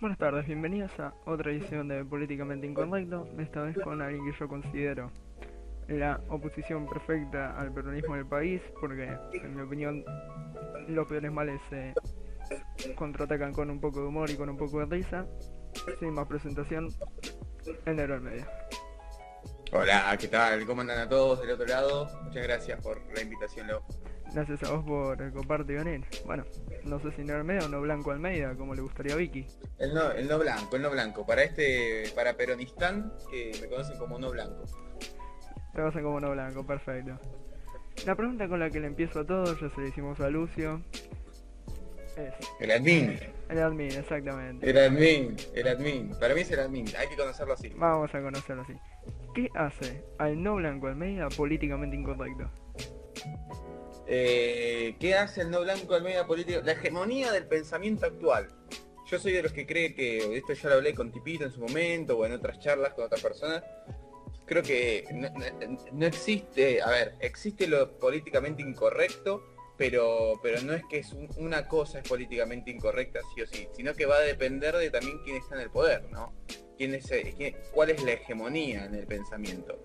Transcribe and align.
Buenas 0.00 0.18
tardes, 0.18 0.46
bienvenidos 0.46 0.92
a 1.00 1.12
otra 1.26 1.50
edición 1.50 1.88
de 1.88 2.04
Políticamente 2.04 2.68
Incorrecto, 2.68 3.26
esta 3.36 3.62
vez 3.62 3.76
con 3.82 4.00
alguien 4.00 4.24
que 4.30 4.38
yo 4.38 4.46
considero 4.46 5.10
la 5.88 6.20
oposición 6.28 6.88
perfecta 6.88 7.58
al 7.58 7.74
peronismo 7.74 8.14
del 8.14 8.24
país, 8.24 8.62
porque 8.80 9.18
en 9.32 9.56
mi 9.56 9.62
opinión 9.62 10.04
los 10.86 11.04
peores 11.08 11.32
males 11.32 11.60
se 11.68 11.94
contraatacan 12.94 13.52
con 13.52 13.70
un 13.70 13.80
poco 13.80 14.02
de 14.02 14.06
humor 14.06 14.30
y 14.30 14.36
con 14.36 14.48
un 14.48 14.56
poco 14.56 14.78
de 14.78 14.86
risa. 14.86 15.26
Sin 15.98 16.14
más 16.14 16.28
presentación, 16.28 16.88
el 17.84 17.96
negro 17.96 18.14
del 18.14 18.22
medio. 18.22 18.46
Hola, 19.72 20.16
¿qué 20.16 20.28
tal? 20.28 20.64
¿Cómo 20.64 20.82
andan 20.82 21.00
a 21.00 21.08
todos 21.08 21.40
del 21.40 21.50
otro 21.50 21.66
lado? 21.66 22.08
Muchas 22.22 22.44
gracias 22.44 22.80
por 22.80 23.02
la 23.12 23.20
invitación, 23.20 23.66
Leo. 23.66 23.82
Gracias 24.34 24.62
a 24.64 24.72
vos 24.72 24.84
por 24.84 25.32
compartir 25.32 25.76
y 25.76 25.84
venir. 25.84 26.04
Bueno, 26.26 26.44
no 26.84 27.00
sé 27.00 27.10
si 27.12 27.22
del 27.22 27.44
medio 27.44 27.66
o 27.66 27.68
no 27.68 27.80
blanco 27.80 28.10
Almeida, 28.10 28.54
como 28.54 28.74
le 28.74 28.82
gustaría 28.82 29.14
a 29.14 29.16
Vicky. 29.16 29.46
El 29.78 29.94
no, 29.94 30.10
el 30.12 30.28
no 30.28 30.38
blanco, 30.38 30.76
el 30.76 30.82
no 30.82 30.90
blanco. 30.90 31.26
Para 31.26 31.42
este, 31.42 32.04
para 32.14 32.34
Peronistán, 32.34 33.12
que 33.30 33.52
me 33.60 33.68
conocen 33.68 33.98
como 33.98 34.18
no 34.18 34.30
blanco. 34.30 34.64
Te 35.72 35.78
conocen 35.80 36.02
como 36.02 36.20
no 36.20 36.30
blanco, 36.32 36.66
perfecto. 36.66 37.18
La 38.06 38.14
pregunta 38.14 38.48
con 38.48 38.60
la 38.60 38.70
que 38.70 38.80
le 38.80 38.86
empiezo 38.86 39.20
a 39.20 39.26
todos, 39.26 39.60
ya 39.60 39.70
se 39.70 39.80
le 39.80 39.88
hicimos 39.88 40.20
a 40.20 40.28
Lucio, 40.28 40.82
es... 42.18 42.34
El 42.60 42.70
admin. 42.70 43.18
El 43.48 43.58
admin, 43.62 43.92
exactamente. 43.92 44.68
El 44.68 44.78
admin, 44.78 45.36
el 45.54 45.68
admin. 45.68 46.10
Para 46.20 46.34
mí 46.34 46.40
es 46.42 46.50
el 46.50 46.60
admin, 46.60 46.86
hay 46.98 47.08
que 47.08 47.16
conocerlo 47.16 47.54
así. 47.54 47.72
Vamos 47.76 48.14
a 48.14 48.20
conocerlo 48.20 48.62
así. 48.62 48.74
¿Qué 49.34 49.48
hace 49.54 50.04
al 50.18 50.42
no 50.42 50.56
blanco 50.56 50.88
Almeida 50.88 51.28
políticamente 51.28 51.96
incorrecto? 51.96 52.50
Eh, 54.10 54.96
¿Qué 54.98 55.14
hace 55.14 55.42
el 55.42 55.50
no 55.50 55.60
blanco 55.60 55.94
Almeida 55.94 56.26
político? 56.26 56.62
La 56.64 56.72
hegemonía 56.72 57.30
del 57.30 57.46
pensamiento 57.46 58.06
actual. 58.06 58.48
Yo 59.06 59.18
soy 59.18 59.32
de 59.32 59.42
los 59.42 59.52
que 59.52 59.66
cree 59.66 59.94
que, 59.94 60.36
esto 60.36 60.54
ya 60.54 60.70
lo 60.70 60.76
hablé 60.76 60.94
con 60.94 61.12
Tipito 61.12 61.44
en 61.44 61.52
su 61.52 61.60
momento 61.60 62.16
o 62.16 62.24
en 62.24 62.32
otras 62.32 62.58
charlas 62.58 62.94
con 62.94 63.04
otras 63.04 63.22
personas, 63.22 63.62
creo 64.46 64.62
que 64.62 65.04
no, 65.92 66.06
existe, 66.06 66.80
a 66.82 66.90
ver, 66.90 67.14
existe 67.20 67.66
lo 67.66 67.98
políticamente 67.98 68.62
incorrecto, 68.62 69.42
pero, 69.76 70.40
pero 70.42 70.60
no 70.62 70.72
es 70.72 70.82
que 70.90 71.02
una 71.36 71.68
cosa 71.68 72.00
es 72.00 72.08
políticamente 72.08 72.70
incorrecta 72.70 73.20
sí 73.34 73.42
o 73.42 73.46
sí, 73.46 73.68
sino 73.74 73.94
que 73.94 74.06
va 74.06 74.16
a 74.16 74.20
depender 74.20 74.74
de 74.76 74.90
también 74.90 75.18
quién 75.22 75.36
está 75.36 75.54
en 75.54 75.62
el 75.62 75.70
poder, 75.70 76.10
¿no? 76.10 76.34
¿Quién 76.76 76.94
eh, 76.94 77.56
¿Cuál 77.72 77.90
es 77.90 78.02
la 78.02 78.12
hegemonía 78.12 78.86
en 78.86 78.94
el 78.94 79.06
pensamiento? 79.06 79.84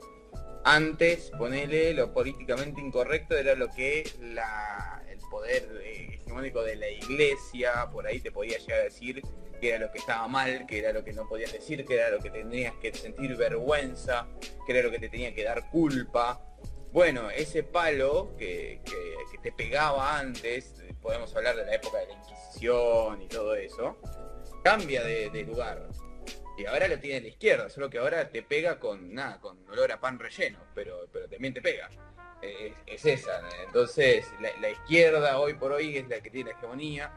Antes, 0.65 1.29
ponele, 1.37 1.93
lo 1.93 2.13
políticamente 2.13 2.79
incorrecto 2.79 3.35
era 3.35 3.53
lo 3.53 3.69
que 3.69 4.01
el 4.01 5.19
poder 5.29 5.81
eh, 5.83 6.13
hegemónico 6.13 6.63
de 6.63 6.77
la 6.77 6.89
iglesia, 6.89 7.89
por 7.91 8.07
ahí 8.07 8.21
te 8.21 8.31
podía 8.31 8.57
llegar 8.57 8.79
a 8.79 8.83
decir 8.83 9.21
que 9.59 9.69
era 9.69 9.79
lo 9.79 9.91
que 9.91 9.99
estaba 9.99 10.25
mal, 10.29 10.65
que 10.65 10.79
era 10.79 10.93
lo 10.93 11.03
que 11.03 11.11
no 11.11 11.27
podías 11.27 11.51
decir, 11.51 11.85
que 11.85 11.95
era 11.95 12.09
lo 12.09 12.19
que 12.19 12.29
tenías 12.29 12.73
que 12.75 12.93
sentir 12.93 13.35
vergüenza, 13.35 14.27
que 14.65 14.71
era 14.71 14.83
lo 14.83 14.91
que 14.91 14.99
te 14.99 15.09
tenía 15.09 15.33
que 15.33 15.43
dar 15.43 15.69
culpa. 15.69 16.41
Bueno, 16.93 17.29
ese 17.29 17.63
palo 17.63 18.33
que, 18.37 18.81
te 19.41 19.51
pegaba 19.51 20.17
antes, 20.17 20.75
podemos 21.01 21.35
hablar 21.35 21.57
de 21.57 21.65
la 21.65 21.75
época 21.75 21.97
de 21.99 22.07
la 22.07 22.13
Inquisición 22.13 23.21
y 23.21 23.27
todo 23.27 23.55
eso, 23.55 23.97
cambia 24.63 25.03
de 25.03 25.43
lugar. 25.43 25.89
Y 26.57 26.65
ahora 26.65 26.87
lo 26.87 26.99
tiene 26.99 27.21
la 27.21 27.27
izquierda, 27.29 27.69
solo 27.69 27.89
que 27.89 27.97
ahora 27.97 28.29
te 28.29 28.43
pega 28.43 28.79
con 28.79 29.13
nada, 29.13 29.39
con 29.39 29.67
olor 29.69 29.91
a 29.91 29.99
pan 29.99 30.19
relleno, 30.19 30.59
pero, 30.75 31.07
pero 31.11 31.27
también 31.27 31.53
te 31.53 31.61
pega. 31.61 31.89
Es, 32.41 32.73
es 32.85 33.05
esa. 33.05 33.41
Entonces, 33.65 34.27
la, 34.39 34.49
la 34.59 34.69
izquierda 34.69 35.39
hoy 35.39 35.53
por 35.55 35.71
hoy 35.71 35.97
es 35.97 36.07
la 36.07 36.19
que 36.21 36.29
tiene 36.29 36.51
la 36.51 36.57
hegemonía. 36.57 37.11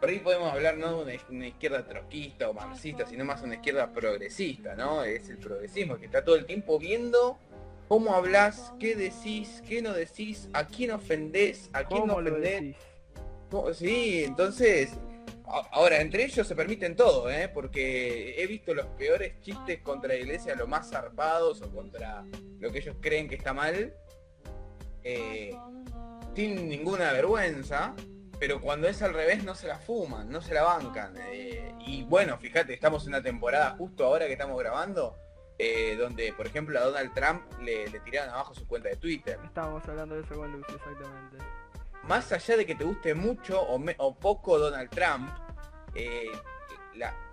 Por 0.00 0.08
ahí 0.08 0.18
podemos 0.18 0.52
hablar 0.52 0.76
no 0.76 1.04
de 1.04 1.20
una, 1.30 1.46
izquierda 1.46 1.86
troquista 1.86 2.50
o 2.50 2.52
marxista, 2.52 3.06
sino 3.06 3.24
más 3.24 3.42
una 3.42 3.54
izquierda 3.54 3.92
progresista, 3.92 4.74
¿no? 4.74 5.04
Es 5.04 5.28
el 5.30 5.38
progresismo 5.38 5.96
que 5.96 6.06
está 6.06 6.24
todo 6.24 6.36
el 6.36 6.44
tiempo 6.44 6.78
viendo 6.78 7.38
cómo 7.88 8.14
hablas, 8.14 8.72
qué 8.80 8.96
decís, 8.96 9.62
qué 9.66 9.82
no 9.82 9.92
decís, 9.92 10.48
a 10.52 10.66
quién 10.66 10.90
ofendés, 10.90 11.70
a 11.72 11.84
quién 11.84 12.06
no 12.06 12.14
¿Cómo 12.14 12.20
lo 12.22 12.30
ofendés. 12.32 12.60
decís? 12.60 12.76
¿Cómo? 13.50 13.72
Sí, 13.72 14.24
entonces, 14.24 14.90
ahora, 15.46 16.00
entre 16.00 16.24
ellos 16.24 16.46
se 16.46 16.56
permiten 16.56 16.96
todo, 16.96 17.30
¿eh? 17.30 17.48
Porque 17.48 18.42
he 18.42 18.46
visto 18.46 18.74
los 18.74 18.86
peores 18.86 19.40
chistes 19.40 19.80
contra 19.82 20.08
la 20.08 20.16
iglesia, 20.16 20.54
lo 20.54 20.66
más 20.66 20.90
zarpados 20.90 21.62
o 21.62 21.70
contra 21.70 22.24
lo 22.58 22.72
que 22.72 22.78
ellos 22.78 22.96
creen 23.00 23.28
que 23.28 23.34
está 23.34 23.52
mal, 23.52 23.94
eh, 25.02 25.54
sin 26.34 26.68
ninguna 26.68 27.12
vergüenza, 27.12 27.94
pero 28.38 28.60
cuando 28.60 28.88
es 28.88 29.02
al 29.02 29.14
revés 29.14 29.44
no 29.44 29.54
se 29.54 29.68
la 29.68 29.78
fuman, 29.78 30.28
no 30.30 30.40
se 30.40 30.54
la 30.54 30.62
bancan. 30.62 31.14
eh, 31.30 31.72
y 31.86 32.02
bueno, 32.04 32.38
fíjate, 32.38 32.72
estamos 32.72 33.04
en 33.04 33.10
una 33.10 33.22
temporada 33.22 33.70
justo 33.76 34.06
ahora 34.06 34.26
que 34.26 34.32
estamos 34.32 34.58
grabando, 34.58 35.16
eh, 35.58 35.94
donde, 35.96 36.32
por 36.32 36.46
ejemplo, 36.46 36.78
a 36.78 36.82
Donald 36.82 37.12
Trump 37.14 37.42
le, 37.62 37.88
le 37.88 38.00
tiraron 38.00 38.34
abajo 38.34 38.54
su 38.54 38.66
cuenta 38.66 38.88
de 38.88 38.96
Twitter. 38.96 39.38
Estábamos 39.44 39.86
hablando 39.88 40.14
de 40.16 40.22
eso 40.22 40.34
con 40.34 40.50
Lucio, 40.50 40.74
exactamente. 40.74 41.36
Más 42.08 42.32
allá 42.32 42.56
de 42.56 42.66
que 42.66 42.74
te 42.74 42.84
guste 42.84 43.14
mucho 43.14 43.60
o, 43.62 44.14
poco 44.14 44.58
Donald 44.58 44.90
Trump, 44.90 45.30
eh, 45.94 46.30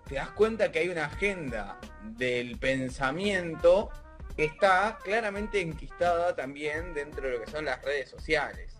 te 0.07 0.15
das 0.15 0.29
cuenta 0.31 0.71
que 0.71 0.79
hay 0.79 0.89
una 0.89 1.05
agenda 1.05 1.79
del 2.03 2.57
pensamiento 2.57 3.89
que 4.35 4.45
está 4.45 4.97
claramente 5.03 5.61
enquistada 5.61 6.35
también 6.35 6.93
dentro 6.93 7.27
de 7.27 7.37
lo 7.37 7.43
que 7.43 7.51
son 7.51 7.65
las 7.65 7.81
redes 7.81 8.09
sociales. 8.09 8.75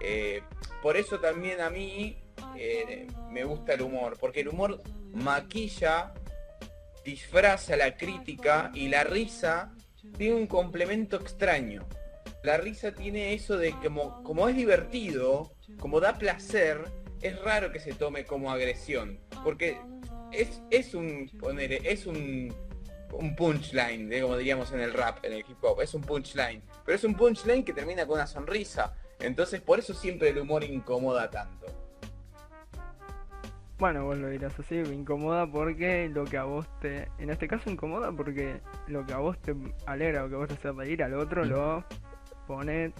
Eh, 0.00 0.42
por 0.82 0.96
eso 0.96 1.18
también 1.18 1.60
a 1.60 1.70
mí 1.70 2.22
eh, 2.56 3.06
me 3.30 3.44
gusta 3.44 3.74
el 3.74 3.82
humor, 3.82 4.16
porque 4.20 4.40
el 4.40 4.48
humor 4.48 4.82
maquilla, 5.12 6.12
disfraza 7.04 7.76
la 7.76 7.96
crítica 7.96 8.70
y 8.74 8.88
la 8.88 9.02
risa 9.02 9.72
tiene 10.16 10.34
un 10.34 10.46
complemento 10.46 11.16
extraño 11.16 11.86
la 12.42 12.56
risa 12.56 12.92
tiene 12.92 13.34
eso 13.34 13.56
de 13.56 13.72
que 13.72 13.88
como, 13.88 14.22
como 14.22 14.48
es 14.48 14.56
divertido, 14.56 15.52
como 15.78 16.00
da 16.00 16.18
placer, 16.18 16.84
es 17.20 17.40
raro 17.42 17.72
que 17.72 17.80
se 17.80 17.92
tome 17.92 18.24
como 18.24 18.50
agresión. 18.50 19.18
Porque 19.42 19.80
es, 20.32 20.62
es 20.70 20.94
un, 20.94 21.30
ponele, 21.40 21.80
es 21.84 22.06
un, 22.06 22.54
un 23.12 23.36
punchline, 23.36 24.08
de 24.08 24.22
como 24.22 24.36
diríamos 24.36 24.72
en 24.72 24.80
el 24.80 24.92
rap, 24.92 25.24
en 25.24 25.32
el 25.32 25.40
hip 25.40 25.62
hop, 25.62 25.80
es 25.80 25.94
un 25.94 26.02
punchline. 26.02 26.62
Pero 26.84 26.96
es 26.96 27.04
un 27.04 27.14
punchline 27.14 27.64
que 27.64 27.72
termina 27.72 28.06
con 28.06 28.16
una 28.16 28.26
sonrisa. 28.26 28.94
Entonces 29.20 29.60
por 29.60 29.78
eso 29.78 29.94
siempre 29.94 30.28
el 30.28 30.38
humor 30.38 30.62
incomoda 30.64 31.28
tanto. 31.30 31.66
Bueno, 33.78 34.04
vos 34.04 34.18
lo 34.18 34.28
dirás 34.28 34.58
así, 34.58 34.74
me 34.74 34.94
incomoda 34.94 35.46
porque 35.46 36.08
lo 36.08 36.24
que 36.24 36.36
a 36.36 36.42
vos 36.42 36.66
te... 36.80 37.08
En 37.18 37.30
este 37.30 37.46
caso 37.46 37.70
incomoda 37.70 38.10
porque 38.10 38.60
lo 38.88 39.06
que 39.06 39.12
a 39.12 39.18
vos 39.18 39.40
te 39.40 39.54
alegra 39.86 40.24
o 40.24 40.28
que 40.28 40.34
a 40.34 40.38
vos 40.38 40.48
te 40.48 40.54
hace 40.54 40.72
reír 40.72 41.02
al 41.04 41.14
otro 41.14 41.44
lo 41.44 41.84
pone... 42.48 42.92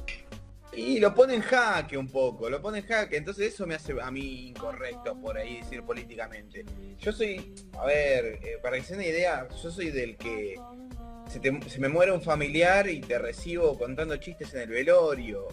Y 0.75 1.01
lo 1.01 1.13
pone 1.15 1.35
en 1.35 1.41
jaque 1.41 1.97
un 1.97 2.07
poco, 2.07 2.49
lo 2.49 2.61
pone 2.61 2.81
en 2.81 2.87
jaque, 2.87 3.17
entonces 3.17 3.55
eso 3.55 3.67
me 3.67 3.75
hace 3.75 3.95
a 4.01 4.11
mí 4.11 4.49
incorrecto 4.49 5.19
por 5.19 5.37
ahí 5.37 5.57
decir 5.61 5.83
políticamente. 5.83 6.65
Yo 6.99 7.11
soy, 7.11 7.55
a 7.73 7.87
ver, 7.87 8.39
eh, 8.45 8.59
para 8.63 8.77
que 8.77 8.85
se 8.85 8.95
den 8.95 9.09
idea, 9.09 9.49
yo 9.61 9.71
soy 9.71 9.91
del 9.91 10.17
que 10.17 10.55
se, 11.27 11.81
me 11.81 11.89
muere 11.89 12.13
un 12.13 12.21
familiar 12.21 12.89
y 12.89 13.01
te 13.01 13.19
recibo 13.19 13.77
contando 13.79 14.19
chistes 14.19 14.55
en 14.55 14.61
el 14.61 14.69
velorio. 14.69 15.49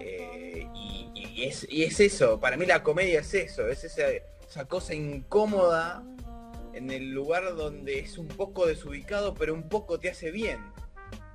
eh, 0.00 0.66
y, 0.74 1.10
y 1.14 1.44
es, 1.44 1.66
y 1.70 1.84
es 1.84 2.00
eso, 2.00 2.40
para 2.40 2.56
mí 2.56 2.66
la 2.66 2.82
comedia 2.82 3.20
es 3.20 3.32
eso, 3.34 3.68
es 3.68 3.84
esa, 3.84 4.08
esa 4.46 4.64
cosa 4.66 4.94
incómoda 4.94 6.02
en 6.74 6.90
el 6.90 7.10
lugar 7.12 7.54
donde 7.56 8.00
es 8.00 8.18
un 8.18 8.28
poco 8.28 8.66
desubicado, 8.66 9.32
pero 9.32 9.54
un 9.54 9.68
poco 9.68 9.98
te 9.98 10.10
hace 10.10 10.30
bien. 10.30 10.58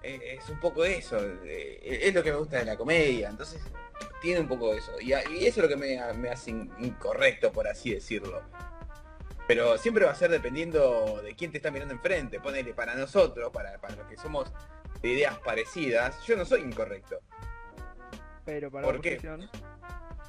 Eh, 0.03 0.37
es 0.39 0.49
un 0.49 0.59
poco 0.59 0.83
eso, 0.83 1.19
eh, 1.43 1.99
es 2.03 2.13
lo 2.13 2.23
que 2.23 2.31
me 2.31 2.37
gusta 2.37 2.57
de 2.57 2.65
la 2.65 2.75
comedia, 2.75 3.29
entonces 3.29 3.61
tiene 4.21 4.39
un 4.39 4.47
poco 4.47 4.71
de 4.71 4.79
eso. 4.79 4.91
Y, 4.99 5.13
eso 5.13 5.25
es 5.29 5.57
lo 5.57 5.67
que 5.67 5.75
me, 5.75 6.13
me 6.13 6.29
hace 6.29 6.51
in- 6.51 6.71
incorrecto, 6.79 7.51
por 7.51 7.67
así 7.67 7.93
decirlo. 7.93 8.41
Pero 9.47 9.77
siempre 9.77 10.05
va 10.05 10.11
a 10.11 10.15
ser 10.15 10.31
dependiendo 10.31 11.21
de 11.21 11.35
quién 11.35 11.51
te 11.51 11.57
está 11.57 11.71
mirando 11.71 11.93
enfrente. 11.93 12.39
Ponele, 12.39 12.73
para 12.73 12.95
nosotros, 12.95 13.51
para, 13.51 13.79
para 13.79 13.95
los 13.95 14.07
que 14.07 14.15
somos 14.17 14.51
de 15.01 15.09
ideas 15.09 15.37
parecidas, 15.39 16.23
yo 16.25 16.37
no 16.37 16.45
soy 16.45 16.61
incorrecto. 16.61 17.19
Pero 18.45 18.71
para 18.71 18.85
¿Por 18.85 18.95
la 18.95 19.01
qué? 19.01 19.19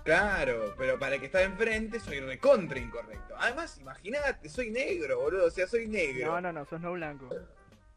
Claro, 0.05 0.75
pero 0.77 0.99
para 0.99 1.15
el 1.15 1.21
que 1.21 1.27
está 1.27 1.43
enfrente 1.43 2.01
soy 2.01 2.19
recontra 2.21 2.79
incorrecto. 2.79 3.35
Además, 3.39 3.79
imagínate, 3.79 4.49
soy 4.49 4.71
negro, 4.71 5.21
boludo, 5.21 5.47
o 5.47 5.51
sea, 5.51 5.67
soy 5.69 5.87
negro. 5.87 6.33
No, 6.33 6.41
no, 6.41 6.53
no, 6.53 6.65
sos 6.65 6.81
no 6.81 6.93
blanco. 6.93 7.29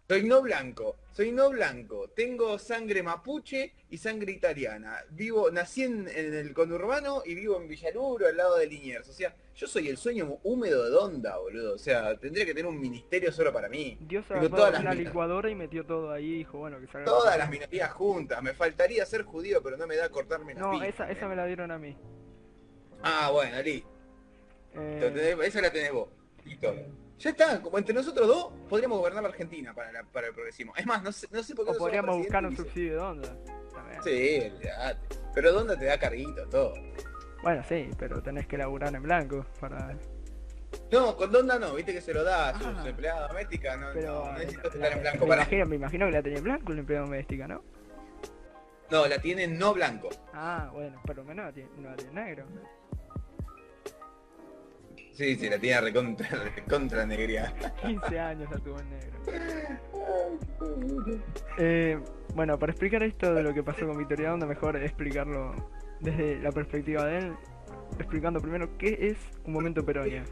Soy 0.08 0.24
no 0.24 0.44
blanco, 0.44 0.98
soy 1.12 1.32
no 1.32 1.50
blanco, 1.50 2.10
tengo 2.16 2.60
sangre 2.60 3.02
mapuche 3.02 3.74
y 3.90 3.98
sangre 3.98 4.34
italiana. 4.34 4.98
Vivo, 5.10 5.50
nací 5.50 5.82
en, 5.82 6.08
en 6.08 6.32
el 6.36 6.54
conurbano 6.54 7.24
y 7.26 7.34
vivo 7.34 7.60
en 7.60 7.68
Villaluro, 7.68 8.28
al 8.28 8.38
lado 8.38 8.58
de 8.58 8.68
Liniers. 8.68 9.10
O 9.10 9.14
sea, 9.14 9.36
yo 9.56 9.66
soy 9.66 9.88
el 9.88 9.98
sueño 9.98 10.38
húmedo 10.44 10.84
de 10.84 10.92
Donda, 10.92 11.38
boludo. 11.38 11.74
O 11.74 11.78
sea, 11.80 12.16
tendría 12.20 12.46
que 12.46 12.54
tener 12.54 12.70
un 12.70 12.80
ministerio 12.80 13.32
solo 13.32 13.52
para 13.52 13.68
mí. 13.68 13.98
Dios 14.02 14.30
agarró 14.30 14.50
todas 14.50 14.78
minas. 14.80 14.96
licuadora 14.96 15.50
y 15.50 15.56
metió 15.56 15.84
todo 15.88 16.12
ahí 16.12 16.26
y 16.26 16.38
dijo, 16.40 16.60
bueno, 16.60 16.80
que 16.80 16.86
salga... 16.86 17.06
Todas 17.06 17.36
las 17.36 17.50
minorías 17.50 17.92
juntas. 17.94 18.44
Me 18.44 18.54
faltaría 18.54 19.04
ser 19.08 19.24
judío, 19.24 19.64
pero 19.64 19.76
no 19.76 19.88
me 19.88 19.96
da 19.96 20.10
cortarme 20.10 20.54
las 20.54 20.62
No, 20.62 20.72
pilas, 20.74 20.90
esa, 20.90 21.10
esa 21.10 21.26
¿eh? 21.26 21.30
me 21.30 21.36
la 21.36 21.48
dieron 21.48 21.72
a 21.72 21.80
mí. 21.80 21.98
Ah, 23.02 23.32
bueno, 23.32 23.60
listo. 23.64 23.90
Eh, 24.76 25.36
Esa 25.44 25.62
la 25.62 25.72
tenés 25.72 25.94
vos. 25.94 26.10
Listo. 26.44 26.76
Ya 27.20 27.30
está, 27.30 27.62
como 27.62 27.78
entre 27.78 27.94
nosotros 27.94 28.28
dos 28.28 28.54
podríamos 28.70 28.98
gobernar 29.00 29.24
la 29.24 29.30
Argentina 29.30 29.74
para, 29.74 29.92
la- 29.92 30.04
para 30.04 30.28
el 30.28 30.34
progresismo. 30.34 30.74
Es 30.76 30.86
más, 30.86 31.02
no 31.02 31.12
sé, 31.12 31.28
no 31.32 31.42
sé 31.42 31.56
por 31.56 31.66
qué 31.66 31.72
O 31.72 31.74
no 31.74 31.80
podríamos 31.80 32.18
buscar 32.18 32.46
un 32.46 32.56
subsidio 32.56 32.94
de 32.94 33.00
onda. 33.00 33.36
También. 33.74 34.04
Sí. 34.04 34.52
Pero 35.34 35.52
¿dónde 35.54 35.78
te 35.78 35.86
da 35.86 35.98
carguito 35.98 36.46
todo? 36.50 36.74
Bueno, 37.42 37.64
sí, 37.70 37.90
pero 37.98 38.22
tenés 38.22 38.48
que 38.48 38.58
laburar 38.58 38.94
en 38.96 39.04
blanco 39.04 39.46
para... 39.60 39.98
No, 40.92 41.16
con 41.16 41.32
Donda 41.32 41.58
no, 41.58 41.74
viste 41.76 41.94
que 41.94 42.02
se 42.02 42.14
lo 42.14 42.24
da 42.24 42.50
a 42.50 42.54
sus 42.58 42.68
Ah. 42.68 42.84
empleadas 42.86 43.30
domésticas, 43.30 43.80
no, 43.80 43.88
Pero 43.94 44.26
no 44.26 44.34
necesito 44.34 44.68
estar 44.68 44.92
en 44.92 45.00
blanco 45.02 45.20
me, 45.26 45.28
para. 45.30 45.42
imagino, 45.44 45.66
me 45.68 45.76
imagino 45.78 46.06
que 46.08 46.12
la 46.12 46.22
tenía 46.22 46.38
en 46.40 46.44
blanco 46.44 46.74
la 46.74 46.80
empleada 46.80 47.06
doméstica, 47.06 47.48
¿no? 47.48 47.64
No, 48.92 49.08
la 49.08 49.18
tiene 49.20 49.48
no 49.48 49.74
blanco. 49.74 50.10
Ah, 50.34 50.70
bueno, 50.74 51.02
por 51.06 51.16
lo 51.16 51.24
menos 51.24 51.46
la 51.46 51.52
tiene- 51.54 51.70
no 51.78 51.90
la 51.90 51.96
tiene 51.96 52.14
negro. 52.14 52.46
Sí, 55.16 55.36
sí, 55.38 55.50
la 55.50 55.58
tiene 55.58 55.82
recontra, 55.82 56.28
recontra 56.56 57.06
negría. 57.06 57.54
15 57.86 58.20
años 58.20 58.52
la 58.52 58.58
tuvo 58.60 58.80
en 58.80 58.90
negro. 58.90 59.16
Eh, 61.58 61.98
bueno, 62.34 62.60
para 62.60 62.74
explicar 62.74 63.02
esto 63.02 63.34
de 63.34 63.42
lo 63.42 63.54
que 63.54 63.64
pasó 63.64 63.88
con 63.88 63.98
Victoria 63.98 64.34
Onda, 64.34 64.46
mejor 64.46 64.76
explicarlo 64.76 65.56
desde 66.02 66.40
la 66.40 66.52
perspectiva 66.52 67.06
de 67.06 67.20
él, 67.20 67.34
explicando 67.98 68.42
primero 68.42 68.78
qué 68.78 68.98
es 69.08 69.18
un 69.46 69.54
momento 69.54 69.86
peronia. 69.86 70.24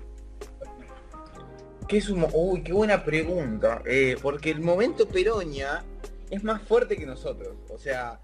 ¿Qué 1.88 1.98
es 1.98 2.10
un 2.10 2.26
Uy, 2.34 2.62
qué 2.62 2.74
buena 2.74 3.04
pregunta. 3.04 3.82
Eh, 3.86 4.18
porque 4.22 4.52
el 4.52 4.62
momento 4.62 5.08
Peroña 5.08 5.84
es 6.30 6.44
más 6.44 6.62
fuerte 6.62 6.96
que 6.98 7.06
nosotros. 7.06 7.56
O 7.70 7.78
sea, 7.78 8.20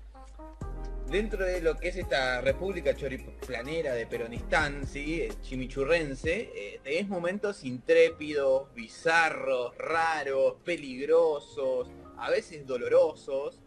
dentro 1.10 1.46
de 1.46 1.62
lo 1.62 1.76
que 1.76 1.90
es 1.90 1.96
esta 1.96 2.42
república 2.42 2.96
choriplanera 2.96 3.94
de 3.94 4.06
Peronistán, 4.06 4.86
¿sí? 4.86 5.22
Eh, 5.22 5.34
chimichurrense, 5.42 6.52
eh, 6.54 6.80
tenés 6.84 7.08
momentos 7.08 7.64
intrépidos, 7.64 8.74
bizarros, 8.76 9.76
raros, 9.78 10.56
peligrosos, 10.64 11.90
a 12.18 12.30
veces 12.30 12.66
dolorosos, 12.68 13.60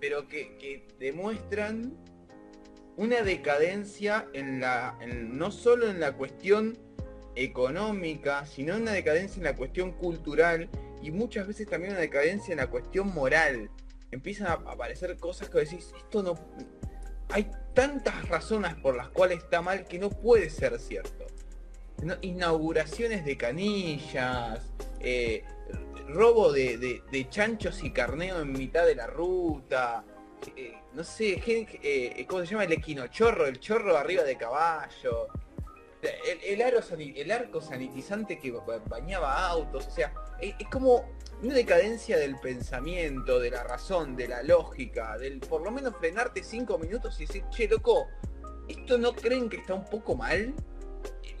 pero 0.00 0.28
que, 0.28 0.86
demuestran 0.98 1.96
una 2.96 3.22
decadencia 3.22 4.28
en 4.34 4.60
la, 4.60 4.98
no 5.06 5.50
solo 5.50 5.88
en 5.88 6.00
la 6.00 6.12
cuestión 6.12 6.78
económica, 7.34 8.46
sino 8.46 8.76
una 8.76 8.92
decadencia 8.92 9.38
en 9.38 9.44
la 9.44 9.56
cuestión 9.56 9.92
cultural 9.92 10.68
y 11.02 11.10
muchas 11.10 11.46
veces 11.46 11.68
también 11.68 11.92
una 11.92 12.00
decadencia 12.00 12.52
en 12.52 12.58
la 12.58 12.68
cuestión 12.68 13.12
moral. 13.12 13.70
Empiezan 14.10 14.46
a 14.46 14.52
aparecer 14.52 15.16
cosas 15.18 15.50
que 15.50 15.58
decís, 15.58 15.92
esto 15.96 16.22
no... 16.22 16.34
Hay 17.34 17.50
tantas 17.74 18.28
razones 18.28 18.76
por 18.76 18.94
las 18.94 19.08
cuales 19.08 19.38
está 19.38 19.60
mal 19.60 19.86
que 19.86 19.98
no 19.98 20.08
puede 20.08 20.50
ser 20.50 20.78
cierto. 20.78 21.26
Inauguraciones 22.20 23.24
de 23.24 23.36
canillas, 23.36 24.60
eh, 25.00 25.42
robo 26.06 26.52
de, 26.52 26.78
de- 27.10 27.28
chanchos 27.30 27.82
y 27.82 27.90
carneo 27.90 28.40
en 28.40 28.52
mitad 28.52 28.86
de 28.86 28.94
la 28.94 29.08
ruta, 29.08 30.04
eh, 30.54 30.74
no 30.92 31.02
sé, 31.02 31.42
eh, 31.82 32.24
¿cómo 32.28 32.42
se 32.44 32.52
llama? 32.52 32.64
El 32.64 32.72
equinochorro, 32.74 33.46
el 33.48 33.58
chorro 33.58 33.96
arriba 33.96 34.22
de 34.22 34.36
caballo, 34.36 35.26
el, 36.44 37.32
arco 37.32 37.60
sanitizante 37.60 38.38
que 38.38 38.52
ba- 38.52 38.78
bañaba 38.86 39.44
autos, 39.48 39.88
o 39.88 39.90
sea, 39.90 40.14
es 40.40 40.54
como 40.70 41.04
una 41.44 41.54
decadencia 41.54 42.16
del 42.16 42.36
pensamiento, 42.36 43.38
de 43.38 43.50
la 43.50 43.62
razón, 43.62 44.16
de 44.16 44.28
la 44.28 44.42
lógica, 44.42 45.18
del 45.18 45.40
por 45.40 45.62
lo 45.62 45.70
menos 45.70 45.94
frenarte 45.98 46.42
cinco 46.42 46.78
minutos 46.78 47.20
y 47.20 47.26
decir, 47.26 47.44
che, 47.50 47.68
loco, 47.68 48.08
¿esto 48.66 48.96
no 48.96 49.12
creen 49.12 49.50
que 49.50 49.58
está 49.58 49.74
un 49.74 49.84
poco 49.84 50.16
mal? 50.16 50.54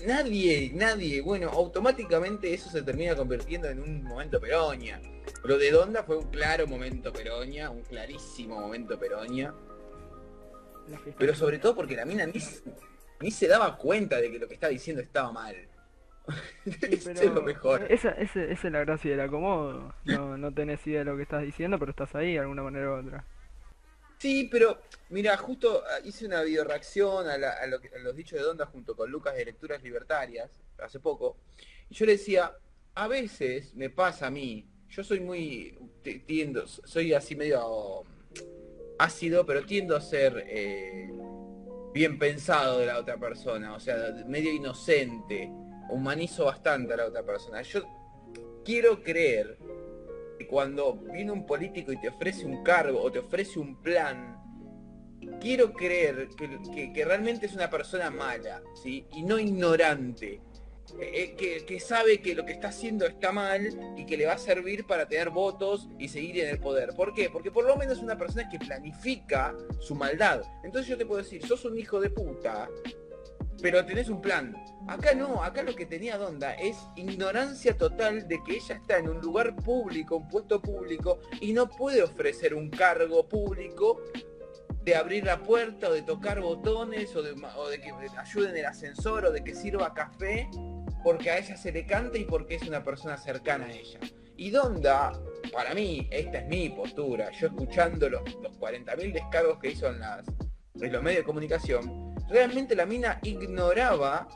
Nadie, 0.04 0.70
nadie, 0.74 1.22
bueno, 1.22 1.48
automáticamente 1.48 2.52
eso 2.52 2.68
se 2.68 2.82
termina 2.82 3.16
convirtiendo 3.16 3.68
en 3.68 3.80
un 3.80 4.04
momento 4.04 4.38
peroña. 4.38 5.00
Lo 5.42 5.56
de 5.56 5.70
Donda 5.70 6.02
fue 6.02 6.18
un 6.18 6.30
claro 6.30 6.66
momento 6.66 7.10
peroña, 7.10 7.70
un 7.70 7.82
clarísimo 7.82 8.60
momento 8.60 8.98
peroña. 8.98 9.54
Pero 11.18 11.34
sobre 11.34 11.58
todo 11.58 11.74
porque 11.74 11.96
la 11.96 12.04
mina 12.04 12.26
ni 13.20 13.30
se 13.30 13.48
daba 13.48 13.78
cuenta 13.78 14.20
de 14.20 14.30
que 14.30 14.38
lo 14.38 14.46
que 14.46 14.54
estaba 14.54 14.70
diciendo 14.70 15.00
estaba 15.00 15.32
mal. 15.32 15.56
Sí, 16.64 16.88
es 16.90 17.24
lo 17.32 17.42
mejor. 17.42 17.86
Esa, 17.90 18.10
es 18.12 18.64
la 18.64 18.80
gracia 18.80 19.10
del 19.10 19.20
acomodo. 19.20 19.94
No, 20.04 20.36
no 20.38 20.52
tenés 20.54 20.86
idea 20.86 21.00
de 21.00 21.04
lo 21.04 21.16
que 21.16 21.22
estás 21.22 21.42
diciendo, 21.42 21.78
pero 21.78 21.90
estás 21.90 22.14
ahí 22.14 22.32
de 22.32 22.38
alguna 22.40 22.62
manera 22.62 22.90
u 22.90 22.94
otra. 22.94 23.24
Sí, 24.18 24.48
pero 24.50 24.80
mira, 25.10 25.36
justo 25.36 25.82
ah, 25.86 26.00
hice 26.02 26.24
una 26.26 26.42
video 26.42 26.64
reacción 26.64 27.28
a, 27.28 27.36
la- 27.36 27.52
a 27.52 27.66
lo 27.66 27.80
que- 27.80 27.88
a 27.94 27.98
los 27.98 28.16
dichos 28.16 28.38
de 28.38 28.44
Donda 28.44 28.64
junto 28.66 28.96
con 28.96 29.10
Lucas 29.10 29.34
de 29.36 29.44
Lecturas 29.44 29.82
Libertarias 29.82 30.50
hace 30.78 30.98
poco. 30.98 31.36
Y 31.90 31.94
yo 31.94 32.06
le 32.06 32.12
decía, 32.12 32.52
a 32.94 33.08
veces 33.08 33.74
me 33.74 33.90
pasa 33.90 34.28
a 34.28 34.30
mí, 34.30 34.66
yo 34.88 35.04
soy 35.04 35.20
muy, 35.20 35.78
tiendo, 36.26 36.66
soy 36.66 37.12
así 37.12 37.36
medio 37.36 38.04
ácido, 38.98 39.44
pero 39.44 39.66
tiendo 39.66 39.94
a 39.96 40.00
ser 40.00 40.42
eh, 40.46 41.10
bien 41.92 42.18
pensado 42.18 42.78
de 42.78 42.86
la 42.86 42.98
otra 42.98 43.18
persona, 43.18 43.74
o 43.74 43.80
sea, 43.80 43.96
medio 44.26 44.52
inocente, 44.52 45.50
humanizo 45.90 46.46
bastante 46.46 46.94
a 46.94 46.96
la 46.96 47.06
otra 47.06 47.22
persona. 47.22 47.62
Yo 47.62 47.82
quiero 48.64 49.02
creer 49.02 49.58
que 50.38 50.46
cuando 50.46 50.94
viene 50.94 51.30
un 51.30 51.46
político 51.46 51.92
y 51.92 52.00
te 52.00 52.08
ofrece 52.08 52.44
un 52.44 52.62
cargo 52.62 53.00
o 53.00 53.12
te 53.12 53.20
ofrece 53.20 53.58
un 53.58 53.80
plan, 53.82 54.44
quiero 55.40 55.72
creer 55.72 56.28
que, 56.36 57.04
realmente 57.04 57.46
es 57.46 57.54
una 57.54 57.70
persona 57.70 58.10
mala, 58.10 58.62
¿sí? 58.82 59.06
Y 59.12 59.22
no 59.22 59.38
ignorante. 59.38 60.40
Eh, 61.00 61.34
eh, 61.40 61.64
que 61.66 61.80
sabe 61.80 62.20
que 62.20 62.34
lo 62.34 62.44
que 62.44 62.52
está 62.52 62.68
haciendo 62.68 63.06
está 63.06 63.32
mal 63.32 63.94
y 63.96 64.04
que 64.04 64.18
le 64.18 64.26
va 64.26 64.34
a 64.34 64.38
servir 64.38 64.86
para 64.86 65.08
tener 65.08 65.30
votos 65.30 65.88
y 65.98 66.08
seguir 66.08 66.40
en 66.40 66.50
el 66.50 66.60
poder. 66.60 66.90
¿Por 66.94 67.14
qué? 67.14 67.30
Porque 67.30 67.50
por 67.50 67.64
lo 67.64 67.76
menos 67.76 67.96
es 67.96 68.02
una 68.02 68.18
persona 68.18 68.48
que 68.48 68.58
planifica 68.58 69.56
su 69.80 69.94
maldad. 69.94 70.42
Entonces 70.62 70.88
yo 70.88 70.98
te 70.98 71.06
puedo 71.06 71.22
decir, 71.22 71.44
sos 71.44 71.64
un 71.64 71.78
hijo 71.78 72.00
de 72.00 72.10
puta, 72.10 72.68
pero 73.62 73.84
tenés 73.84 74.08
un 74.08 74.20
plan. 74.20 74.54
Acá 74.88 75.14
no, 75.14 75.42
acá 75.42 75.62
lo 75.62 75.74
que 75.74 75.86
tenía 75.86 76.18
Donda 76.18 76.54
es 76.54 76.76
ignorancia 76.96 77.76
total 77.76 78.28
de 78.28 78.42
que 78.44 78.56
ella 78.56 78.76
está 78.76 78.98
en 78.98 79.08
un 79.08 79.20
lugar 79.20 79.56
público, 79.56 80.16
un 80.16 80.28
puesto 80.28 80.60
público, 80.60 81.20
y 81.40 81.52
no 81.52 81.68
puede 81.68 82.02
ofrecer 82.02 82.54
un 82.54 82.70
cargo 82.70 83.26
público 83.28 84.02
de 84.84 84.94
abrir 84.94 85.24
la 85.24 85.42
puerta 85.42 85.88
o 85.88 85.92
de 85.92 86.02
tocar 86.02 86.40
botones 86.40 87.16
o 87.16 87.22
de, 87.22 87.32
o 87.56 87.68
de 87.68 87.80
que 87.80 87.90
ayude 87.90 88.50
en 88.50 88.56
el 88.58 88.66
ascensor 88.66 89.24
o 89.24 89.32
de 89.32 89.42
que 89.42 89.54
sirva 89.54 89.94
café 89.94 90.48
porque 91.02 91.30
a 91.30 91.38
ella 91.38 91.56
se 91.56 91.72
le 91.72 91.86
canta 91.86 92.18
y 92.18 92.24
porque 92.24 92.56
es 92.56 92.62
una 92.62 92.82
persona 92.82 93.16
cercana 93.16 93.66
a 93.66 93.72
ella. 93.72 94.00
Y 94.36 94.50
Donda, 94.50 95.12
para 95.52 95.74
mí, 95.74 96.08
esta 96.10 96.38
es 96.38 96.48
mi 96.48 96.70
postura, 96.70 97.30
yo 97.30 97.46
escuchando 97.46 98.08
los, 98.08 98.22
los 98.42 98.58
40.000 98.58 99.12
descargos 99.12 99.58
que 99.58 99.70
hizo 99.70 99.88
en, 99.88 100.00
las, 100.00 100.24
en 100.80 100.92
los 100.92 101.02
medios 101.02 101.20
de 101.20 101.24
comunicación, 101.24 102.13
realmente 102.28 102.74
la 102.74 102.86
mina 102.86 103.18
ignoraba 103.22 104.28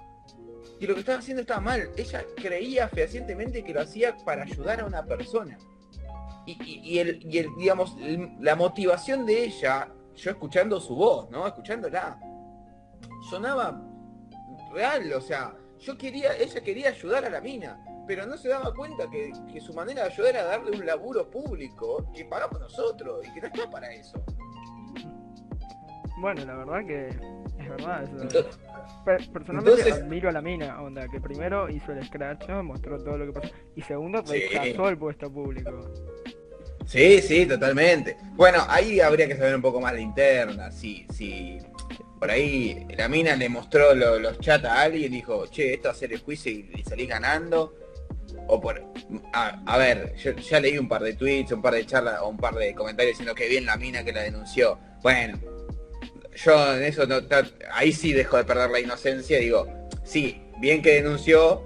que 0.78 0.86
lo 0.86 0.94
que 0.94 1.00
estaba 1.00 1.18
haciendo 1.18 1.42
estaba 1.42 1.60
mal. 1.60 1.90
Ella 1.96 2.24
creía 2.36 2.88
fehacientemente 2.88 3.64
que 3.64 3.74
lo 3.74 3.80
hacía 3.80 4.16
para 4.24 4.42
ayudar 4.42 4.80
a 4.80 4.86
una 4.86 5.04
persona. 5.04 5.58
Y, 6.46 6.98
el, 6.98 7.20
y 7.30 7.38
el, 7.38 7.54
digamos, 7.58 7.94
la 8.40 8.56
motivación 8.56 9.26
de 9.26 9.44
ella, 9.44 9.92
yo 10.16 10.30
escuchando 10.30 10.80
su 10.80 10.96
voz, 10.96 11.30
¿no? 11.30 11.46
Escuchándola, 11.46 12.18
sonaba 13.28 13.82
real, 14.72 15.12
o 15.12 15.20
sea, 15.20 15.54
yo 15.78 15.98
quería, 15.98 16.34
ella 16.38 16.60
quería 16.62 16.88
ayudar 16.88 17.26
a 17.26 17.30
la 17.30 17.42
mina, 17.42 17.78
pero 18.06 18.24
no 18.26 18.38
se 18.38 18.48
daba 18.48 18.72
cuenta 18.72 19.10
que, 19.10 19.30
que 19.52 19.60
su 19.60 19.74
manera 19.74 20.04
de 20.04 20.12
ayudar 20.12 20.36
era 20.36 20.44
darle 20.44 20.70
un 20.70 20.86
laburo 20.86 21.30
público 21.30 22.10
que 22.14 22.24
pagamos 22.24 22.58
nosotros 22.60 23.26
y 23.26 23.34
que 23.34 23.42
no 23.42 23.46
está 23.48 23.70
para 23.70 23.92
eso. 23.92 24.18
Bueno, 26.20 26.46
la 26.46 26.56
verdad 26.56 26.86
que 26.86 27.37
es 27.68 27.84
verdad. 27.84 28.02
eso. 28.04 28.22
Entonces, 28.22 28.58
Pe- 29.04 29.28
Personalmente 29.32 29.80
entonces- 29.82 30.02
admiro 30.02 30.28
a 30.28 30.32
la 30.32 30.42
mina, 30.42 30.82
onda, 30.82 31.08
que 31.08 31.20
primero 31.20 31.68
hizo 31.70 31.92
el 31.92 32.04
scratch, 32.06 32.48
mostró 32.62 32.98
todo 33.02 33.16
lo 33.18 33.26
que 33.32 33.40
pasó, 33.40 33.54
y 33.76 33.82
segundo 33.82 34.22
Sí. 34.26 34.32
rechazó 34.34 34.88
el 34.88 34.98
puesto 34.98 35.30
público. 35.32 35.92
Sí, 36.86 37.20
sí, 37.20 37.46
totalmente. 37.46 38.16
Bueno, 38.34 38.64
ahí 38.68 39.00
habría 39.00 39.26
que 39.28 39.36
saber 39.36 39.54
un 39.54 39.62
poco 39.62 39.80
más 39.80 39.92
de 39.92 40.00
interna, 40.00 40.70
si, 40.70 41.06
si 41.12 41.58
por 42.18 42.30
ahí 42.30 42.86
la 42.96 43.08
mina 43.08 43.36
le 43.36 43.48
mostró 43.48 43.94
lo- 43.94 44.18
los 44.18 44.38
chats 44.40 44.64
a 44.64 44.82
alguien 44.82 45.12
y 45.12 45.16
dijo, 45.16 45.46
che, 45.48 45.74
esto 45.74 45.90
hacer 45.90 46.12
el 46.12 46.20
juicio 46.20 46.50
y, 46.50 46.70
y 46.74 46.82
salís 46.82 47.08
ganando. 47.08 47.74
O 48.46 48.60
por 48.60 48.82
a, 49.34 49.60
a 49.66 49.78
ver, 49.78 50.14
yo 50.16 50.32
ya 50.32 50.60
leí 50.60 50.78
un 50.78 50.88
par 50.88 51.02
de 51.02 51.12
tweets, 51.14 51.52
un 51.52 51.60
par 51.62 51.74
de 51.74 51.84
charlas 51.84 52.20
o 52.22 52.28
un 52.28 52.36
par 52.38 52.54
de 52.54 52.74
comentarios 52.74 53.12
diciendo 53.12 53.34
que 53.34 53.48
bien 53.48 53.66
la 53.66 53.76
mina 53.76 54.02
que 54.04 54.12
la 54.12 54.22
denunció. 54.22 54.78
Bueno, 55.02 55.38
yo 56.44 56.76
en 56.76 56.82
eso 56.84 57.06
no 57.06 57.16
ahí 57.72 57.92
sí 57.92 58.12
dejo 58.12 58.36
de 58.36 58.44
perder 58.44 58.70
la 58.70 58.80
inocencia 58.80 59.38
digo, 59.38 59.66
sí, 60.04 60.40
bien 60.60 60.82
que 60.82 60.94
denunció, 60.94 61.64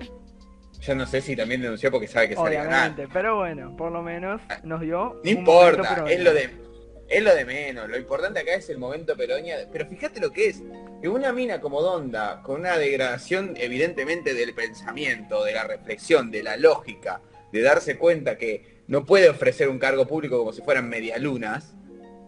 yo 0.80 0.94
no 0.94 1.06
sé 1.06 1.20
si 1.20 1.36
también 1.36 1.62
denunció 1.62 1.90
porque 1.90 2.08
sabe 2.08 2.30
que 2.30 2.34
sale. 2.34 2.58
Obviamente, 2.58 3.08
pero 3.12 3.36
bueno, 3.36 3.76
por 3.76 3.92
lo 3.92 4.02
menos 4.02 4.40
nos 4.64 4.80
dio. 4.80 5.20
No 5.22 5.30
importa, 5.30 6.04
es 6.08 6.20
lo 6.20 6.32
de 6.32 6.62
es 7.12 7.22
lo 7.22 7.34
de 7.34 7.44
menos. 7.44 7.88
Lo 7.88 7.98
importante 7.98 8.40
acá 8.40 8.54
es 8.54 8.70
el 8.70 8.78
momento 8.78 9.16
Peroña. 9.16 9.56
Pero 9.70 9.86
fíjate 9.86 10.20
lo 10.20 10.32
que 10.32 10.48
es. 10.48 10.62
que 11.00 11.08
una 11.08 11.32
mina 11.32 11.60
como 11.60 11.82
Donda, 11.82 12.42
con 12.42 12.60
una 12.60 12.78
degradación 12.78 13.54
evidentemente 13.56 14.32
del 14.34 14.54
pensamiento, 14.54 15.44
de 15.44 15.52
la 15.52 15.64
reflexión, 15.64 16.30
de 16.30 16.42
la 16.42 16.56
lógica, 16.56 17.20
de 17.52 17.60
darse 17.60 17.98
cuenta 17.98 18.38
que 18.38 18.82
no 18.86 19.04
puede 19.04 19.28
ofrecer 19.28 19.68
un 19.68 19.78
cargo 19.78 20.06
público 20.06 20.38
como 20.38 20.52
si 20.52 20.62
fueran 20.62 20.88
medialunas, 20.88 21.74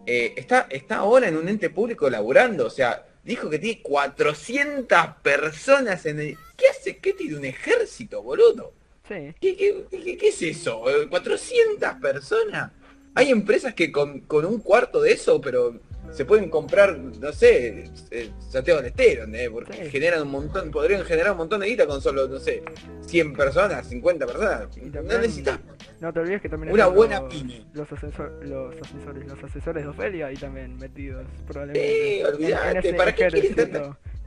eh, 0.05 0.33
está, 0.37 0.67
está 0.69 0.97
ahora 0.97 1.27
en 1.27 1.37
un 1.37 1.47
ente 1.49 1.69
público 1.69 2.09
laburando, 2.09 2.67
o 2.67 2.69
sea, 2.69 3.05
dijo 3.23 3.49
que 3.49 3.59
tiene 3.59 3.81
400 3.81 4.97
personas 5.23 6.05
en 6.05 6.19
el... 6.19 6.37
¿Qué 6.55 6.65
hace? 6.69 6.97
¿Qué 6.97 7.13
tiene 7.13 7.37
un 7.37 7.45
ejército, 7.45 8.21
boludo? 8.21 8.73
Sí. 9.07 9.33
¿Qué, 9.41 9.55
qué, 9.55 9.85
qué- 9.91 10.17
qué 10.17 10.27
es 10.29 10.41
eso? 10.41 10.83
¿400 10.83 11.99
personas? 11.99 12.71
Hay 13.13 13.29
empresas 13.31 13.73
que 13.73 13.91
con, 13.91 14.19
con 14.21 14.45
un 14.45 14.59
cuarto 14.59 15.01
de 15.01 15.13
eso, 15.13 15.39
pero 15.41 15.79
se 16.15 16.23
pueden 16.25 16.49
comprar, 16.49 16.97
no 16.97 17.31
sé, 17.33 17.91
eh, 18.11 18.29
Santiago 18.49 18.79
del 18.81 18.89
Estero, 18.91 19.23
¿entendés? 19.25 19.49
Porque 19.49 19.73
Sí. 19.73 19.89
generan 19.91 20.21
un 20.21 20.31
montón, 20.31 20.71
podrían 20.71 21.03
generar 21.03 21.33
un 21.33 21.37
montón 21.39 21.59
de 21.59 21.67
guita 21.67 21.85
con 21.85 22.01
solo, 22.01 22.27
no 22.27 22.39
sé, 22.39 22.63
100 23.05 23.33
personas, 23.33 23.87
50 23.87 24.25
personas. 24.25 24.67
No 24.77 25.01
necesitas. 25.03 25.59
No 25.99 26.13
te 26.13 26.19
olvides 26.19 26.41
que 26.41 26.49
también 26.49 26.73
Una 26.73 26.87
buena 26.87 27.19
los, 27.21 27.33
pyme. 27.33 27.65
los, 27.73 27.89
asesor- 27.89 28.41
los 28.43 28.75
asesores, 28.81 29.27
los 29.27 29.43
asesores 29.43 29.83
de 29.83 29.89
Ofelia 29.89 30.27
ahí 30.27 30.35
también 30.35 30.77
metidos, 30.77 31.25
probablemente. 31.47 32.17
Sí, 32.17 32.23
olvidate, 32.23 32.93
¿para 32.93 33.13
qué 33.15 33.27
quieren 33.27 33.55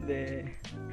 de 0.07 0.45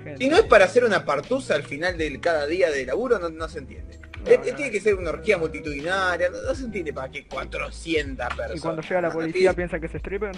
gente. 0.03 0.17
Si 0.17 0.29
no 0.29 0.37
es 0.37 0.43
para 0.43 0.65
hacer 0.65 0.83
una 0.83 1.05
partusa 1.05 1.55
al 1.55 1.63
final 1.63 1.97
de 1.97 2.19
cada 2.19 2.45
día 2.47 2.69
de 2.71 2.85
laburo, 2.85 3.19
no, 3.19 3.29
no 3.29 3.47
se 3.47 3.59
entiende. 3.59 3.99
No, 4.23 4.31
Eh, 4.31 4.37
no. 4.39 4.43
eh, 4.45 4.53
Tiene 4.53 4.71
que 4.71 4.79
ser 4.81 4.95
una 4.95 5.11
orgía 5.11 5.37
multitudinaria, 5.37 6.29
no, 6.29 6.55
se 6.55 6.65
entiende 6.65 6.91
para 6.91 7.09
qué 7.11 7.27
400 7.27 8.27
personas. 8.29 8.57
Y 8.57 8.59
cuando 8.59 8.81
llega 8.81 9.01
la 9.01 9.11
policía 9.11 9.53
piensa 9.53 9.79
que 9.79 9.85
es 9.85 9.95
stripper. 9.95 10.35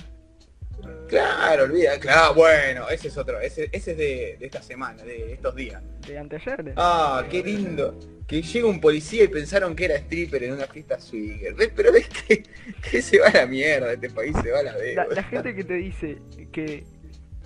Claro, 1.08 1.64
olvida, 1.64 1.98
claro, 2.00 2.34
bueno, 2.34 2.90
ese 2.90 3.08
es 3.08 3.18
otro, 3.18 3.40
ese, 3.40 3.70
ese 3.72 3.92
es 3.92 3.98
de, 3.98 4.38
de 4.40 4.46
esta 4.46 4.62
semana, 4.62 5.04
de 5.04 5.34
estos 5.34 5.56
días. 5.56 5.82
De 6.06 6.18
anteayer. 6.18 6.74
Ah, 6.76 7.26
qué 7.30 7.42
lindo. 7.42 7.98
Que 8.28 8.42
llega 8.42 8.68
un 8.68 8.82
policía 8.82 9.24
y 9.24 9.30
pensaron 9.30 9.74
que 9.74 9.86
era 9.86 9.96
stripper 9.96 10.44
en 10.44 10.54
una 10.54 10.66
fiesta 10.68 11.00
swinger. 11.00 11.54
¿Ves? 11.56 11.72
Pero 11.74 11.94
ves 11.94 12.10
que, 12.10 12.44
que 12.92 13.02
se 13.02 13.20
va 13.20 13.28
a 13.28 13.32
la 13.34 13.46
mierda, 13.46 13.94
este 13.94 14.10
país 14.10 14.36
se 14.44 14.52
va 14.52 14.60
a 14.60 14.64
la 14.64 14.74
La, 14.74 14.78
deuda. 14.78 15.08
la 15.16 15.24
gente 15.24 15.56
que 15.56 15.64
te 15.64 15.74
dice 15.76 16.18
que, 16.52 16.84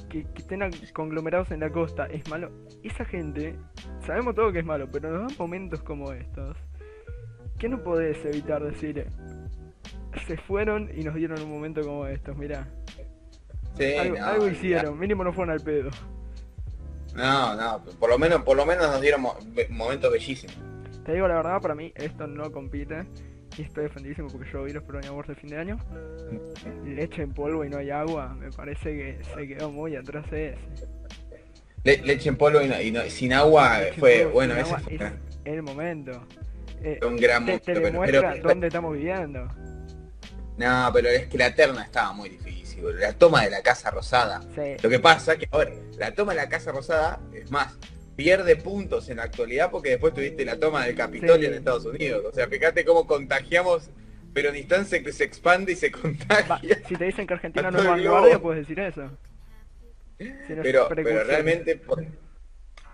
que, 0.09 0.23
que 0.23 0.41
estén 0.41 0.61
conglomerados 0.93 1.51
en 1.51 1.59
la 1.59 1.69
costa 1.71 2.07
es 2.07 2.27
malo, 2.29 2.51
esa 2.83 3.05
gente, 3.05 3.55
sabemos 4.07 4.33
todo 4.33 4.51
que 4.51 4.59
es 4.59 4.65
malo, 4.65 4.89
pero 4.91 5.11
nos 5.11 5.27
dan 5.29 5.37
momentos 5.37 5.83
como 5.83 6.11
estos, 6.13 6.57
que 7.59 7.69
no 7.69 7.83
podés 7.83 8.17
evitar 8.25 8.63
decir, 8.63 9.05
se 10.27 10.37
fueron 10.37 10.89
y 10.97 11.03
nos 11.03 11.13
dieron 11.13 11.39
un 11.43 11.49
momento 11.51 11.81
como 11.83 12.07
estos, 12.07 12.35
mirá, 12.35 12.67
Sí, 13.89 13.97
algo, 13.97 14.17
no, 14.17 14.25
algo 14.25 14.45
ya. 14.47 14.51
hicieron, 14.53 14.99
mínimo 14.99 15.23
no 15.23 15.33
fueron 15.33 15.53
al 15.53 15.61
pedo. 15.61 15.89
No, 17.15 17.55
no, 17.55 17.83
por 17.99 18.09
lo 18.09 18.17
menos, 18.17 18.41
por 18.43 18.55
lo 18.55 18.65
menos 18.65 18.87
nos 18.87 19.01
dieron 19.01 19.21
mo- 19.21 19.37
momentos 19.69 20.11
bellísimos. 20.11 20.55
Te 21.05 21.13
digo 21.13 21.27
la 21.27 21.35
verdad, 21.35 21.59
para 21.61 21.75
mí 21.75 21.91
esto 21.95 22.27
no 22.27 22.51
compite. 22.51 23.05
Y 23.57 23.63
estoy 23.63 23.83
defendidísimo 23.83 24.29
porque 24.29 24.49
yo 24.49 24.63
vi 24.63 24.71
los 24.71 24.83
Awards 25.07 25.27
de 25.27 25.35
fin 25.35 25.49
de 25.49 25.57
año. 25.57 25.77
Leche 26.85 27.21
en 27.23 27.33
polvo 27.33 27.65
y 27.65 27.69
no 27.69 27.79
hay 27.79 27.89
agua. 27.89 28.33
Me 28.39 28.49
parece 28.49 28.91
que 28.95 29.19
se 29.35 29.45
quedó 29.47 29.69
muy 29.69 29.95
atrás 29.97 30.29
de 30.31 30.51
ese. 30.51 30.87
Le- 31.83 31.97
leche 32.03 32.29
en 32.29 32.37
polvo 32.37 32.61
y, 32.61 32.67
no- 32.69 32.79
y 32.79 32.91
no- 32.91 33.01
sin 33.09 33.33
agua 33.33 33.79
Leche 33.79 33.99
fue, 33.99 34.19
polvo 34.19 34.33
bueno, 34.33 34.53
ese 34.53 34.61
agua 34.61 34.79
fue 34.79 34.95
es 34.95 35.01
el 35.43 35.63
momento. 35.63 36.25
Eh, 36.81 36.99
un 37.05 37.17
gran 37.17 37.45
te, 37.45 37.51
momento. 37.51 37.65
te 37.65 37.81
pero- 37.81 38.01
pero- 38.31 38.47
dónde 38.47 38.67
estamos 38.67 38.93
viviendo. 38.93 39.47
no, 40.57 40.89
pero 40.93 41.09
es 41.09 41.27
que 41.27 41.37
la 41.37 41.53
terna 41.53 41.83
estaba 41.83 42.13
muy 42.13 42.29
difícil. 42.29 42.60
La 42.81 43.13
toma 43.13 43.43
de 43.43 43.49
la 43.51 43.61
Casa 43.61 43.91
Rosada. 43.91 44.41
Sí. 44.55 44.75
Lo 44.81 44.89
que 44.89 44.99
pasa 44.99 45.37
que, 45.37 45.47
a 45.51 45.57
ver, 45.57 45.73
la 45.97 46.13
toma 46.13 46.33
de 46.33 46.37
la 46.37 46.49
Casa 46.49 46.71
Rosada, 46.71 47.19
es 47.33 47.49
más, 47.51 47.77
pierde 48.15 48.55
puntos 48.55 49.09
en 49.09 49.17
la 49.17 49.23
actualidad 49.23 49.71
porque 49.71 49.89
después 49.91 50.13
tuviste 50.13 50.43
la 50.45 50.59
toma 50.59 50.85
del 50.85 50.95
Capitolio 50.95 51.35
Sí. 51.37 51.45
en 51.45 51.53
Estados 51.55 51.85
Unidos. 51.85 52.23
O 52.25 52.31
sea, 52.33 52.47
fíjate 52.47 52.83
cómo 52.85 53.07
contagiamos, 53.07 53.89
Peronistán 54.33 54.85
se, 54.85 55.11
se 55.11 55.23
expande 55.23 55.73
y 55.73 55.75
se 55.75 55.89
Va, 55.89 55.99
contagia. 56.01 56.81
si 56.87 56.95
te 56.95 57.05
dicen 57.05 57.27
que 57.27 57.33
Argentina 57.33 57.69
no 57.71 57.79
es 57.79 57.85
vanguardia, 57.85 58.39
puedes 58.39 58.61
decir 58.67 58.79
eso. 58.79 59.09
Si 60.17 60.25
no 60.25 60.33
es 60.33 60.59
Pero, 60.61 60.87
pero 60.93 61.23
realmente, 61.23 61.75
por- 61.77 62.05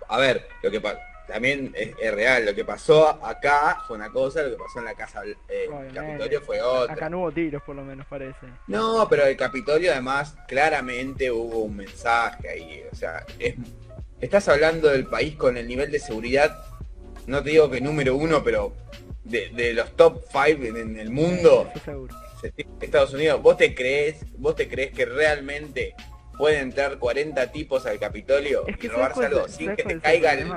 a 0.08 0.18
ver, 0.18 0.48
lo 0.64 0.72
que 0.72 0.80
pa- 0.80 0.98
también 1.28 1.74
es, 1.76 1.92
es 2.02 2.14
real, 2.14 2.46
lo 2.46 2.56
que 2.56 2.64
pasó 2.66 3.08
acá 3.26 3.82
fue 3.88 3.98
una 3.98 4.10
cosa, 4.12 4.42
lo 4.44 4.52
que 4.52 4.64
pasó 4.64 4.80
en 4.80 4.86
la 4.86 4.94
Casa 4.96 5.22
eh, 5.50 5.68
Obviamente. 5.70 5.94
Capitolio 6.00 6.42
fue 6.42 6.62
otra. 6.62 6.94
Acá 6.94 7.10
no 7.10 7.20
hubo 7.20 7.32
tiros, 7.32 7.62
por 7.64 7.76
lo 7.76 7.84
menos, 7.84 8.06
parece. 8.08 8.48
No, 8.68 9.08
pero 9.10 9.26
el 9.26 9.36
Capitolio 9.38 9.92
además 9.92 10.36
claramente 10.48 11.30
hubo 11.32 11.60
un 11.64 11.76
mensaje 11.76 12.50
ahí. 12.50 12.84
O 12.92 12.96
sea, 12.96 13.26
es- 13.40 13.56
estás 14.22 14.48
hablando 14.48 14.88
del 14.90 15.06
país 15.06 15.36
con 15.36 15.58
el 15.58 15.68
nivel 15.68 15.92
de 15.92 16.00
seguridad, 16.00 16.58
no 17.28 17.44
te 17.44 17.50
digo 17.52 17.70
que 17.70 17.82
número 17.82 18.16
uno, 18.16 18.44
pero 18.44 18.74
de, 19.24 19.50
de 19.50 19.74
los 19.74 19.92
top 19.98 20.24
five 20.32 20.70
en, 20.70 20.78
en 20.78 21.00
el 21.00 21.10
mundo, 21.10 21.70
seguro. 21.84 22.16
Estados 22.80 23.14
Unidos, 23.14 23.42
¿vos 23.42 23.58
te 23.58 23.74
crees, 23.76 24.18
vos 24.38 24.56
te 24.56 24.68
crees 24.70 24.92
que 24.94 25.06
realmente 25.06 25.94
pueden 26.38 26.62
entrar 26.62 26.98
40 27.00 27.52
tipos 27.52 27.86
al 27.86 28.00
Capitolio 28.00 28.66
Es 28.68 28.78
que 28.78 28.88
y 28.88 28.90
¿sabes 28.90 28.96
robarse 28.96 29.14
cuál 29.16 29.26
es 29.26 29.32
algo 29.34 29.46
el- 29.46 29.52
sin 29.52 29.66
¿sabes 29.66 29.78
que 29.78 29.84
te 29.94 30.00
caiga 30.00 30.34
el, 30.34 30.48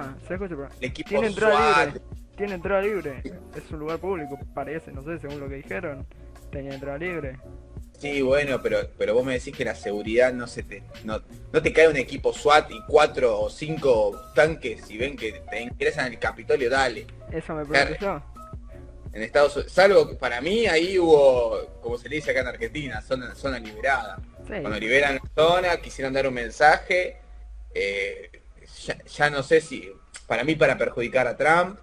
equipo 0.80 1.08
Tiene 1.08 1.26
entrada 1.28 1.52
SWAT? 1.74 1.86
libre. 1.86 2.00
Tiene 2.36 2.54
entrada 2.54 2.82
libre. 2.82 3.22
Es 3.54 3.70
un 3.70 3.78
lugar 3.80 3.98
público, 3.98 4.38
parece, 4.54 4.92
no 4.92 5.02
sé, 5.02 5.18
según 5.18 5.40
lo 5.40 5.48
que 5.48 5.56
dijeron. 5.56 6.06
Tenía 6.50 6.72
entrada 6.74 6.96
libre. 6.98 7.38
Sí, 7.98 8.22
bueno, 8.22 8.62
pero, 8.62 8.78
pero 8.96 9.12
vos 9.12 9.24
me 9.26 9.34
decís 9.34 9.54
que 9.54 9.62
la 9.62 9.74
seguridad 9.74 10.32
no 10.32 10.46
se 10.46 10.62
te, 10.62 10.82
no, 11.04 11.20
no 11.52 11.60
te 11.60 11.70
cae 11.70 11.86
un 11.86 11.98
equipo 11.98 12.32
SWAT 12.32 12.70
y 12.70 12.80
cuatro 12.86 13.38
o 13.38 13.50
cinco 13.50 14.18
tanques 14.34 14.90
y 14.90 14.96
ven 14.96 15.16
que 15.18 15.42
te 15.50 15.60
ingresan 15.60 16.06
al 16.06 16.18
Capitolio, 16.18 16.70
dale. 16.70 17.06
Eso 17.30 17.54
me 17.54 17.64
yo. 18.00 18.22
En 19.12 19.22
Estados 19.22 19.56
Unidos, 19.56 19.72
salvo 19.72 20.08
que 20.08 20.14
para 20.14 20.40
mí 20.40 20.66
ahí 20.66 20.98
hubo, 20.98 21.58
como 21.82 21.98
se 21.98 22.08
le 22.08 22.16
dice 22.16 22.30
acá 22.30 22.40
en 22.40 22.46
Argentina, 22.46 23.02
zona, 23.02 23.34
zona 23.34 23.58
liberada. 23.58 24.18
Sí. 24.46 24.54
Cuando 24.60 24.78
liberan 24.78 25.16
la 25.16 25.30
zona, 25.34 25.76
quisieron 25.78 26.12
dar 26.12 26.26
un 26.26 26.34
mensaje, 26.34 27.18
eh, 27.74 28.30
ya, 28.84 28.96
ya 29.04 29.30
no 29.30 29.42
sé 29.42 29.60
si, 29.60 29.90
para 30.26 30.44
mí 30.44 30.54
para 30.54 30.76
perjudicar 30.76 31.26
a 31.26 31.36
Trump, 31.36 31.78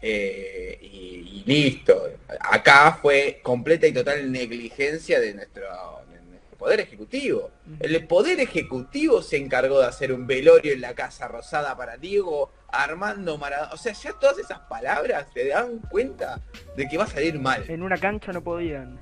eh, 0.00 0.78
y, 0.80 0.86
y 0.86 1.44
listo. 1.44 2.10
Acá 2.40 2.98
fue 3.00 3.40
completa 3.42 3.86
y 3.86 3.92
total 3.92 4.30
negligencia 4.30 5.18
de 5.18 5.34
nuestro, 5.34 5.64
de 6.10 6.20
nuestro 6.22 6.56
poder 6.56 6.80
ejecutivo. 6.80 7.50
El 7.80 8.06
poder 8.06 8.38
ejecutivo 8.40 9.22
se 9.22 9.36
encargó 9.36 9.80
de 9.80 9.86
hacer 9.86 10.12
un 10.12 10.26
velorio 10.26 10.72
en 10.72 10.80
la 10.80 10.94
Casa 10.94 11.26
Rosada 11.26 11.76
para 11.76 11.96
Diego 11.96 12.52
Armando 12.68 13.38
Maradona. 13.38 13.72
O 13.72 13.76
sea, 13.76 13.92
ya 13.92 14.12
todas 14.12 14.38
esas 14.38 14.60
palabras 14.60 15.26
te 15.32 15.48
dan 15.48 15.78
cuenta 15.90 16.40
de 16.76 16.88
que 16.88 16.96
va 16.96 17.04
a 17.04 17.08
salir 17.08 17.38
mal. 17.38 17.64
En 17.68 17.82
una 17.82 17.98
cancha 17.98 18.32
no 18.32 18.42
podían. 18.42 19.00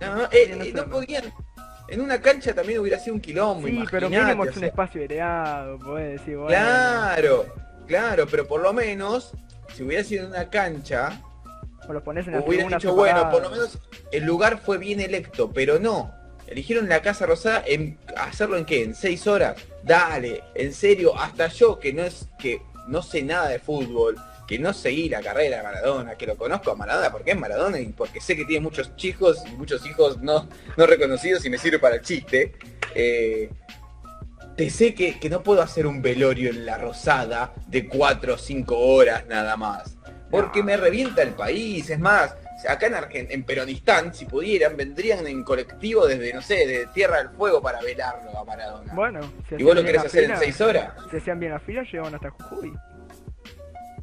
No, 0.00 0.16
no, 0.16 0.28
eh, 0.32 0.72
no 0.74 0.88
podían. 0.88 1.32
En 1.92 2.00
una 2.00 2.18
cancha 2.22 2.54
también 2.54 2.80
hubiera 2.80 2.98
sido 2.98 3.16
un 3.16 3.20
quilombo. 3.20 3.68
Sí, 3.68 3.84
pero 3.90 4.08
mínimo 4.08 4.44
o 4.44 4.46
es 4.46 4.54
un 4.54 4.60
sea. 4.60 4.68
espacio 4.68 5.02
aireado, 5.02 5.78
podés 5.78 6.12
decir, 6.20 6.38
bueno. 6.38 6.48
Claro, 6.48 7.46
claro, 7.86 8.26
pero 8.30 8.48
por 8.48 8.62
lo 8.62 8.72
menos, 8.72 9.32
si 9.74 9.82
hubiera 9.82 10.02
sido 10.02 10.24
en 10.24 10.30
una 10.30 10.48
cancha, 10.48 11.20
O 11.86 11.92
los 11.92 12.02
pones 12.02 12.26
en 12.26 12.32
la 12.32 12.40
hubieran 12.40 12.68
dicho, 12.68 12.94
bueno, 12.94 13.28
por 13.30 13.42
lo 13.42 13.50
menos 13.50 13.78
el 14.10 14.24
lugar 14.24 14.58
fue 14.58 14.78
bien 14.78 15.00
electo, 15.00 15.52
pero 15.52 15.78
no. 15.78 16.14
Eligieron 16.46 16.88
la 16.88 17.02
Casa 17.02 17.26
Rosada 17.26 17.62
en 17.66 17.98
hacerlo 18.16 18.56
en 18.56 18.64
qué, 18.64 18.84
en 18.84 18.94
seis 18.94 19.26
horas. 19.26 19.56
Dale, 19.82 20.44
en 20.54 20.72
serio, 20.72 21.14
hasta 21.18 21.48
yo 21.48 21.78
que 21.78 21.92
no 21.92 22.04
es 22.04 22.26
que 22.38 22.62
no 22.88 23.02
sé 23.02 23.22
nada 23.22 23.48
de 23.48 23.58
fútbol, 23.58 24.16
que 24.46 24.58
no 24.58 24.72
seguí 24.72 25.08
la 25.08 25.20
carrera 25.20 25.58
de 25.58 25.62
Maradona, 25.62 26.14
que 26.16 26.26
lo 26.26 26.36
conozco 26.36 26.70
a 26.72 26.74
Maradona 26.76 27.10
porque 27.10 27.30
es 27.32 27.38
Maradona 27.38 27.78
y 27.78 27.86
porque 27.86 28.20
sé 28.20 28.36
que 28.36 28.44
tiene 28.44 28.60
muchos 28.62 28.94
chicos 28.96 29.38
y 29.46 29.52
muchos 29.56 29.86
hijos 29.86 30.20
no, 30.20 30.48
no 30.76 30.86
reconocidos 30.86 31.44
y 31.44 31.50
me 31.50 31.58
sirve 31.58 31.78
para 31.78 31.96
el 31.96 32.02
chiste. 32.02 32.52
eh, 32.94 33.50
te 34.56 34.68
sé 34.68 34.94
que, 34.94 35.18
que 35.18 35.30
no 35.30 35.42
puedo 35.42 35.62
hacer 35.62 35.86
un 35.86 36.02
velorio 36.02 36.50
en 36.50 36.66
la 36.66 36.76
Rosada 36.76 37.54
de 37.68 37.88
cuatro 37.88 38.34
o 38.34 38.38
cinco 38.38 38.76
horas 38.78 39.24
nada 39.26 39.56
más. 39.56 39.96
Porque 40.30 40.58
No. 40.60 40.66
me 40.66 40.76
revienta 40.76 41.22
el 41.22 41.30
país. 41.30 41.88
Es 41.88 41.98
más, 41.98 42.34
acá 42.68 42.86
en, 42.86 42.92
Argen- 42.94 43.26
en 43.30 43.44
Peronistán, 43.44 44.14
si 44.14 44.26
pudieran, 44.26 44.76
vendrían 44.76 45.26
en 45.26 45.42
colectivo 45.42 46.06
desde, 46.06 46.34
no 46.34 46.42
sé, 46.42 46.66
de 46.66 46.86
Tierra 46.92 47.18
del 47.18 47.30
Fuego 47.30 47.62
para 47.62 47.80
velarlo 47.80 48.38
a 48.38 48.44
Maradona. 48.44 48.92
Bueno, 48.94 49.20
si 49.48 49.54
¿Y 49.58 49.62
vos 49.62 49.74
lo 49.74 49.82
querés 49.84 50.04
hacer 50.04 50.24
en 50.24 50.30
fila- 50.32 50.38
seis 50.38 50.60
horas? 50.60 50.92
Si 51.10 51.16
hacían 51.16 51.40
bien 51.40 51.52
la 51.52 51.60
fila, 51.60 51.82
llegaban 51.84 52.14
hasta 52.14 52.28
Jujuy. 52.30 52.72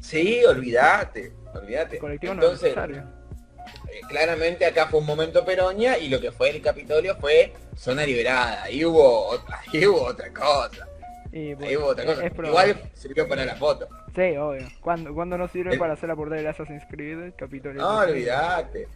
Sí, 0.00 0.44
olvídate, 0.44 1.32
olvídate. 1.54 1.96
El 1.96 2.00
colectivo 2.00 2.34
no 2.34 2.42
Entonces, 2.42 2.74
eh, 2.76 4.00
claramente 4.08 4.64
acá 4.66 4.86
fue 4.86 5.00
un 5.00 5.06
momento 5.06 5.44
Peronia 5.44 5.98
y 5.98 6.08
lo 6.08 6.20
que 6.20 6.32
fue 6.32 6.50
el 6.50 6.62
Capitolio 6.62 7.16
fue 7.16 7.52
zona 7.76 8.04
liberada. 8.04 8.64
Ahí 8.64 8.84
hubo, 8.84 9.26
otra- 9.28 9.60
ahí 9.72 9.86
hubo 9.86 10.02
otra 10.02 10.32
cosa. 10.32 10.86
Y, 11.32 11.52
Ahí 11.62 11.76
hubo 11.76 11.86
otra 11.86 12.04
cosa. 12.04 12.26
Igual 12.26 12.90
sirvió 12.94 13.28
para 13.28 13.44
la 13.44 13.54
foto. 13.54 13.88
Sí, 14.16 14.36
obvio. 14.36 14.66
¿Cuándo, 14.80 15.14
cuándo 15.14 15.38
no 15.38 15.46
sirve 15.48 15.74
El- 15.74 15.78
para 15.78 15.92
hacer 15.92 16.08
la 16.08 16.16
portada 16.16 16.38
del 16.38 16.48
Assassin's 16.48 16.82
Creed? 16.90 17.34
Capitolio. 17.36 17.80
No, 17.80 17.98
olvídate. 17.98 18.88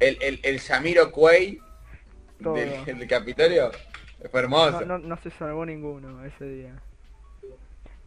El, 0.00 0.16
el, 0.22 0.40
el 0.42 0.58
Yamiro 0.58 1.10
Todo. 1.12 2.54
del, 2.54 2.84
del 2.98 3.06
Capitolio. 3.08 3.70
Fue 4.30 4.40
hermoso. 4.40 4.80
No, 4.82 4.86
no, 4.86 4.98
no 4.98 5.16
se 5.18 5.30
salvó 5.32 5.66
ninguno 5.66 6.24
ese 6.24 6.44
día. 6.44 6.74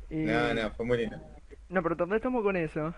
Y- 0.10 0.16
No, 0.24 0.54
no, 0.54 0.72
fue 0.72 0.86
muy 0.86 0.98
lindo. 1.00 1.18
No, 1.70 1.82
pero 1.82 1.96
¿dónde 1.96 2.18
estamos 2.18 2.44
con 2.44 2.56
eso? 2.56 2.94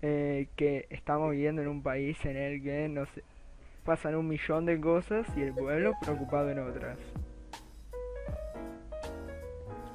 Eh, 0.00 0.48
que 0.56 0.86
estamos 0.90 1.30
viviendo 1.30 1.62
en 1.62 1.68
un 1.68 1.82
país 1.82 2.24
en 2.24 2.36
el 2.36 2.62
que 2.62 2.88
no 2.88 3.06
sé, 3.06 3.22
pasan 3.84 4.16
un 4.16 4.26
millón 4.28 4.66
de 4.66 4.80
cosas 4.80 5.26
y 5.36 5.42
el 5.42 5.52
pueblo 5.52 5.92
preocupado 6.00 6.50
en 6.50 6.58
otras. 6.58 6.98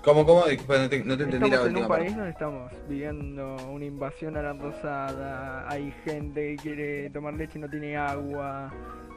¿Cómo, 0.04 0.26
cómo? 0.26 0.46
Disculpa, 0.46 0.78
no 0.78 0.90
te, 0.90 1.04
no 1.04 1.18
te 1.18 1.24
entendí 1.24 1.50
la 1.50 1.56
Estamos 1.58 1.68
en 1.70 1.84
un 1.84 1.88
país 1.90 2.04
parte. 2.06 2.16
donde 2.16 2.30
estamos 2.32 2.72
viviendo 2.88 3.56
una 3.70 3.84
invasión 3.86 4.38
a 4.38 4.42
la 4.42 4.54
rosada, 4.54 5.70
hay 5.70 5.92
gente 6.06 6.52
que 6.52 6.56
quiere 6.56 7.10
tomar 7.10 7.34
leche 7.34 7.58
y 7.58 7.62
no 7.62 7.70
tiene 7.70 7.98
agua, 7.98 8.72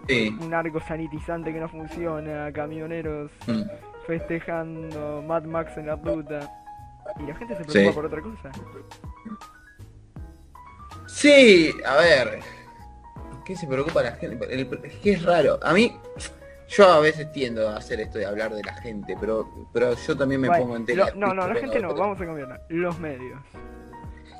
Sí. 0.09 0.37
un 0.41 0.53
arco 0.53 0.81
sanitizante 0.81 1.53
que 1.53 1.61
no 1.61 1.69
funciona, 1.69 2.51
camioneros 2.53 3.31
Mm. 3.47 3.63
festejando 4.07 5.23
Mad 5.23 5.45
Max 5.45 5.77
en 5.77 5.87
la 5.87 5.95
ruta. 5.95 6.41
Y 7.19 7.23
la 7.27 7.35
gente 7.35 7.57
se 7.57 7.65
preocupa 7.65 7.91
Sí. 7.91 7.95
por 7.95 8.07
otra 8.07 8.21
cosa. 8.23 8.51
Sí, 11.07 11.75
a 11.85 11.97
ver. 11.97 12.41
¿Qué 13.45 13.57
se 13.57 13.67
preocupa 13.67 14.03
la 14.03 14.13
gente? 14.13 14.47
El- 14.53 14.81
Es 14.85 14.95
que 14.97 15.13
es 15.13 15.23
raro. 15.25 15.59
A 15.63 15.73
mí, 15.73 15.97
yo 16.69 16.89
a 16.89 17.01
veces 17.01 17.33
tiendo 17.33 17.69
a 17.69 17.77
hacer 17.77 18.01
esto 18.01 18.19
de 18.19 18.27
hablar 18.27 18.55
de 18.55 18.63
la 18.63 18.75
gente, 18.75 19.17
pero, 19.21 19.49
pero 19.73 19.95
yo 19.97 20.17
también 20.17 20.41
me 20.41 20.49
Vale, 20.49 20.63
pongo 20.63 20.77
en 20.77 20.83
lo- 20.83 20.87
tela. 20.87 21.13
no, 21.17 21.35
no, 21.35 21.49
la 21.49 21.55
gente 21.57 21.81
no, 21.81 21.95
vamos 21.95 22.21
a 22.21 22.27
cambiarla. 22.27 22.61
Los 22.69 22.99
medios. 23.01 23.41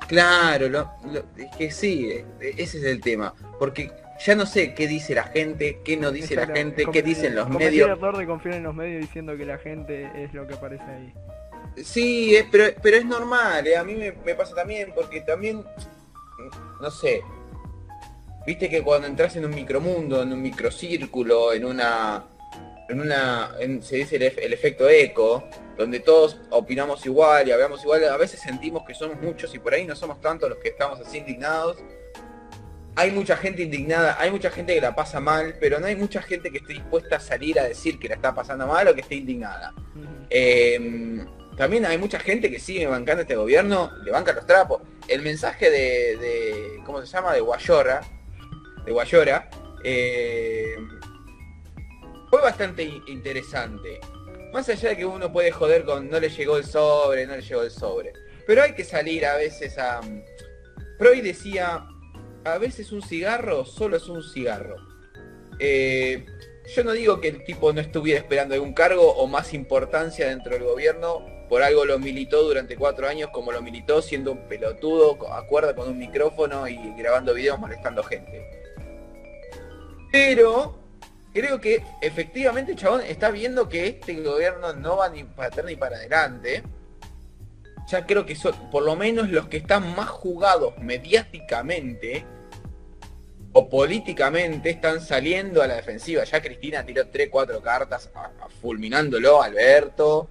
Claro, 0.07 0.69
lo- 0.69 0.91
lo- 1.11 1.23
es 1.37 1.55
que 1.57 1.71
sí, 1.71 2.09
eh, 2.09 2.25
ese 2.39 2.77
es 2.79 2.83
el 2.85 3.01
tema. 3.01 3.33
Porque 3.59 3.91
ya 4.25 4.35
no 4.35 4.45
sé 4.45 4.73
qué 4.73 4.87
dice 4.87 5.13
la 5.15 5.23
gente, 5.23 5.81
qué 5.83 5.97
no 5.97 6.11
dice 6.11 6.35
la 6.35 6.47
gente, 6.47 6.85
qué 6.91 7.01
dicen 7.01 7.35
los 7.35 7.45
cometí 7.45 7.65
el 7.65 7.71
medios. 7.71 7.89
error 7.97 8.17
de 8.17 8.25
confiar 8.25 8.55
en 8.55 8.63
los 8.63 8.75
medios 8.75 9.01
diciendo 9.01 9.35
que 9.35 9.45
la 9.45 9.57
gente 9.57 10.09
es 10.23 10.33
lo 10.33 10.47
que 10.47 10.53
aparece 10.53 10.83
ahí. 10.83 11.13
Sí, 11.77 12.35
es- 12.35 12.45
pero, 12.51 12.65
pero 12.81 12.97
es 12.97 13.05
normal, 13.05 13.65
eh, 13.67 13.77
a 13.77 13.83
mí 13.83 13.95
me, 13.95 14.11
me 14.11 14.35
pasa 14.35 14.53
también, 14.55 14.91
porque 14.93 15.21
también, 15.21 15.63
no 16.81 16.91
sé, 16.91 17.21
viste 18.45 18.69
que 18.69 18.81
cuando 18.81 19.07
entras 19.07 19.35
en 19.35 19.45
un 19.45 19.51
micromundo, 19.55 20.21
en 20.21 20.33
un 20.33 20.41
microcírculo, 20.41 21.53
en 21.53 21.65
una, 21.65 22.25
en 22.89 22.99
una, 22.99 23.51
en- 23.59 23.81
se 23.81 23.97
dice 23.97 24.17
el, 24.17 24.23
ef- 24.23 24.39
el 24.41 24.51
efecto 24.53 24.89
eco, 24.89 25.47
donde 25.77 25.99
todos 26.01 26.39
opinamos 26.49 27.05
igual 27.05 27.47
y 27.47 27.51
hablamos 27.51 27.81
igual, 27.83 28.03
a 28.03 28.17
veces 28.17 28.41
sentimos 28.41 28.83
que 28.85 28.93
somos 28.93 29.19
muchos 29.21 29.53
y 29.55 29.59
por 29.59 29.73
ahí 29.73 29.85
no 29.85 29.95
somos 29.95 30.19
tantos 30.21 30.49
los 30.49 30.59
que 30.59 30.69
estamos 30.69 30.99
así 30.99 31.19
indignados. 31.19 31.77
Hay 32.97 33.09
mucha 33.11 33.37
gente 33.37 33.61
indignada, 33.63 34.17
hay 34.19 34.29
mucha 34.29 34.51
gente 34.51 34.75
que 34.75 34.81
la 34.81 34.93
pasa 34.93 35.21
mal, 35.21 35.55
pero 35.61 35.79
no 35.79 35.87
hay 35.87 35.95
mucha 35.95 36.21
gente 36.21 36.51
que 36.51 36.57
esté 36.57 36.73
dispuesta 36.73 37.15
a 37.15 37.19
salir 37.21 37.57
a 37.57 37.63
decir 37.63 37.97
que 37.97 38.09
la 38.09 38.15
está 38.15 38.35
pasando 38.35 38.67
mal 38.67 38.85
o 38.89 38.93
que 38.93 38.99
esté 39.01 39.15
indignada. 39.15 39.73
Eh, 40.29 41.25
también 41.57 41.85
hay 41.85 41.97
mucha 41.97 42.19
gente 42.19 42.49
que 42.49 42.59
sigue 42.59 42.87
bancando 42.87 43.21
este 43.21 43.35
gobierno, 43.35 43.91
le 44.03 44.11
banca 44.11 44.33
los 44.33 44.45
trapos. 44.45 44.81
El 45.07 45.21
mensaje 45.21 45.69
de, 45.69 46.17
de- 46.17 46.81
¿cómo 46.85 47.01
se 47.01 47.07
llama? 47.07 47.33
De 47.33 47.41
Guayora, 47.41 48.01
de 48.85 48.91
Guayora, 48.91 49.49
eh, 49.83 50.75
fue 52.29 52.41
bastante 52.41 52.83
interesante. 53.07 53.99
Más 54.53 54.67
allá 54.69 54.89
de 54.89 54.97
que 54.97 55.05
uno 55.05 55.31
puede 55.31 55.51
joder 55.51 55.85
con 55.85 56.09
no 56.09 56.19
le 56.19 56.29
llegó 56.29 56.57
el 56.57 56.65
sobre, 56.65 57.25
no 57.25 57.35
le 57.35 57.41
llegó 57.41 57.63
el 57.63 57.71
sobre. 57.71 58.13
Pero 58.45 58.63
hay 58.63 58.73
que 58.73 58.83
salir 58.83 59.25
a 59.25 59.35
veces 59.35 59.77
a... 59.77 60.01
Freud 60.97 61.23
decía, 61.23 61.85
a 62.43 62.57
veces 62.57 62.91
un 62.91 63.01
cigarro 63.01 63.65
solo 63.65 63.97
es 63.97 64.07
un 64.07 64.23
cigarro. 64.23 64.75
Eh, 65.59 66.25
yo 66.75 66.83
no 66.83 66.91
digo 66.91 67.19
que 67.21 67.29
el 67.29 67.43
tipo 67.43 67.71
no 67.73 67.81
estuviera 67.81 68.19
esperando 68.19 68.53
algún 68.55 68.73
cargo 68.73 69.11
o 69.13 69.27
más 69.27 69.53
importancia 69.53 70.27
dentro 70.27 70.53
del 70.53 70.63
gobierno, 70.63 71.25
por 71.51 71.63
algo 71.63 71.83
lo 71.83 71.99
militó 71.99 72.43
durante 72.43 72.77
cuatro 72.77 73.09
años 73.09 73.29
como 73.33 73.51
lo 73.51 73.61
militó 73.61 74.01
siendo 74.01 74.31
un 74.31 74.47
pelotudo, 74.47 75.33
acuerda 75.33 75.75
con 75.75 75.89
un 75.89 75.97
micrófono 75.97 76.65
y 76.65 76.77
grabando 76.97 77.33
videos 77.33 77.59
molestando 77.59 78.01
gente. 78.03 78.49
Pero 80.13 80.79
creo 81.33 81.59
que 81.59 81.83
efectivamente 81.99 82.73
chabón 82.73 83.01
está 83.01 83.31
viendo 83.31 83.67
que 83.67 83.85
este 83.87 84.13
gobierno 84.23 84.71
no 84.71 84.95
va 84.95 85.09
ni 85.09 85.25
para 85.25 85.49
atrás 85.49 85.65
ni 85.65 85.75
para 85.75 85.97
adelante. 85.97 86.63
Ya 87.89 88.05
creo 88.05 88.25
que 88.25 88.37
son 88.37 88.53
por 88.71 88.83
lo 88.83 88.95
menos 88.95 89.29
los 89.29 89.49
que 89.49 89.57
están 89.57 89.93
más 89.93 90.07
jugados 90.07 90.77
mediáticamente 90.77 92.25
o 93.51 93.67
políticamente 93.67 94.69
están 94.69 95.01
saliendo 95.01 95.61
a 95.61 95.67
la 95.67 95.75
defensiva. 95.75 96.23
Ya 96.23 96.41
Cristina 96.41 96.85
tiró 96.85 97.09
3, 97.09 97.27
4 97.29 97.61
cartas 97.61 98.09
fulminándolo 98.61 99.43
Alberto, 99.43 100.29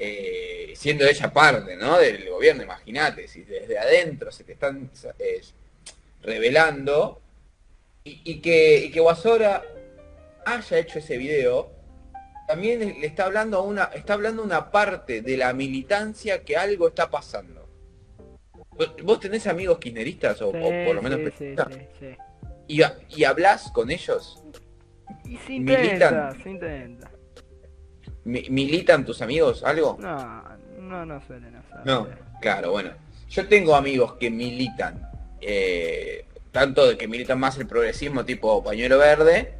eh, 0.00 0.72
siendo 0.76 1.04
ella 1.06 1.32
parte 1.32 1.76
¿no? 1.76 1.98
del 1.98 2.28
gobierno, 2.30 2.62
imagínate, 2.62 3.26
si 3.26 3.42
desde 3.42 3.78
adentro 3.78 4.30
se 4.30 4.44
te 4.44 4.52
están 4.52 4.90
eh, 5.18 5.42
revelando 6.22 7.20
y, 8.04 8.20
y 8.24 8.40
que, 8.40 8.84
y 8.84 8.90
que 8.90 9.00
Guasora 9.00 9.62
haya 10.46 10.78
hecho 10.78 10.98
ese 11.00 11.16
video, 11.18 11.70
también 12.46 12.78
le 13.00 13.06
está 13.06 13.24
hablando 13.26 13.58
a 13.58 13.62
una, 13.62 13.84
está 13.94 14.14
hablando 14.14 14.42
una 14.42 14.70
parte 14.70 15.20
de 15.20 15.36
la 15.36 15.52
militancia 15.52 16.42
que 16.44 16.56
algo 16.56 16.88
está 16.88 17.10
pasando. 17.10 17.68
¿Vos- 18.70 18.94
¿Vos 19.02 19.20
tenés 19.20 19.46
amigos 19.46 19.78
kirchneristas 19.78 20.40
o, 20.40 20.52
por 20.52 20.94
lo 20.94 21.02
menos 21.02 21.20
sí, 21.36 21.54
y, 22.68 22.80
y 23.16 23.24
hablas 23.24 23.70
con 23.72 23.90
ellos? 23.90 24.42
Y 25.24 25.36
se 25.38 25.58
Militan. 25.58 26.30
intenta, 26.30 26.42
se 26.42 26.50
intenta. 26.50 27.10
Mi- 28.28 28.46
¿Militan 28.50 29.04
tus 29.06 29.22
amigos 29.22 29.64
algo? 29.64 29.96
No, 29.98 30.44
no, 30.80 31.06
no 31.06 31.20
suelen 31.26 31.56
hacer. 31.56 31.78
No, 31.86 32.06
claro, 32.42 32.72
bueno. 32.72 32.90
Yo 33.30 33.46
tengo 33.48 33.74
amigos 33.74 34.14
que 34.14 34.30
militan, 34.30 35.00
eh, 35.40 36.26
tanto 36.52 36.86
de 36.86 36.96
que 36.98 37.08
militan 37.08 37.38
más 37.40 37.56
el 37.58 37.66
progresismo 37.66 38.24
tipo 38.24 38.62
pañuelo 38.62 38.98
verde, 38.98 39.54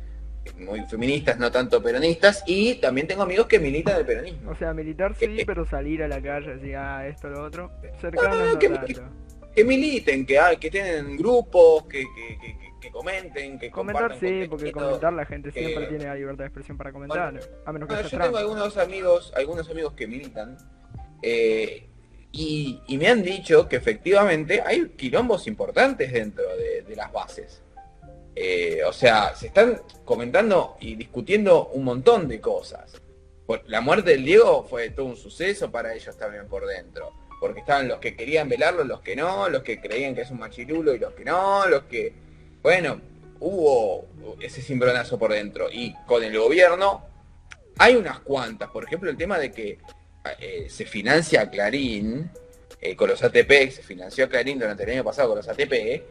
muy 0.58 0.80
feministas, 0.86 1.38
no 1.38 1.50
tanto 1.50 1.82
peronistas, 1.82 2.42
y 2.46 2.74
también 2.76 3.06
tengo 3.06 3.22
amigos 3.22 3.46
que 3.46 3.58
militan 3.58 3.96
el 3.98 4.04
peronismo. 4.06 4.50
O 4.50 4.54
sea, 4.56 4.72
militar 4.74 5.14
sí, 5.14 5.24
Eh, 5.26 5.44
pero 5.46 5.64
salir 5.66 6.02
a 6.02 6.08
la 6.08 6.20
calle, 6.20 6.56
decir, 6.56 6.76
ah, 6.76 7.06
esto, 7.06 7.28
lo 7.28 7.42
otro, 7.44 7.70
cercano 8.00 8.28
No, 8.34 8.44
no, 8.44 8.52
no, 8.52 8.58
que- 8.58 8.68
tanto. 8.68 9.02
Que 9.54 9.64
militen, 9.64 10.24
que, 10.26 10.38
hay- 10.38 10.56
que 10.58 10.70
tienen 10.70 11.16
grupos, 11.16 11.84
que, 11.84 12.00
que, 12.00 12.38
que- 12.40 12.67
que- 12.80 12.90
comenten, 12.90 13.58
que 13.58 13.70
Comentar 13.70 14.18
sí, 14.18 14.46
porque 14.48 14.72
comentar 14.72 15.12
la 15.12 15.24
gente 15.26 15.50
que- 15.52 15.60
siempre 15.60 15.86
tiene 15.86 16.04
la 16.04 16.14
libertad 16.14 16.44
de 16.44 16.46
expresión 16.46 16.76
para 16.76 16.92
comentar, 16.92 17.18
a 17.64 17.72
menos 17.72 17.88
que 17.88 17.94
Bueno, 17.94 18.08
sea 18.08 18.18
yo 18.18 18.24
tengo 18.24 18.38
algunos 18.38 18.76
amigos, 18.76 19.32
algunos 19.36 19.68
amigos 19.70 19.92
que 19.94 20.06
militan, 20.06 20.56
eh, 21.22 21.86
y, 22.32 22.80
y 22.86 22.98
me 22.98 23.08
han 23.08 23.22
dicho 23.22 23.68
que 23.68 23.76
efectivamente 23.76 24.62
hay 24.64 24.90
quilombos 24.90 25.46
importantes 25.46 26.12
dentro 26.12 26.44
de, 26.56 26.82
de 26.82 26.96
las 26.96 27.10
bases. 27.12 27.62
Eh, 28.34 28.82
o 28.86 28.92
sea, 28.92 29.34
se 29.34 29.48
están 29.48 29.80
comentando 30.04 30.76
y 30.80 30.94
discutiendo 30.94 31.68
un 31.68 31.84
montón 31.84 32.28
de 32.28 32.40
cosas. 32.40 33.00
La 33.66 33.80
muerte 33.80 34.10
del 34.10 34.24
Diego 34.24 34.62
fue 34.62 34.90
todo 34.90 35.06
un 35.06 35.16
suceso 35.16 35.70
para 35.72 35.94
ellos 35.94 36.16
también 36.16 36.46
por 36.46 36.66
dentro. 36.66 37.12
Porque 37.40 37.60
estaban 37.60 37.88
los 37.88 37.98
que 37.98 38.14
querían 38.14 38.48
velarlo, 38.48 38.84
los 38.84 39.00
que 39.00 39.16
no, 39.16 39.48
los 39.48 39.62
que 39.62 39.80
creían 39.80 40.14
que 40.14 40.20
es 40.22 40.30
un 40.30 40.38
machirulo 40.38 40.94
y 40.94 40.98
los 40.98 41.14
que 41.14 41.24
no, 41.24 41.66
los 41.66 41.84
que... 41.84 42.12
Bueno, 42.62 43.00
hubo 43.40 44.06
ese 44.40 44.62
cimbronazo 44.62 45.18
por 45.18 45.32
dentro. 45.32 45.68
Y 45.70 45.94
con 46.06 46.22
el 46.22 46.36
gobierno 46.38 47.04
hay 47.78 47.96
unas 47.96 48.20
cuantas. 48.20 48.70
Por 48.70 48.84
ejemplo, 48.84 49.10
el 49.10 49.16
tema 49.16 49.38
de 49.38 49.52
que 49.52 49.78
eh, 50.40 50.66
se 50.68 50.84
financia 50.84 51.42
a 51.42 51.50
Clarín 51.50 52.30
eh, 52.80 52.96
con 52.96 53.08
los 53.08 53.22
ATP, 53.22 53.70
se 53.70 53.82
financió 53.82 54.24
a 54.24 54.28
Clarín 54.28 54.58
durante 54.58 54.84
el 54.84 54.90
año 54.90 55.04
pasado 55.04 55.28
con 55.28 55.38
los 55.38 55.48
ATP. 55.48 56.02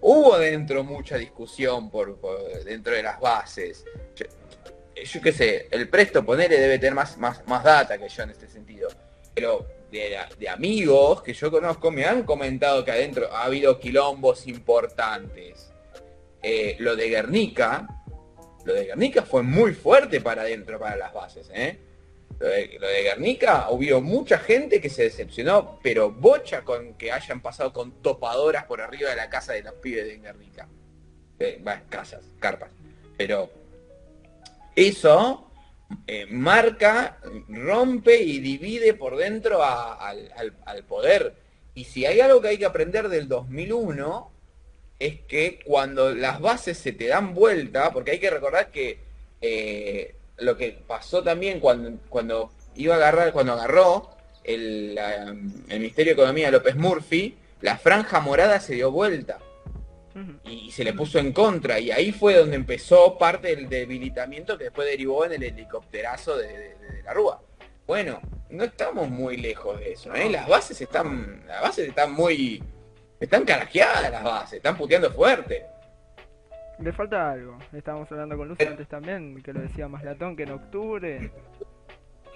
Hubo 0.00 0.38
dentro 0.38 0.84
mucha 0.84 1.16
discusión 1.16 1.90
por, 1.90 2.20
dentro 2.64 2.94
de 2.94 3.02
las 3.02 3.18
bases. 3.20 3.84
Yo, 4.14 5.20
qué 5.20 5.32
sé, 5.32 5.68
el 5.70 5.88
presto 5.88 6.24
ponele 6.24 6.58
debe 6.58 6.78
tener 6.78 6.94
más, 6.94 7.18
más, 7.18 7.46
más 7.46 7.64
data 7.64 7.98
que 7.98 8.08
yo 8.08 8.22
en 8.22 8.30
este 8.30 8.48
sentido. 8.48 8.88
Pero 9.34 9.66
de 9.90 10.48
amigos 10.48 11.22
que 11.22 11.32
yo 11.32 11.50
conozco 11.50 11.90
me 11.90 12.04
han 12.04 12.24
comentado 12.24 12.84
que 12.84 12.90
adentro 12.90 13.32
ha 13.32 13.44
habido 13.44 13.78
quilombos 13.78 14.46
importantes. 14.46 15.65
Eh, 16.42 16.76
lo 16.78 16.94
de 16.94 17.08
Guernica, 17.08 17.88
lo 18.64 18.74
de 18.74 18.86
Guernica 18.86 19.22
fue 19.22 19.42
muy 19.42 19.74
fuerte 19.74 20.20
para 20.20 20.42
adentro, 20.42 20.78
para 20.78 20.96
las 20.96 21.12
bases, 21.12 21.50
¿eh? 21.52 21.78
Lo 22.38 22.48
de, 22.48 23.02
Guernica, 23.02 23.70
hubo 23.70 24.00
mucha 24.02 24.38
gente 24.38 24.80
que 24.80 24.90
se 24.90 25.04
decepcionó, 25.04 25.80
pero 25.82 26.10
bocha 26.10 26.62
con 26.62 26.94
que 26.94 27.10
hayan 27.10 27.40
pasado 27.40 27.72
con 27.72 28.02
topadoras 28.02 28.64
por 28.64 28.82
arriba 28.82 29.10
de 29.10 29.16
la 29.16 29.30
casa 29.30 29.54
de 29.54 29.62
los 29.62 29.74
pibes 29.74 30.04
de 30.04 30.18
Guernica. 30.18 30.68
Eh, 31.38 31.62
casas, 31.88 32.24
carpas. 32.38 32.70
Pero 33.16 33.50
eso 34.74 35.50
eh, 36.06 36.26
marca, 36.26 37.18
rompe 37.48 38.20
y 38.20 38.40
divide 38.40 38.92
por 38.92 39.16
dentro 39.16 39.62
al 39.62 40.84
poder. 40.86 41.34
Y 41.74 41.84
si 41.84 42.04
hay 42.04 42.20
algo 42.20 42.40
que 42.40 42.48
hay 42.48 42.58
que 42.58 42.66
aprender 42.66 43.08
del 43.08 43.28
2001, 43.28 44.30
es 44.98 45.20
que 45.22 45.60
cuando 45.64 46.14
las 46.14 46.40
bases 46.40 46.78
se 46.78 46.92
te 46.92 47.06
dan 47.08 47.34
vuelta, 47.34 47.92
porque 47.92 48.12
hay 48.12 48.18
que 48.18 48.30
recordar 48.30 48.70
que 48.70 48.98
eh, 49.40 50.14
lo 50.38 50.56
que 50.56 50.78
pasó 50.86 51.22
también 51.22 51.60
cuando, 51.60 51.98
cuando 52.08 52.50
iba 52.74 52.94
a 52.94 52.98
agarrar, 52.98 53.32
cuando 53.32 53.52
agarró 53.54 54.10
el, 54.44 54.94
la- 54.94 55.24
el 55.24 55.80
Ministerio 55.80 56.14
de 56.14 56.20
Economía 56.22 56.50
López 56.50 56.76
Murphy, 56.76 57.36
la 57.60 57.78
franja 57.78 58.20
morada 58.20 58.60
se 58.60 58.74
dio 58.74 58.90
vuelta 58.90 59.38
y 60.44 60.70
se 60.70 60.82
le 60.84 60.94
puso 60.94 61.18
en 61.18 61.32
contra. 61.32 61.78
Y 61.78 61.90
ahí 61.90 62.10
fue 62.12 62.34
donde 62.34 62.56
empezó 62.56 63.18
parte 63.18 63.48
del 63.54 63.68
debilitamiento 63.68 64.56
que 64.56 64.64
después 64.64 64.88
derivó 64.88 65.26
en 65.26 65.32
el 65.32 65.42
helicópterazo 65.42 66.36
de, 66.38 66.46
de- 66.48 66.74
de 66.76 67.02
la 67.02 67.12
Rúa. 67.12 67.42
Bueno, 67.86 68.20
no 68.50 68.64
estamos 68.64 69.08
muy 69.10 69.36
lejos 69.36 69.78
de 69.78 69.92
eso, 69.92 70.14
¿eh? 70.14 70.30
Las 70.30 70.48
bases 70.48 70.80
están, 70.80 71.42
las 71.46 71.60
bases 71.62 71.88
están 71.88 72.12
muy, 72.12 72.62
están 73.20 73.44
carajeadas 73.44 74.10
las 74.10 74.22
bases, 74.24 74.54
están 74.54 74.76
puteando 74.76 75.10
fuerte. 75.10 75.64
Le 76.78 76.92
falta 76.92 77.32
algo. 77.32 77.56
Estábamos 77.72 78.10
hablando 78.12 78.36
con 78.36 78.48
Lucy 78.48 78.64
antes 78.64 78.86
también, 78.88 79.42
que 79.42 79.52
lo 79.52 79.60
decía 79.60 79.88
más 79.88 80.04
latón, 80.04 80.36
que 80.36 80.42
en 80.42 80.50
octubre 80.50 81.30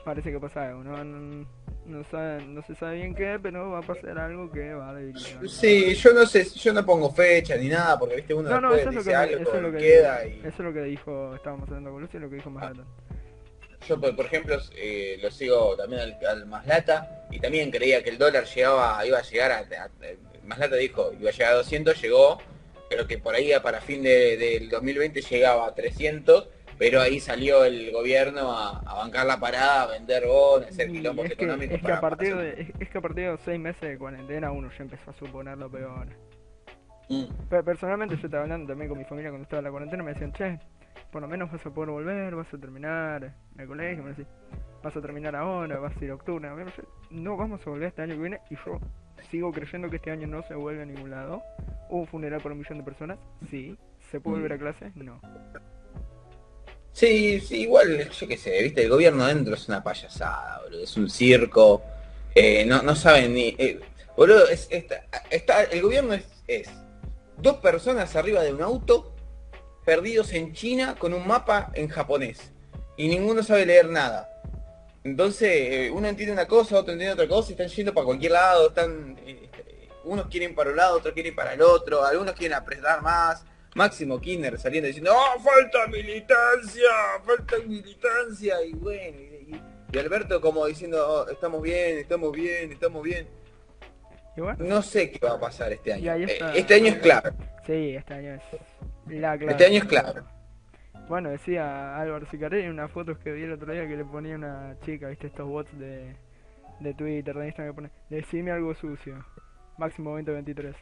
parece 0.05 0.33
que 0.33 0.41
pasa 0.41 0.69
algo. 0.69 0.83
No, 0.83 1.05
no, 1.05 1.47
no 1.85 2.05
sabe- 2.05 2.43
no 2.47 2.63
se 2.63 2.75
sabe 2.75 2.97
bien 2.97 3.15
qué, 3.15 3.39
pero 3.43 3.71
va 3.71 3.81
a 3.81 3.83
pasar 3.83 4.19
algo 4.19 4.51
que 4.51 4.73
va 4.73 4.91
a 4.91 4.95
debilitar. 4.95 5.47
Sí, 5.47 5.95
yo 5.95 6.15
no 6.15 6.25
sé, 6.25 6.45
yo 6.45 6.73
no 6.73 6.87
pongo 6.87 7.11
fecha 7.13 7.55
ni 7.57 7.69
nada, 7.69 7.99
porque 7.99 8.17
viste 8.17 8.33
uno 8.33 8.49
No, 8.49 8.61
no, 8.63 8.73
después 8.73 8.97
eso 8.97 9.01
es 9.01 9.07
lo 9.07 9.11
que, 9.11 9.17
algo, 9.17 9.43
eso 9.43 9.57
es 9.57 9.63
lo 9.63 9.73
que, 9.73 9.79
queda 9.79 10.27
y 10.27 10.39
eso 10.39 10.49
es 10.49 10.59
lo 10.61 10.73
que 10.73 10.83
dijo, 10.85 11.35
estábamos 11.35 11.69
hablando 11.69 11.91
con 11.93 12.01
Lucy, 12.01 12.19
lo 12.19 12.31
que 12.31 12.37
dijo 12.37 12.49
más 12.51 12.63
Ah. 12.65 12.69
latón. 12.71 12.87
yo 13.87 14.01
por, 14.01 14.17
por 14.17 14.25
ejemplo 14.27 14.57
eh, 14.77 15.19
lo 15.23 15.31
sigo 15.31 15.77
también 15.77 16.01
al, 16.03 16.19
al 16.27 16.47
Maslata 16.47 17.27
y 17.31 17.39
también 17.41 17.71
creía 17.71 18.03
que 18.03 18.11
el 18.11 18.19
dólar 18.19 18.45
llegaba, 18.45 19.05
iba 19.07 19.19
a 19.19 19.23
llegar 19.23 19.53
a, 19.53 19.59
a- 19.59 19.91
Maslata 20.45 20.77
dijo, 20.77 21.13
iba 21.19 21.31
a 21.31 21.33
llegar 21.33 21.53
a 21.53 21.57
200, 21.57 22.01
llegó, 22.01 22.39
pero 22.89 23.07
que 23.07 23.19
por 23.19 23.35
ahí 23.35 23.53
para 23.63 23.81
fin 23.81 24.03
de- 24.03 24.37
del 24.37 24.69
2020 24.69 25.21
llegaba 25.23 25.67
a 25.67 25.75
300, 25.75 26.49
pero 26.79 27.01
ahí 27.01 27.21
salió 27.21 27.65
el 27.65 27.93
gobierno 27.93 28.53
a, 28.53 28.79
a 28.81 28.95
bancar 28.95 29.27
la 29.27 29.39
parada, 29.39 29.83
a 29.83 29.87
vender 29.87 30.27
bonos, 30.27 30.69
hacer 30.69 30.91
quilombos 30.91 31.27
es 31.27 31.35
que, 31.37 31.45
económicos. 31.45 31.77
es 31.77 31.83
que 31.83 31.93
a 31.93 32.01
partir 32.01 32.31
para 32.31 32.43
de, 32.43 32.75
es, 32.81 32.89
que 32.89 32.99
a 32.99 33.01
partir 33.01 33.25
de 33.25 33.31
los 33.33 33.41
seis 33.43 33.61
meses 33.61 33.83
de 33.83 33.99
cuarentena 33.99 34.51
uno 34.51 34.71
ya 34.77 34.83
empezó 34.85 35.11
a 35.11 35.15
suponer 35.15 35.59
lo 35.59 35.71
peor. 35.71 36.07
Mm. 37.11 37.25
Pero 37.51 37.65
personalmente 37.65 38.17
yo 38.17 38.25
estaba 38.27 38.45
hablando 38.45 38.67
también 38.69 38.89
con 38.89 38.99
mi 38.99 39.05
familia 39.05 39.31
cuando 39.31 39.43
estaba 39.45 39.59
en 39.59 39.65
la 39.65 39.71
cuarentena, 39.71 40.03
me 40.03 40.13
decían, 40.13 40.33
che, 40.33 40.59
por 41.13 41.21
lo 41.21 41.29
menos 41.29 41.53
vas 41.53 41.65
a 41.67 41.71
poder 41.71 41.91
volver, 41.91 42.35
vas 42.35 42.53
a 42.55 42.59
terminar 42.59 43.35
el 43.59 43.67
colegio, 43.67 44.03
me 44.03 44.11
decían, 44.11 44.29
vas 44.83 44.97
a 44.97 45.01
terminar 45.03 45.37
ahora, 45.37 45.79
vas 45.79 45.95
a 46.01 46.05
ir 46.05 46.11
a 46.11 46.15
octubre, 46.15 46.49
no 47.11 47.37
vamos 47.37 47.61
a 47.67 47.71
volver 47.71 47.89
este 47.89 48.03
año 48.03 48.15
que 48.15 48.21
viene 48.21 48.41
y 48.49 48.55
yo 48.57 48.79
sigo 49.31 49.53
creyendo 49.53 49.89
que 49.91 49.97
este 49.97 50.11
año 50.11 50.27
no 50.27 50.43
se 50.47 50.55
vuelve 50.55 50.83
a 50.83 50.87
ningún 50.87 51.11
lado. 51.11 51.43
Hubo 51.89 52.01
un 52.01 52.07
funeral 52.07 52.41
por 52.41 52.53
un 52.53 52.59
millón 52.59 52.79
de 52.79 52.85
personas, 52.85 53.19
sí. 53.51 53.77
¿Se 54.11 54.21
puede 54.21 54.37
volver 54.37 54.53
a 54.55 54.59
clase? 54.59 54.93
No. 54.97 55.21
Sí, 56.93 57.41
sí, 57.41 57.63
igual, 57.63 58.11
yo 58.11 58.29
qué 58.29 58.37
sé, 58.37 58.63
viste, 58.63 58.83
el 58.83 58.91
gobierno 58.91 59.23
adentro 59.25 59.55
es 59.55 59.69
una 59.69 59.83
payasada, 59.83 60.61
boludo, 60.65 60.83
es 60.83 60.97
un 60.97 61.09
circo, 61.09 61.83
eh, 62.35 62.65
no, 62.67 62.83
no 62.83 62.97
saben 62.97 63.33
ni... 63.35 63.55
eh, 63.59 63.79
boludo, 64.17 64.49
es, 64.49 64.67
está, 64.71 65.05
está- 65.31 65.63
el 65.65 65.83
gobierno 65.83 66.15
es, 66.15 66.25
es 66.49 66.69
dos 67.39 67.57
personas 67.59 68.17
arriba 68.17 68.43
de 68.43 68.53
un 68.53 68.63
auto, 68.63 69.15
perdidos 69.85 70.33
en 70.33 70.53
China, 70.53 70.97
con 70.99 71.15
un 71.15 71.27
mapa 71.27 71.71
en 71.75 71.89
japonés, 71.89 72.53
y 72.97 73.09
ninguno 73.09 73.45
sabe 73.45 73.67
leer 73.67 73.89
nada. 73.89 74.29
Entonces, 75.05 75.49
eh, 75.51 75.91
uno 75.91 76.09
entiende 76.09 76.33
una 76.33 76.47
cosa, 76.47 76.79
otro 76.79 76.93
entiende 76.93 77.15
otra 77.15 77.29
cosa, 77.29 77.51
y 77.51 77.53
están 77.53 77.69
yendo 77.69 77.95
para 77.95 78.05
cualquier 78.07 78.33
lado, 78.33 78.69
están... 78.69 79.19
eh, 79.27 79.49
unos 80.05 80.27
quieren 80.29 80.55
para 80.55 80.71
un 80.71 80.77
lado, 80.77 80.97
otros 80.99 81.13
quieren 81.15 81.35
para 81.35 81.53
el 81.55 81.63
otro, 81.63 82.05
algunos 82.05 82.35
quieren 82.35 82.57
apretar 82.57 83.03
más, 83.03 83.45
Máximo 83.75 84.21
Kirchner 84.21 84.59
saliendo 84.59 84.89
diciendo, 84.89 85.13
¡Oh, 85.15 85.39
falta 85.41 85.87
militancia! 85.89 86.89
¡Falta 87.25 87.57
militancia! 87.67 88.63
Y 88.65 88.73
bueno, 88.73 89.19
y, 89.21 89.55
y- 89.55 89.63
y 89.93 89.99
Alberto 89.99 90.41
como 90.41 90.67
diciendo, 90.67 91.05
"Oh, 91.27 91.31
estamos 91.31 91.61
bien, 91.63 91.99
estamos 91.99 92.33
bien, 92.33 92.71
estamos 92.73 93.03
bien. 93.03 93.29
Bueno, 94.37 94.57
No 94.65 94.83
sé 94.83 95.11
qué 95.11 95.19
va 95.27 95.33
a 95.35 95.41
pasar 95.41 95.73
este 95.73 95.93
año. 95.93 96.15
Eh, 96.17 96.25
está. 96.33 96.55
Este 96.55 96.75
año 96.75 96.87
es 96.89 96.97
clave. 96.99 97.31
sí, 97.67 97.95
este 97.97 98.15
año 98.15 98.35
es 98.35 98.43
la 99.21 99.37
clave. 99.37 99.53
Este 99.53 99.67
año 99.67 99.79
es 99.79 99.85
clave. 99.85 100.23
Bueno, 101.11 101.31
decía 101.31 102.01
Álvaro 102.01 102.25
Sicarelli 102.31 102.67
en 102.67 102.71
unas 102.71 102.93
fotos 102.93 103.19
que 103.19 103.33
vi 103.33 103.43
el 103.43 103.55
otro 103.55 103.73
día 103.73 103.85
que 103.89 103.97
le 103.97 104.05
ponía 104.05 104.37
una 104.37 104.77
chica, 104.87 105.09
viste, 105.09 105.27
estos 105.27 105.49
bots 105.49 105.77
de, 105.77 106.15
de 106.79 106.95
Twitter, 106.95 107.35
de 107.35 107.47
Instagram 107.47 107.73
que 107.73 107.75
pone, 107.75 107.91
decime 108.09 108.53
algo 108.53 108.73
sucio. 108.77 109.27
Máximo 109.77 110.11
2023. 110.11 110.77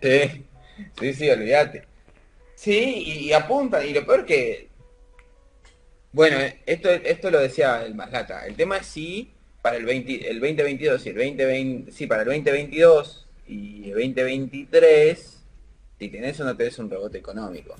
Sí, 0.00 0.46
sí, 0.98 1.12
sí, 1.12 1.28
olvídate. 1.28 1.84
Sí, 2.54 2.94
y, 3.04 3.28
y 3.28 3.32
apuntan, 3.34 3.86
y 3.86 3.92
lo 3.92 4.06
peor 4.06 4.24
que... 4.24 4.70
Bueno, 6.12 6.38
eh, 6.38 6.62
esto, 6.64 6.88
esto 6.88 7.30
lo 7.30 7.40
decía 7.40 7.84
el 7.84 7.94
Maslata. 7.94 8.46
El 8.46 8.56
tema 8.56 8.78
es 8.78 8.86
si 8.86 9.34
para 9.60 9.76
el, 9.76 9.84
20 9.84 10.30
el 10.30 10.40
2022 10.40 11.04
y 11.04 11.08
el 11.10 11.14
2020, 11.16 11.92
sí, 11.92 12.06
para 12.06 12.22
el 12.22 12.28
2022 12.28 13.28
y 13.48 13.90
el 13.90 14.14
2023, 14.14 15.44
si 15.98 16.08
tenés 16.08 16.40
o 16.40 16.44
no 16.44 16.56
tenés 16.56 16.78
un 16.78 16.88
rebote 16.88 17.18
económico. 17.18 17.76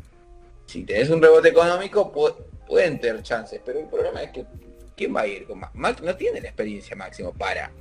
Si 0.71 0.85
tenés 0.85 1.11
un 1.11 1.21
rebote 1.21 1.49
económico, 1.49 2.13
pu- 2.13 2.35
pueden 2.67 3.01
tener 3.01 3.23
chances, 3.23 3.61
pero 3.65 3.81
el 3.81 3.87
problema 3.87 4.23
es 4.23 4.31
que 4.31 4.45
¿quién 4.97 5.15
va 5.17 5.23
a 5.23 5.27
ir 5.27 5.45
con 5.47 5.59
Max? 5.59 5.75
Max 5.75 6.01
no 6.03 6.15
tiene 6.15 6.41
la 6.41 6.47
experiencia 6.47 6.95
máximo 6.95 7.33
para. 7.33 7.73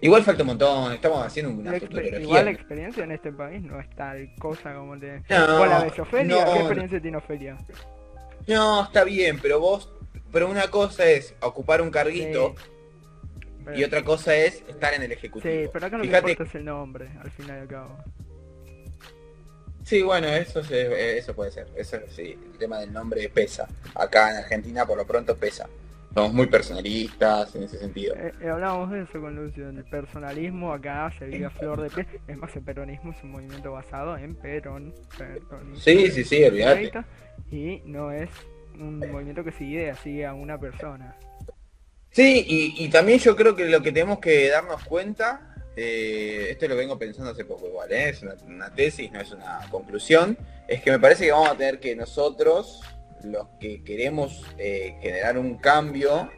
Igual 0.00 0.22
falta 0.22 0.42
un 0.44 0.48
montón, 0.48 0.92
estamos 0.92 1.24
haciendo 1.26 1.52
una 1.52 1.72
futurología. 1.80 2.20
igual 2.20 2.44
la 2.44 2.50
experiencia 2.52 3.02
en 3.04 3.10
este 3.12 3.32
país 3.32 3.60
no 3.62 3.80
es 3.80 3.90
tal 3.90 4.32
cosa 4.38 4.72
como 4.74 4.96
te... 4.98 5.22
No, 5.28 5.58
¿Vos 5.58 5.68
la 5.68 5.82
ves 5.84 5.98
Ofelia? 5.98 6.44
no, 6.44 6.52
¿Qué 6.52 6.58
experiencia 6.60 7.00
tiene 7.02 7.16
Ofelia? 7.16 7.58
No, 8.46 8.82
está 8.84 9.02
bien, 9.04 9.38
pero 9.40 9.58
vos, 9.60 9.92
pero 10.32 10.48
una 10.48 10.68
cosa 10.68 11.04
es 11.06 11.34
ocupar 11.40 11.82
un 11.82 11.90
carguito 11.90 12.54
Pero- 13.64 13.78
y 13.78 13.84
otra 13.84 14.02
cosa 14.02 14.34
es 14.36 14.62
estar 14.68 14.92
en 14.94 15.02
el 15.02 15.12
ejecutivo. 15.12 15.52
Sí, 15.52 15.68
pero 15.72 15.86
acá 15.86 15.96
que 15.98 16.02
Fíjate, 16.08 16.30
importa 16.32 16.48
es 16.50 16.54
el 16.56 16.64
nombre, 16.64 17.08
al 17.20 17.30
fin 17.30 17.46
y 17.48 17.50
al 17.52 17.68
cabo. 17.68 17.96
Sí, 19.84 20.02
bueno, 20.02 20.28
eso 20.28 20.62
se- 20.64 21.18
eso 21.18 21.34
puede 21.34 21.50
ser, 21.50 21.66
eso 21.76 21.98
sí, 22.14 22.38
el 22.52 22.58
tema 22.58 22.78
del 22.80 22.92
nombre 22.92 23.28
pesa. 23.28 23.68
Acá 23.94 24.30
en 24.30 24.36
Argentina 24.38 24.86
por 24.86 24.96
lo 24.96 25.06
pronto 25.06 25.36
pesa. 25.36 25.68
Somos 26.14 26.34
muy 26.34 26.46
personalistas 26.46 27.54
en 27.56 27.62
ese 27.62 27.78
sentido. 27.78 28.14
Eh, 28.16 28.32
eh, 28.42 28.48
hablábamos 28.50 28.90
de 28.90 29.00
eso 29.02 29.18
con 29.18 29.34
Lucio, 29.34 29.70
el 29.70 29.82
personalismo 29.84 30.72
acá 30.74 31.10
se 31.18 31.24
vive 31.26 31.46
a 31.46 31.50
flor 31.50 31.80
de 31.80 31.88
piel. 31.88 32.06
Es 32.28 32.36
más, 32.36 32.54
el 32.54 32.62
peronismo 32.62 33.12
es 33.12 33.22
un 33.24 33.30
movimiento 33.30 33.72
basado 33.72 34.16
en 34.18 34.34
perón, 34.34 34.92
peronismo. 35.16 35.76
Sí, 35.76 36.10
sí, 36.10 36.22
sí, 36.24 36.44
olvídate. 36.44 36.92
Y 37.50 37.80
no 37.86 38.12
es 38.12 38.28
un 38.74 38.98
movimiento 38.98 39.42
que 39.42 39.52
sigue 39.52 39.90
así 39.90 40.22
a 40.22 40.34
una 40.34 40.58
persona. 40.58 41.16
Sí, 42.10 42.44
y, 42.46 42.84
y 42.84 42.90
también 42.90 43.18
yo 43.18 43.34
creo 43.34 43.56
que 43.56 43.64
lo 43.64 43.80
que 43.82 43.90
tenemos 43.90 44.18
que 44.18 44.50
darnos 44.50 44.84
cuenta, 44.84 45.51
eh, 45.76 46.48
esto 46.50 46.68
lo 46.68 46.76
vengo 46.76 46.98
pensando 46.98 47.30
hace 47.30 47.44
poco 47.44 47.66
igual, 47.66 47.90
¿eh? 47.92 48.10
es 48.10 48.22
una, 48.22 48.74
tesis, 48.74 49.10
no 49.10 49.20
es 49.20 49.30
una 49.32 49.60
conclusión, 49.70 50.36
es 50.68 50.82
que 50.82 50.90
me 50.90 50.98
parece 50.98 51.24
que 51.24 51.32
vamos 51.32 51.48
a 51.48 51.56
tener 51.56 51.80
que 51.80 51.96
nosotros, 51.96 52.82
los 53.24 53.46
que 53.58 53.82
queremos 53.82 54.44
eh, 54.58 54.96
generar 55.00 55.38
un 55.38 55.56
cambio, 55.56 56.30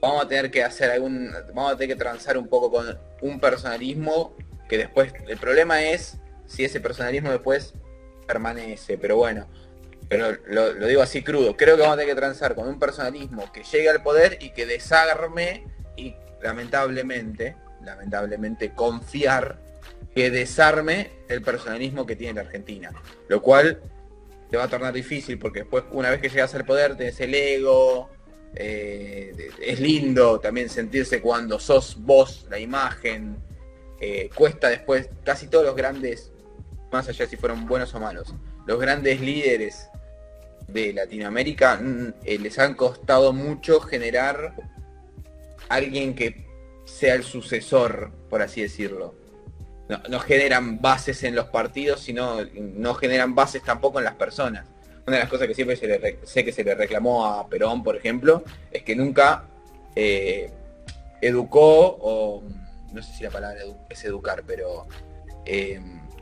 vamos 0.00 0.24
a 0.24 0.28
tener 0.28 0.50
que 0.50 0.64
hacer 0.64 0.90
algún, 0.90 1.32
vamos 1.54 1.72
a 1.72 1.76
tener 1.76 1.96
que 1.96 2.02
transar 2.02 2.36
un 2.36 2.48
poco 2.48 2.70
con 2.70 2.98
un 3.22 3.38
personalismo 3.38 4.36
que 4.68 4.78
después, 4.78 5.12
el 5.28 5.38
problema 5.38 5.82
es 5.82 6.18
si 6.46 6.64
ese 6.64 6.80
personalismo 6.80 7.30
después 7.30 7.74
permanece, 8.26 8.98
pero 8.98 9.16
bueno, 9.16 9.46
pero 10.08 10.32
lo, 10.46 10.72
lo 10.72 10.86
digo 10.86 11.02
así 11.02 11.22
crudo, 11.22 11.56
creo 11.56 11.76
que 11.76 11.82
vamos 11.82 11.94
a 11.94 12.00
tener 12.00 12.14
que 12.14 12.20
transar 12.20 12.54
con 12.56 12.66
un 12.66 12.80
personalismo 12.80 13.52
que 13.52 13.62
llegue 13.62 13.88
al 13.88 14.02
poder 14.02 14.38
y 14.40 14.50
que 14.50 14.66
desarme 14.66 15.64
y 15.96 16.16
lamentablemente, 16.42 17.56
lamentablemente 17.88 18.72
confiar 18.72 19.58
que 20.14 20.30
desarme 20.30 21.10
el 21.28 21.42
personalismo 21.42 22.06
que 22.06 22.16
tiene 22.16 22.34
la 22.34 22.40
Argentina. 22.42 22.90
Lo 23.28 23.42
cual 23.42 23.80
te 24.50 24.56
va 24.56 24.64
a 24.64 24.68
tornar 24.68 24.92
difícil 24.92 25.38
porque 25.38 25.60
después 25.60 25.84
una 25.92 26.10
vez 26.10 26.20
que 26.20 26.28
llegas 26.28 26.54
al 26.54 26.64
poder 26.64 26.96
tenés 26.96 27.20
el 27.20 27.34
ego, 27.34 28.10
eh, 28.54 29.50
es 29.60 29.80
lindo 29.80 30.40
también 30.40 30.68
sentirse 30.68 31.20
cuando 31.20 31.58
sos 31.60 31.96
vos 32.00 32.46
la 32.48 32.58
imagen, 32.58 33.36
eh, 34.00 34.30
cuesta 34.34 34.68
después, 34.68 35.10
casi 35.24 35.48
todos 35.48 35.64
los 35.64 35.76
grandes, 35.76 36.32
más 36.90 37.08
allá 37.08 37.26
si 37.26 37.36
fueron 37.36 37.66
buenos 37.66 37.94
o 37.94 38.00
malos, 38.00 38.34
los 38.66 38.80
grandes 38.80 39.20
líderes 39.20 39.88
de 40.66 40.92
Latinoamérica 40.92 41.76
mm, 41.76 42.14
eh, 42.24 42.38
les 42.38 42.58
han 42.58 42.74
costado 42.74 43.32
mucho 43.32 43.80
generar 43.80 44.54
alguien 45.68 46.14
que 46.14 46.47
sea 46.88 47.14
el 47.14 47.22
sucesor, 47.22 48.10
por 48.30 48.42
así 48.42 48.62
decirlo. 48.62 49.14
No, 49.88 50.00
no 50.08 50.20
generan 50.20 50.80
bases 50.80 51.22
en 51.24 51.34
los 51.34 51.46
partidos, 51.46 52.00
sino 52.00 52.38
no 52.54 52.94
generan 52.94 53.34
bases 53.34 53.62
tampoco 53.62 53.98
en 53.98 54.04
las 54.04 54.14
personas. 54.14 54.66
Una 55.06 55.16
de 55.16 55.22
las 55.22 55.30
cosas 55.30 55.46
que 55.48 55.54
siempre 55.54 55.76
se 55.76 55.86
le 55.86 56.18
sé 56.24 56.44
que 56.44 56.52
se 56.52 56.62
le 56.64 56.74
reclamó 56.74 57.24
a 57.24 57.48
Perón, 57.48 57.82
por 57.82 57.96
ejemplo, 57.96 58.42
es 58.70 58.82
que 58.82 58.94
nunca 58.94 59.44
eh, 59.96 60.50
educó, 61.22 61.96
o 62.00 62.42
no 62.92 63.02
sé 63.02 63.12
si 63.14 63.24
la 63.24 63.30
palabra 63.30 63.62
edu- 63.64 63.78
es 63.88 64.04
educar, 64.04 64.42
pero 64.46 64.86
eh, 65.46 65.80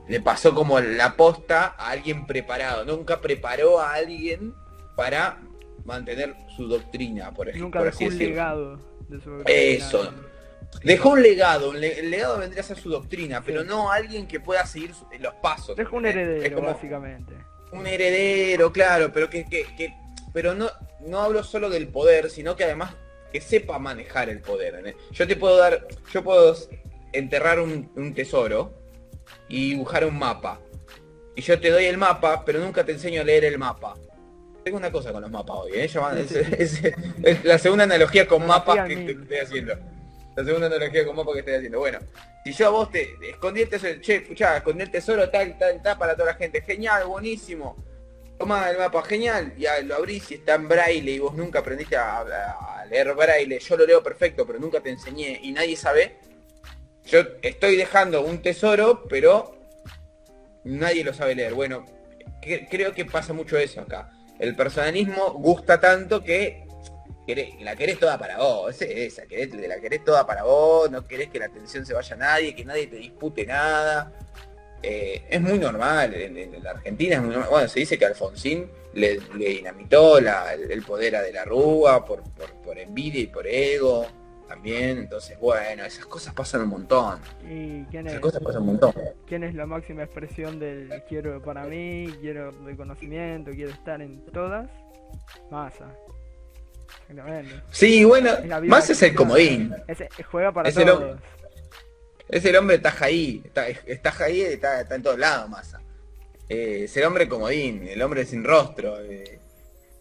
le 0.09 0.21
pasó 0.21 0.55
como 0.55 0.79
la 0.79 1.17
posta 1.17 1.75
a 1.77 1.91
alguien 1.91 2.27
preparado. 2.27 2.85
Nunca 2.85 3.21
preparó 3.21 3.81
a 3.81 3.95
alguien 3.95 4.55
para 4.95 5.41
mantener 5.85 6.35
su 6.55 6.69
doctrina, 6.69 7.33
por 7.35 7.49
ejemplo. 7.49 7.67
Nunca 7.67 7.79
por 7.81 7.89
así 7.89 8.05
un 8.05 8.11
decirlo. 8.11 8.31
legado 8.35 8.77
de 9.09 9.21
su 9.21 9.43
Eso. 9.47 10.13
Dejó 10.83 11.11
un 11.11 11.23
legado, 11.23 11.73
el 11.75 12.11
legado 12.11 12.39
vendría 12.39 12.63
a 12.63 12.65
ser 12.65 12.79
su 12.79 12.91
doctrina, 12.91 13.39
Sí. 13.39 13.45
pero 13.47 13.65
no 13.65 13.91
alguien 13.91 14.27
que 14.29 14.41
pueda 14.41 14.65
seguir 14.67 14.93
los 15.21 15.35
pasos. 15.35 15.77
Dejó 15.77 15.97
un 15.97 16.07
heredero, 16.07 16.43
Es 16.43 16.53
como 16.53 16.69
básicamente. 16.69 17.33
un 17.73 17.87
heredero, 17.87 18.73
claro, 18.73 19.11
pero 19.13 19.29
que, 19.31 19.45
que, 19.47 19.65
que- 19.77 19.95
pero 20.33 20.55
no, 20.55 20.69
no 21.01 21.21
hablo 21.23 21.43
solo 21.43 21.71
del 21.71 21.89
poder, 21.89 22.31
sino 22.31 22.55
que 22.57 22.65
además 22.65 22.95
que 23.33 23.41
sepa 23.41 23.79
manejar 23.79 24.29
el 24.29 24.41
poder. 24.41 24.95
Yo 25.13 25.27
te 25.27 25.35
puedo 25.37 25.57
dar, 25.57 25.87
yo 26.13 26.23
puedo 26.23 26.55
enterrar 27.13 27.59
un, 27.61 27.91
un 27.97 28.15
tesoro 28.15 28.73
y 29.49 29.71
dibujar 29.71 30.05
un 30.05 30.19
mapa. 30.19 30.61
Y 31.35 31.43
yo 31.43 31.59
te 31.59 31.71
doy 31.71 31.87
el 31.87 31.99
mapa, 31.99 32.45
pero 32.45 32.61
nunca 32.61 32.85
te 32.85 32.93
enseño 32.93 33.23
a 33.23 33.25
leer 33.25 33.45
el 33.45 33.59
mapa. 33.59 33.95
Tengo 34.63 34.79
una 34.79 34.91
cosa 34.93 35.13
con 35.13 35.23
los 35.23 35.31
mapas 35.31 35.57
hoy, 35.61 35.73
¿eh? 35.75 35.89
Ya 35.89 36.01
van- 36.01 36.19
es, 36.19 36.33
es- 36.33 36.83
es 37.23 37.45
la 37.45 37.59
segunda 37.59 37.85
analogía 37.85 38.27
con 38.29 38.47
mapas 38.47 38.87
que 38.89 39.11
estoy 39.11 39.37
haciendo. 39.39 39.75
La 40.37 40.45
segunda 40.45 40.67
analogía 40.67 41.07
con 41.07 41.17
mapas 41.17 41.33
que 41.33 41.41
estoy 41.41 41.55
haciendo. 41.55 41.79
Bueno, 41.79 41.99
si 42.45 42.53
yo 42.53 42.71
vos 42.71 42.91
te 42.91 43.17
escondí 43.31 43.63
el 43.63 43.71
tesoro, 43.71 44.01
che, 44.03 44.17
escuchá, 44.17 44.59
escondí 44.59 44.83
el 44.83 44.91
tesoro 44.91 45.31
tal, 45.31 45.57
tal, 45.59 45.83
tal 45.83 45.97
para 45.97 46.15
toda 46.15 46.33
la 46.33 46.35
gente. 46.35 46.61
Genial, 46.61 47.07
buenísimo. 47.07 47.83
Toma 48.39 48.69
el 48.71 48.77
mapa, 48.77 49.03
genial. 49.03 49.55
Ya 49.57 49.81
lo 49.81 49.95
abrís 49.97 50.31
y 50.31 50.35
está 50.35 50.57
en 50.57 50.69
braille 50.69 51.13
y 51.13 51.19
vos 51.19 51.35
nunca 51.35 51.61
aprendiste 51.61 51.97
a, 51.97 52.85
leer 52.91 53.15
braille. 53.15 53.59
Yo 53.59 53.77
lo 53.79 53.87
leo 53.87 54.03
perfecto, 54.03 54.47
pero 54.47 54.59
nunca 54.59 54.81
te 54.81 54.91
enseñé 54.91 55.41
y 55.43 55.53
nadie 55.53 55.75
sabe. 55.75 56.17
Yo 57.07 57.21
estoy 57.41 57.77
dejando 57.77 58.21
un 58.21 58.43
tesoro, 58.43 59.05
pero 59.09 59.57
nadie 60.65 61.03
lo 61.03 61.15
sabe 61.15 61.35
leer. 61.35 61.55
Bueno, 61.55 61.87
cre- 62.43 62.69
creo 62.71 62.93
que 62.93 63.07
pasa 63.07 63.33
mucho 63.33 63.57
eso 63.57 63.81
acá. 63.81 64.11
El 64.39 64.55
personalismo 64.55 65.33
gusta 65.33 65.81
tanto 65.81 66.23
que 66.23 66.66
querés- 67.27 67.61
la 67.61 67.75
querés 67.77 67.99
toda 67.99 68.19
para 68.19 68.39
vos. 68.39 68.71
Esa 68.75 68.85
es 68.87 69.13
esa, 69.15 69.27
querés, 69.27 69.53
la 69.55 69.81
querés 69.81 70.05
toda 70.05 70.27
para 70.27 70.45
vos, 70.45 70.91
no 70.91 71.05
querés 71.07 71.29
que 71.29 71.39
la 71.39 71.47
atención 71.47 71.85
se 71.85 71.93
vaya 71.95 72.15
a 72.15 72.19
nadie, 72.19 72.55
que 72.55 72.65
nadie 72.65 72.87
te 72.87 72.97
dispute 72.97 73.45
nada. 73.47 74.13
Eh, 74.83 75.25
es 75.29 75.41
muy 75.41 75.59
normal, 75.59 76.15
en, 76.15 76.37
en 76.37 76.63
la 76.63 76.71
Argentina 76.73 77.17
es 77.17 77.21
muy 77.23 77.31
normal. 77.31 77.49
Bueno, 77.51 77.69
se 77.69 77.81
dice 77.81 77.99
que 77.99 78.05
Alfonsín 78.07 78.71
le, 78.95 79.19
le 79.37 79.49
dinamitó 79.49 80.21
la- 80.21 80.55
el 80.55 80.83
poder 80.83 81.17
a 81.17 81.23
De 81.23 81.33
la 81.33 81.45
Rúa 81.45 82.05
por, 82.05 82.23
por, 82.35 82.53
por 82.63 82.79
envidia 82.79 83.21
y 83.23 83.27
por 83.27 83.47
ego 83.47 84.07
también. 84.47 84.99
Entonces, 84.99 85.39
bueno, 85.41 85.85
esas 85.85 86.07
cosas 86.07 86.33
pasan 86.35 86.61
un 86.63 86.69
montón. 86.69 87.19
¿Y 87.43 87.83
quién 87.87 88.07
es, 88.07 88.13
Esas 88.13 88.21
cosas 88.21 88.41
pasan 88.43 88.61
un 88.63 88.69
montón. 88.69 88.93
quién 89.27 89.43
es 89.43 89.55
la 89.55 89.67
máxima 89.67 90.05
expresión 90.05 90.61
del 90.61 90.89
quiero 91.09 91.43
para 91.43 91.65
mí, 91.65 92.15
quiero 92.21 92.53
reconocimiento, 92.65 93.51
quiero 93.51 93.71
estar 93.73 94.01
en 94.01 94.25
todas? 94.27 94.71
Masa. 95.51 95.91
Sí, 97.71 98.05
bueno, 98.05 98.31
más 98.65 98.91
es 98.91 99.03
el 99.03 99.15
comodín. 99.15 99.75
Juega 100.31 100.53
para 100.53 100.69
Es 100.69 100.75
todos. 100.75 101.19
Es 102.29 102.45
el 102.45 102.57
hombre 102.57 102.79
taja 102.79 103.05
ahí, 103.05 103.41
está, 103.45 103.69
está 103.69 104.13
ahí, 104.25 104.41
está, 104.41 104.81
está 104.81 104.95
en 104.97 105.03
todos 105.03 105.19
lados, 105.19 105.49
Massa. 105.49 105.81
Eh, 106.49 106.83
es 106.85 106.97
el 106.97 107.05
hombre 107.05 107.29
comodín, 107.29 107.87
el 107.87 108.03
hombre 108.03 108.25
sin 108.25 108.43
rostro. 108.45 109.01
eh. 109.01 109.39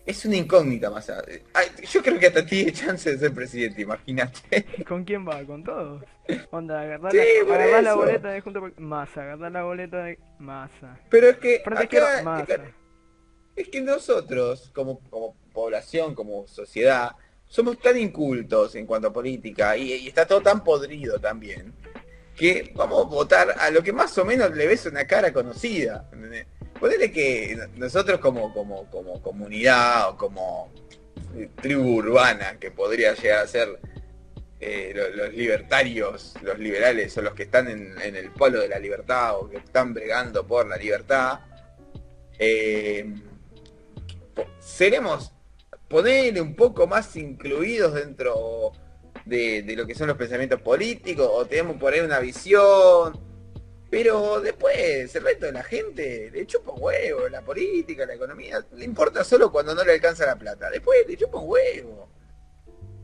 Es 0.05 0.23
una 0.25 0.35
incógnita, 0.35 0.89
Massa. 0.89 1.23
Eh, 1.27 1.43
yo 1.91 2.01
creo 2.01 2.19
que 2.19 2.27
hasta 2.27 2.45
tiene 2.45 2.71
chance 2.71 3.11
de 3.11 3.17
ser 3.17 3.33
presidente, 3.33 3.81
imagínate. 3.81 4.65
¿Con 4.87 5.03
quién 5.03 5.27
va? 5.27 5.43
¿Con 5.43 5.63
todos? 5.63 6.03
Onda, 6.51 6.81
agarrar, 6.81 7.11
Sí, 7.11 7.17
la, 7.47 7.81
la 7.81 7.95
boleta 7.95 8.29
de 8.29 8.41
junto 8.41 8.59
por... 8.59 8.79
Masa, 8.79 9.21
agarrar 9.21 9.51
la 9.51 9.63
boleta 9.63 10.03
de 10.03 10.19
masa. 10.39 10.99
Pero 11.09 11.29
es 11.29 11.37
que 11.37 11.61
acá, 11.65 12.21
masa. 12.23 12.57
Es 13.55 13.69
que 13.69 13.81
nosotros, 13.81 14.71
como, 14.73 14.99
como 15.09 15.35
población, 15.53 16.13
como 16.13 16.47
sociedad, 16.47 17.11
somos 17.47 17.79
tan 17.79 17.97
incultos 17.97 18.75
en 18.75 18.85
cuanto 18.85 19.07
a 19.09 19.13
política 19.13 19.77
y, 19.77 20.07
está 20.07 20.25
todo 20.25 20.41
tan 20.41 20.63
podrido 20.63 21.19
también, 21.19 21.73
que 22.35 22.71
vamos 22.75 23.05
a 23.05 23.07
votar 23.07 23.55
a 23.57 23.69
lo 23.69 23.81
que 23.81 23.93
más 23.93 24.17
o 24.17 24.25
menos 24.25 24.53
le 24.55 24.67
ves 24.67 24.85
una 24.85 25.05
cara 25.07 25.31
conocida. 25.31 26.09
Ponele 26.79 27.11
que 27.11 27.57
nosotros 27.77 28.19
como, 28.19 28.53
como, 28.53 28.89
como 28.91 29.21
comunidad 29.21 30.09
o 30.09 30.17
como 30.17 30.69
eh, 31.37 31.49
tribu 31.61 31.95
urbana, 31.95 32.57
que 32.59 32.71
podría 32.71 33.13
llegar 33.13 33.45
a 33.45 33.47
ser 33.47 33.79
eh, 34.59 34.91
lo- 34.93 35.09
los, 35.11 35.33
libertarios, 35.33 36.33
los 36.41 36.59
liberales 36.59 37.17
o 37.17 37.21
los 37.21 37.33
que 37.33 37.43
están 37.43 37.69
en, 37.69 37.97
el 38.15 38.31
polo 38.31 38.59
de 38.59 38.67
la 38.67 38.79
libertad 38.79 39.37
o 39.37 39.49
que 39.49 39.57
están 39.57 39.93
bregando 39.93 40.45
por 40.45 40.67
la 40.67 40.75
libertad, 40.75 41.39
eh, 42.37 43.05
seremos 44.59 45.31
ponerle 45.87 46.41
un 46.41 46.55
poco 46.55 46.87
más 46.87 47.15
incluidos 47.15 47.93
dentro 47.93 48.71
de, 49.25 49.61
de 49.63 49.75
lo 49.75 49.85
que 49.85 49.95
son 49.95 50.07
los 50.07 50.17
pensamientos 50.17 50.61
políticos 50.61 51.27
o 51.31 51.45
tenemos 51.45 51.77
por 51.77 51.93
ahí 51.93 51.99
una 51.99 52.19
visión 52.19 53.19
pero 53.89 54.41
después 54.41 55.15
el 55.15 55.23
resto 55.23 55.45
de 55.45 55.51
la 55.51 55.63
gente 55.63 56.29
le 56.31 56.45
chupa 56.45 56.71
un 56.71 56.81
huevo 56.81 57.29
la 57.29 57.41
política 57.41 58.05
la 58.05 58.15
economía 58.15 58.65
le 58.75 58.85
importa 58.85 59.23
solo 59.23 59.51
cuando 59.51 59.73
no 59.75 59.83
le 59.83 59.93
alcanza 59.93 60.25
la 60.25 60.35
plata 60.35 60.69
después 60.69 61.07
le 61.07 61.15
chupa 61.15 61.37
un 61.39 61.49
huevo. 61.49 62.09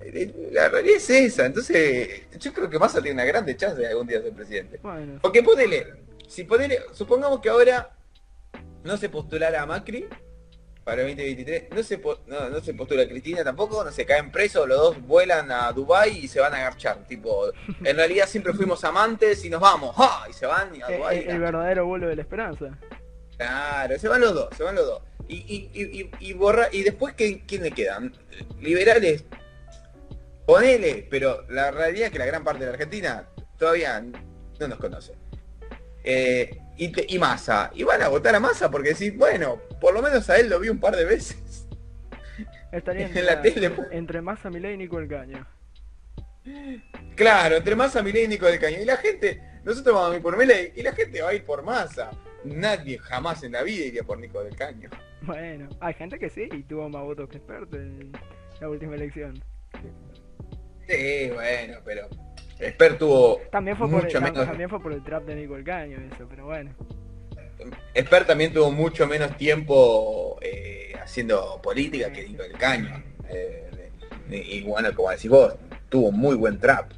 Eh, 0.01 0.49
la 0.51 0.67
realidad 0.67 0.97
es 0.97 1.09
esa 1.09 1.45
entonces 1.45 2.23
yo 2.39 2.51
creo 2.51 2.69
que 2.69 2.79
Massa 2.79 3.01
tiene 3.01 3.13
una 3.13 3.25
grande 3.25 3.55
chance 3.55 3.79
de 3.79 3.87
algún 3.87 4.07
día 4.07 4.21
ser 4.21 4.33
presidente. 4.33 4.79
Bueno, 4.81 5.19
porque 5.21 5.43
ponele, 5.43 5.93
si 6.27 6.43
ponele, 6.43 6.79
supongamos 6.91 7.39
que 7.39 7.49
ahora 7.49 7.95
no 8.83 8.97
se 8.97 9.09
postulara 9.09 9.61
a 9.61 9.65
Macri 9.65 10.07
para 10.83 11.01
el 11.03 11.09
2023, 11.09 11.63
no 11.75 11.83
se, 11.83 12.01
no, 12.27 12.49
no 12.49 12.59
se 12.61 12.73
postula 12.73 13.07
Cristina 13.07 13.43
tampoco, 13.43 13.83
no 13.83 13.91
se 13.91 14.05
caen 14.05 14.31
presos, 14.31 14.67
los 14.67 14.77
dos 14.77 15.01
vuelan 15.01 15.51
a 15.51 15.71
Dubai 15.71 16.17
y 16.17 16.27
se 16.27 16.39
van 16.39 16.53
a 16.53 16.57
agarchar, 16.57 17.05
tipo, 17.07 17.51
en 17.83 17.95
realidad 17.95 18.27
siempre 18.27 18.53
fuimos 18.53 18.83
amantes 18.83 19.45
y 19.45 19.49
nos 19.49 19.61
vamos, 19.61 19.95
¡ja! 19.95 20.25
y 20.29 20.33
se 20.33 20.45
van 20.47 20.69
a 20.81 20.91
Dubái. 20.91 21.25
el 21.27 21.39
verdadero 21.39 21.85
vuelo 21.85 22.07
de 22.07 22.15
la 22.15 22.21
esperanza. 22.23 22.77
Claro, 23.37 23.97
se 23.99 24.07
van 24.07 24.21
los 24.21 24.33
dos, 24.33 24.49
se 24.57 24.63
van 24.63 24.75
los 24.75 24.85
dos. 24.85 25.01
Y, 25.27 25.35
y, 25.35 25.69
y, 25.73 26.01
y, 26.01 26.11
y 26.29 26.33
borra, 26.33 26.67
y 26.71 26.83
después 26.83 27.13
¿quién, 27.15 27.39
quién 27.47 27.63
le 27.63 27.71
quedan? 27.71 28.13
Liberales, 28.59 29.23
ponele, 30.45 31.07
pero 31.09 31.45
la 31.49 31.71
realidad 31.71 32.07
es 32.07 32.11
que 32.11 32.19
la 32.19 32.25
gran 32.25 32.43
parte 32.43 32.59
de 32.61 32.65
la 32.67 32.71
Argentina 32.73 33.27
todavía 33.57 34.01
no 34.59 34.67
nos 34.67 34.79
conoce. 34.79 35.13
Eh, 36.03 36.57
y, 36.77 36.91
te- 36.91 37.05
y 37.07 37.19
Massa, 37.19 37.71
y 37.73 37.83
van 37.83 38.01
a 38.01 38.07
votar 38.09 38.35
a 38.35 38.39
Massa 38.39 38.69
porque 38.69 38.89
decís, 38.89 39.15
bueno, 39.15 39.61
por 39.81 39.93
lo 39.93 40.01
menos 40.01 40.29
a 40.29 40.37
él 40.37 40.49
lo 40.49 40.59
vi 40.59 40.69
un 40.69 40.79
par 40.79 40.95
de 40.95 41.03
veces. 41.03 41.67
Estaría 42.71 43.07
En 43.13 43.25
la 43.25 43.33
entre, 43.33 43.51
tele. 43.51 43.71
entre 43.91 44.21
Massa, 44.21 44.49
Milei 44.49 44.75
y 44.75 44.77
Nico 44.77 44.99
el 44.99 45.09
Caño. 45.09 45.45
Claro, 47.15 47.57
entre 47.57 47.75
Massa, 47.75 48.01
Milei 48.01 48.25
y 48.25 48.27
Nico 48.29 48.45
del 48.45 48.59
Caño. 48.59 48.77
Y 48.81 48.85
la 48.85 48.97
gente, 48.97 49.41
nosotros 49.63 49.93
vamos 49.93 50.13
a 50.13 50.15
ir 50.15 50.21
por 50.21 50.37
Milei 50.37 50.71
y 50.75 50.83
la 50.83 50.93
gente 50.93 51.21
va 51.21 51.29
a 51.29 51.33
ir 51.33 51.43
por 51.43 51.63
Massa. 51.63 52.11
Nadie 52.45 52.97
jamás 52.97 53.43
en 53.43 53.51
la 53.51 53.63
vida 53.63 53.85
iría 53.85 54.03
por 54.03 54.17
Nico 54.19 54.43
del 54.43 54.55
Caño. 54.55 54.89
Bueno, 55.23 55.69
hay 55.81 55.93
gente 55.93 56.17
que 56.17 56.29
sí 56.29 56.47
y 56.51 56.63
tuvo 56.63 56.89
más 56.89 57.03
votos 57.03 57.29
que 57.29 57.37
experto 57.37 57.75
en 57.77 58.11
la 58.59 58.69
última 58.69 58.95
elección. 58.95 59.43
Sí, 60.87 61.29
bueno, 61.33 61.77
pero 61.85 62.07
Esper 62.59 62.97
tuvo 62.97 63.39
También 63.51 63.77
fue, 63.77 63.89
por 63.89 64.05
el, 64.05 64.21
menos 64.21 64.45
también 64.45 64.69
fue 64.69 64.81
por 64.81 64.93
el 64.93 65.03
trap 65.03 65.23
de 65.25 65.35
Nico 65.35 65.55
el 65.55 65.63
Caño 65.63 65.97
eso, 66.11 66.27
pero 66.29 66.45
bueno. 66.45 66.71
Esper 67.93 68.25
también 68.25 68.53
tuvo 68.53 68.71
mucho 68.71 69.07
menos 69.07 69.35
tiempo 69.37 70.37
eh, 70.41 70.93
haciendo 71.01 71.59
política 71.61 72.11
que 72.11 72.27
Nico 72.27 72.43
del 72.43 72.53
Caño. 72.53 73.03
Eh, 73.29 73.89
y 74.29 74.61
bueno, 74.63 74.93
como 74.95 75.09
decís 75.09 75.29
vos, 75.29 75.55
tuvo 75.89 76.11
muy 76.11 76.35
buen 76.35 76.57
trap. 76.59 76.91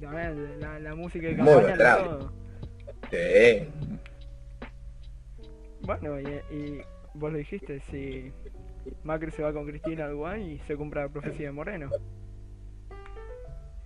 La, 0.00 0.78
la 0.80 0.94
música 0.94 1.28
de 1.28 1.34
Muy 1.34 1.54
buen 1.54 1.76
trap. 1.76 2.04
todo. 2.04 2.32
Sí. 3.10 3.68
Bueno, 5.82 6.20
y, 6.20 6.54
y 6.54 6.82
vos 7.14 7.30
lo 7.32 7.38
dijiste, 7.38 7.80
si 7.90 8.32
Macri 9.04 9.30
se 9.30 9.42
va 9.42 9.52
con 9.52 9.66
Cristina 9.66 10.04
al 10.04 10.10
Uruguay 10.12 10.52
y 10.60 10.66
se 10.66 10.76
cumpla 10.76 11.02
la 11.02 11.08
profecía 11.08 11.46
de 11.46 11.52
Moreno. 11.52 11.90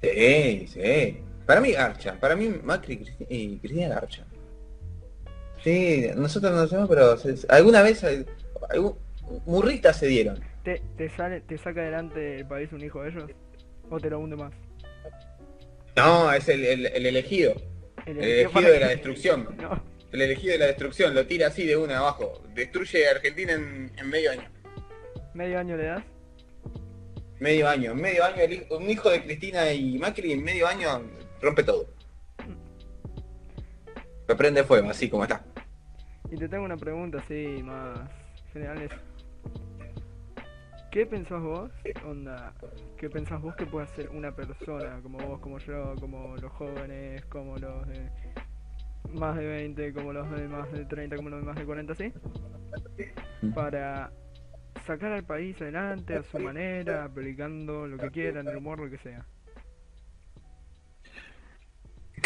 Sí, 0.03 0.67
sí. 0.69 1.19
Para 1.45 1.61
mí 1.61 1.73
Garcha, 1.73 2.19
para 2.19 2.35
mí 2.37 2.49
Macri 2.63 3.05
y 3.29 3.59
Cristina 3.59 3.89
Garcha. 3.89 4.25
Sí, 5.67 6.07
nosotros 6.15 6.53
no 6.53 6.59
lo 6.63 6.69
sabemos, 6.69 6.89
pero 6.89 7.17
se- 7.17 7.45
alguna 7.49 7.83
vez 7.83 8.05
algún- 8.71 8.97
murritas 9.47 9.99
se 9.99 10.07
dieron. 10.07 10.39
¿Te, 10.63 10.81
te, 10.97 11.09
sale, 11.09 11.41
¿Te 11.41 11.59
saca 11.59 11.81
adelante 11.81 12.37
el 12.39 12.47
país 12.47 12.71
un 12.73 12.85
hijo 12.85 13.03
de 13.03 13.11
ellos? 13.11 13.31
¿O 13.91 13.99
te 13.99 14.09
lo 14.09 14.21
hunde 14.21 14.37
más? 14.37 14.53
No, 15.97 16.33
es 16.33 16.49
el, 16.49 16.65
el- 16.65 16.87
el 16.87 17.07
elegido. 17.07 17.55
El 18.07 18.19
elegido 18.19 18.51
para 18.53 18.69
de 18.69 18.75
que- 18.75 18.81
la 18.81 18.89
destrucción. 18.91 19.57
No, 19.61 19.83
El 20.13 20.23
elegido 20.23 20.53
de 20.53 20.59
la 20.61 20.67
destrucción, 20.67 21.13
lo 21.17 21.27
tira 21.27 21.49
así 21.49 21.67
de 21.67 21.77
una 21.77 21.99
abajo. 21.99 22.41
Destruye 22.55 23.09
a 23.09 23.11
Argentina 23.11 23.53
en, 23.55 23.91
en 23.99 24.09
medio 24.09 24.31
año. 24.31 24.49
medio 25.35 25.59
año 25.59 25.77
le 25.77 25.83
das. 25.85 26.05
Medio 27.41 27.69
año. 27.69 27.91
En 27.91 28.01
medio 28.01 28.25
año 28.25 28.37
el 28.41 28.53
hijo- 28.53 28.77
un 28.79 28.89
hijo 28.89 29.11
de 29.11 29.25
Cristina 29.25 29.73
y 29.73 29.99
Macri 29.99 30.31
en 30.31 30.45
medio 30.45 30.69
año 30.69 31.03
rompe 31.43 31.65
todo. 31.65 31.89
Lo 34.29 34.37
prende 34.37 34.63
fuego, 34.63 34.89
así 34.91 35.09
como 35.11 35.25
está. 35.25 35.45
Y 36.31 36.37
te 36.37 36.49
tengo 36.49 36.65
una 36.65 36.77
pregunta 36.77 37.19
así 37.19 37.63
más 37.63 37.99
general. 38.53 38.89
¿Qué 40.91 41.07
pensás 41.07 41.43
vos? 41.43 41.71
Onda, 42.07 42.55
¿qué 42.97 43.11
pensás 43.11 43.41
vos 43.41 43.55
que 43.55 43.67
puede 43.67 43.85
hacer 43.85 44.09
una 44.09 44.33
persona 44.35 44.99
como 45.03 45.19
vos, 45.19 45.41
como 45.41 45.59
yo, 45.59 45.95
como 46.01 46.37
los 46.37 46.51
jóvenes, 46.53 47.25
como 47.27 47.59
los 47.59 47.87
de 47.87 48.11
más 49.13 49.37
de 49.37 49.47
20, 49.47 49.93
como 49.93 50.13
los 50.13 50.31
de 50.31 50.49
más 50.49 50.73
de 50.73 50.85
30, 50.85 51.17
como 51.17 51.29
los 51.29 51.41
de 51.41 51.47
más 51.47 51.57
de 51.57 51.65
40, 51.65 51.95
¿sí? 51.95 52.13
Para 53.55 54.11
sacar 54.87 55.13
al 55.13 55.25
país 55.25 55.61
adelante 55.61 56.17
a 56.17 56.23
su 56.23 56.39
manera, 56.39 57.05
aplicando 57.05 57.87
lo 57.87 57.99
que 57.99 58.11
quieran, 58.11 58.49
el 58.49 58.57
humor, 58.57 58.81
lo 58.81 58.91
que 58.91 58.99
sea. 58.99 59.27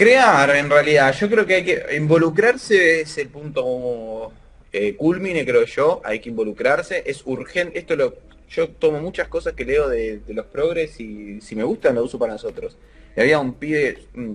Crear, 0.00 0.56
en 0.56 0.70
realidad, 0.70 1.14
yo 1.14 1.28
creo 1.28 1.44
que 1.44 1.56
hay 1.56 1.62
que 1.62 1.94
involucrarse 1.94 3.02
es 3.02 3.18
el 3.18 3.28
punto 3.28 4.32
eh, 4.72 4.96
culmine, 4.96 5.44
creo 5.44 5.66
yo, 5.66 6.00
hay 6.02 6.20
que 6.20 6.30
involucrarse, 6.30 7.02
es 7.04 7.20
urgente, 7.26 7.78
esto 7.78 7.96
lo, 7.96 8.14
yo 8.48 8.70
tomo 8.70 8.98
muchas 8.98 9.28
cosas 9.28 9.52
que 9.52 9.66
leo 9.66 9.90
de, 9.90 10.22
los 10.28 10.46
progres 10.46 10.98
y 11.00 11.42
si 11.42 11.54
me 11.54 11.64
gustan 11.64 11.96
lo 11.96 12.02
uso 12.02 12.18
para 12.18 12.32
nosotros. 12.32 12.78
Y 13.14 13.20
había 13.20 13.40
un 13.40 13.52
pibe 13.52 13.98
mm, 14.14 14.32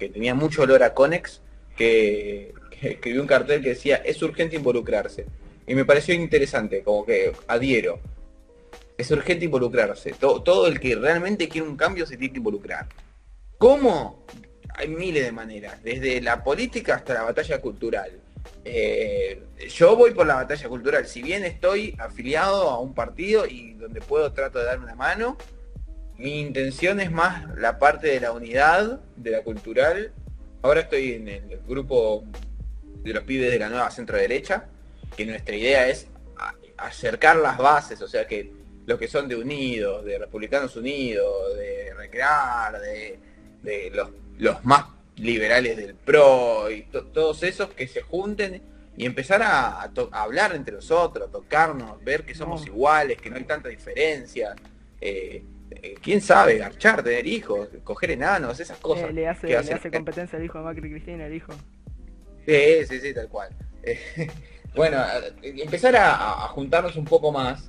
que 0.00 0.08
tenía 0.08 0.34
mucho 0.34 0.62
olor 0.62 0.82
a 0.82 0.94
Conex 0.94 1.40
que, 1.76 2.52
que 2.80 2.88
escribió 2.88 3.20
un 3.20 3.28
cartel 3.28 3.62
que 3.62 3.68
decía, 3.68 4.02
es 4.04 4.20
urgente 4.20 4.56
involucrarse. 4.56 5.26
Y 5.64 5.76
me 5.76 5.84
pareció 5.84 6.12
interesante, 6.12 6.82
como 6.82 7.06
que 7.06 7.30
adhiero. 7.46 8.00
Es 8.98 9.12
urgente 9.12 9.44
involucrarse. 9.44 10.12
Todo, 10.18 10.42
todo 10.42 10.66
el 10.66 10.80
que 10.80 10.96
realmente 10.96 11.48
quiere 11.48 11.68
un 11.68 11.76
cambio 11.76 12.04
se 12.04 12.16
tiene 12.16 12.32
que 12.32 12.38
involucrar. 12.38 12.88
¿Cómo? 13.58 14.24
Hay 14.74 14.88
miles 14.88 15.24
de 15.24 15.32
maneras, 15.32 15.82
desde 15.82 16.20
la 16.20 16.42
política 16.42 16.96
hasta 16.96 17.14
la 17.14 17.22
batalla 17.22 17.60
cultural. 17.60 18.10
Eh, 18.64 19.42
yo 19.68 19.96
voy 19.96 20.12
por 20.12 20.26
la 20.26 20.34
batalla 20.34 20.68
cultural, 20.68 21.06
si 21.06 21.22
bien 21.22 21.44
estoy 21.44 21.94
afiliado 21.98 22.70
a 22.70 22.80
un 22.80 22.94
partido 22.94 23.46
y 23.46 23.74
donde 23.74 24.00
puedo 24.00 24.32
trato 24.32 24.58
de 24.58 24.64
dar 24.64 24.80
una 24.80 24.94
mano, 24.94 25.36
mi 26.18 26.40
intención 26.40 27.00
es 27.00 27.10
más 27.10 27.56
la 27.56 27.78
parte 27.78 28.08
de 28.08 28.20
la 28.20 28.32
unidad, 28.32 29.00
de 29.16 29.30
la 29.30 29.42
cultural. 29.42 30.12
Ahora 30.62 30.80
estoy 30.80 31.12
en 31.12 31.28
el 31.28 31.60
grupo 31.66 32.24
de 33.02 33.12
los 33.12 33.24
pibes 33.24 33.50
de 33.50 33.58
la 33.58 33.68
nueva 33.68 33.90
centro 33.90 34.16
derecha, 34.16 34.66
que 35.16 35.26
nuestra 35.26 35.54
idea 35.54 35.88
es 35.88 36.08
acercar 36.76 37.36
las 37.36 37.58
bases, 37.58 38.00
o 38.02 38.08
sea 38.08 38.26
que 38.26 38.50
los 38.86 38.98
que 38.98 39.08
son 39.08 39.28
de 39.28 39.36
Unidos, 39.36 40.04
de 40.04 40.18
Republicanos 40.18 40.76
Unidos, 40.76 41.56
de 41.56 41.94
Recrear, 41.94 42.80
de, 42.80 43.90
los, 43.92 44.10
más 44.62 44.86
liberales 45.16 45.76
del 45.76 45.94
PRO, 45.94 46.70
y 46.70 46.82
todos 46.82 47.42
esos 47.42 47.70
que 47.70 47.86
se 47.86 48.02
junten 48.02 48.62
y 48.96 49.06
empezar 49.06 49.42
a, 49.42 49.90
hablar 50.12 50.54
entre 50.54 50.74
nosotros, 50.74 51.30
tocarnos, 51.30 52.02
ver 52.04 52.24
que 52.24 52.34
somos 52.34 52.66
iguales, 52.66 53.20
que 53.20 53.30
no 53.30 53.36
hay 53.36 53.44
tanta 53.44 53.68
diferencia. 53.68 54.54
Eh, 55.00 55.44
eh, 55.70 55.94
quién 56.00 56.20
sabe, 56.20 56.58
garchar, 56.58 57.02
tener 57.02 57.26
hijos, 57.26 57.68
coger 57.82 58.12
enanos, 58.12 58.60
esas 58.60 58.78
cosas. 58.78 59.12
le, 59.12 59.28
hace, 59.28 59.48
le 59.48 59.56
hace 59.56 59.90
competencia 59.90 60.38
al 60.38 60.44
hijo 60.44 60.58
de 60.58 60.64
Macri 60.64 60.90
Cristina, 60.90 61.26
el 61.26 61.34
hijo. 61.34 61.52
Sí, 62.46 62.86
sí, 62.88 63.00
sí, 63.00 63.14
tal 63.14 63.28
cual. 63.28 63.50
bueno, 64.76 64.98
empezar 65.42 65.96
a, 65.96 66.48
juntarnos 66.48 66.96
un 66.96 67.04
poco 67.04 67.32
más. 67.32 67.68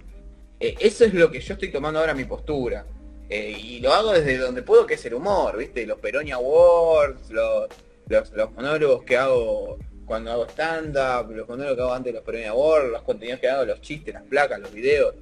Eh, 0.59 0.75
eso 0.79 1.05
es 1.05 1.13
lo 1.13 1.31
que 1.31 1.39
yo 1.39 1.53
estoy 1.53 1.71
tomando 1.71 1.99
ahora 1.99 2.13
mi 2.13 2.25
postura. 2.25 2.85
Eh, 3.29 3.57
y 3.59 3.79
lo 3.79 3.93
hago 3.93 4.13
desde 4.13 4.37
donde 4.37 4.61
puedo, 4.61 4.85
que 4.85 4.95
es 4.95 5.05
el 5.05 5.15
humor, 5.15 5.57
¿viste? 5.57 5.85
Los 5.85 5.99
Peronia 5.99 6.35
Awards, 6.35 7.29
los, 7.31 7.69
los, 8.07 8.51
monólogos 8.53 9.03
que 9.03 9.17
hago 9.17 9.77
cuando 10.05 10.31
hago 10.31 10.47
stand-up, 10.47 11.31
los 11.31 11.47
monólogos 11.47 11.75
que 11.75 11.81
hago 11.81 11.93
antes 11.93 12.13
de 12.13 12.19
los 12.19 12.25
Peronia 12.25 12.51
Awards, 12.51 12.91
los 12.91 13.01
contenidos 13.01 13.39
que 13.39 13.49
hago, 13.49 13.65
los 13.65 13.81
chistes, 13.81 14.13
las 14.13 14.23
placas, 14.23 14.59
los 14.59 14.71
videos. 14.71 15.15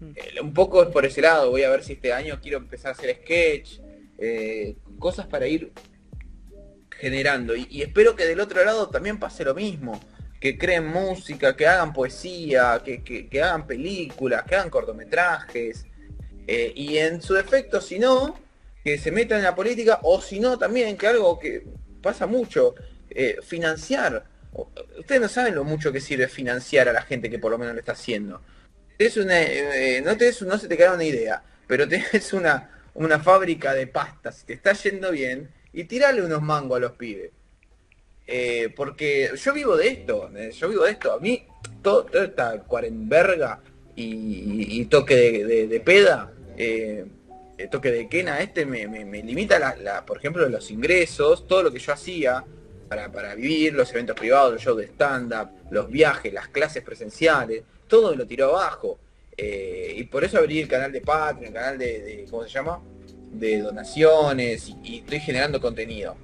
Mm. 0.00 0.10
Eh, 0.14 0.40
un 0.40 0.54
poco 0.54 0.82
es 0.82 0.88
por 0.88 1.04
ese 1.04 1.20
lado, 1.20 1.50
voy 1.50 1.64
a 1.64 1.70
ver 1.70 1.82
si 1.82 1.94
este 1.94 2.12
año 2.12 2.38
quiero 2.40 2.58
empezar 2.58 2.90
a 2.90 2.92
hacer 2.92 3.16
sketch, 3.16 3.80
cosas 5.00 5.26
para 5.26 5.48
ir 5.48 5.72
generando. 7.02 7.56
Y, 7.56 7.82
espero 7.82 8.14
que 8.14 8.24
del 8.24 8.38
otro 8.38 8.64
lado 8.64 8.88
también 8.88 9.18
pase 9.18 9.44
lo 9.44 9.54
mismo. 9.54 10.00
Que 10.40 10.56
creen 10.56 10.86
música, 10.86 11.56
que 11.56 11.66
hagan 11.66 11.92
poesía, 11.92 12.80
que, 12.84 13.42
hagan 13.42 13.66
películas, 13.66 14.44
que 14.44 14.54
hagan 14.54 14.70
cortometrajes. 14.70 15.86
Eh, 16.46 16.72
y 16.74 16.98
en 16.98 17.22
su 17.22 17.34
defecto, 17.34 17.80
si 17.80 17.98
no, 17.98 18.38
que 18.84 18.98
se 18.98 19.12
metan 19.12 19.38
en 19.38 19.44
la 19.44 19.54
política, 19.54 20.00
o 20.02 20.20
si 20.20 20.40
no, 20.40 20.58
también, 20.58 20.96
que 20.96 21.06
algo 21.06 21.38
que 21.38 21.64
pasa 22.02 22.26
mucho, 22.26 22.74
eh, 23.10 23.36
financiar. 23.42 24.24
Ustedes 24.98 25.20
no 25.20 25.28
saben 25.28 25.54
lo 25.54 25.64
mucho 25.64 25.92
que 25.92 26.00
sirve 26.00 26.28
financiar 26.28 26.88
a 26.88 26.92
la 26.92 27.02
gente 27.02 27.30
que 27.30 27.38
por 27.38 27.50
lo 27.50 27.58
menos 27.58 27.74
lo 27.74 27.80
está 27.80 27.92
haciendo. 27.92 28.42
Es 28.98 29.16
una, 29.16 29.40
eh, 29.40 30.02
no, 30.04 30.16
te, 30.16 30.32
no 30.44 30.58
se 30.58 30.68
te 30.68 30.76
queda 30.76 30.94
una 30.94 31.04
idea, 31.04 31.42
pero 31.66 31.88
tenés 31.88 32.32
una, 32.32 32.70
una 32.94 33.18
fábrica 33.18 33.72
de 33.74 33.86
pastas, 33.86 34.38
si 34.38 34.46
te 34.46 34.52
está 34.54 34.72
yendo 34.72 35.10
bien, 35.10 35.50
y 35.72 35.84
tirarle 35.84 36.22
unos 36.22 36.42
mangos 36.42 36.76
a 36.76 36.80
los 36.80 36.92
pibes. 36.92 37.30
Eh, 38.26 38.72
porque 38.76 39.30
yo 39.36 39.52
vivo 39.52 39.76
de 39.76 39.88
esto, 39.88 40.30
yo 40.52 40.68
vivo 40.68 40.84
de 40.84 40.92
esto. 40.92 41.12
A 41.12 41.18
mí, 41.18 41.46
todo, 41.82 42.04
toda 42.04 42.24
esta 42.24 42.58
cuarenverga 42.60 43.60
y, 43.94 44.84
toque 44.86 45.14
de, 45.44 45.80
peda, 45.80 46.32
eh, 46.56 47.04
toque 47.70 47.90
de 47.90 48.08
quena, 48.08 48.40
este 48.40 48.66
me, 48.66 49.22
limita, 49.22 49.58
la, 49.58 50.04
por 50.04 50.18
ejemplo, 50.18 50.48
los 50.48 50.70
ingresos, 50.70 51.46
todo 51.46 51.62
lo 51.62 51.72
que 51.72 51.78
yo 51.78 51.92
hacía 51.92 52.44
para, 52.88 53.34
vivir, 53.34 53.72
los 53.72 53.90
eventos 53.92 54.16
privados, 54.16 54.54
los 54.54 54.62
shows 54.62 54.78
de 54.78 54.86
stand-up, 54.86 55.48
los 55.70 55.90
viajes, 55.90 56.32
las 56.32 56.48
clases 56.48 56.82
presenciales, 56.82 57.62
todo 57.86 58.10
me 58.10 58.16
lo 58.16 58.26
tiró 58.26 58.56
abajo. 58.56 58.98
y 59.36 60.02
por 60.04 60.24
eso 60.24 60.38
abrí 60.38 60.60
el 60.60 60.68
canal 60.68 60.92
de 60.92 61.00
Patreon, 61.00 61.46
el 61.46 61.52
canal 61.52 61.78
de 61.78 62.26
¿cómo 62.30 62.44
se 62.44 62.50
llama? 62.50 62.80
de 63.32 63.60
donaciones 63.60 64.72
y, 64.84 64.98
estoy 64.98 65.20
generando 65.20 65.60
contenido. 65.60 66.16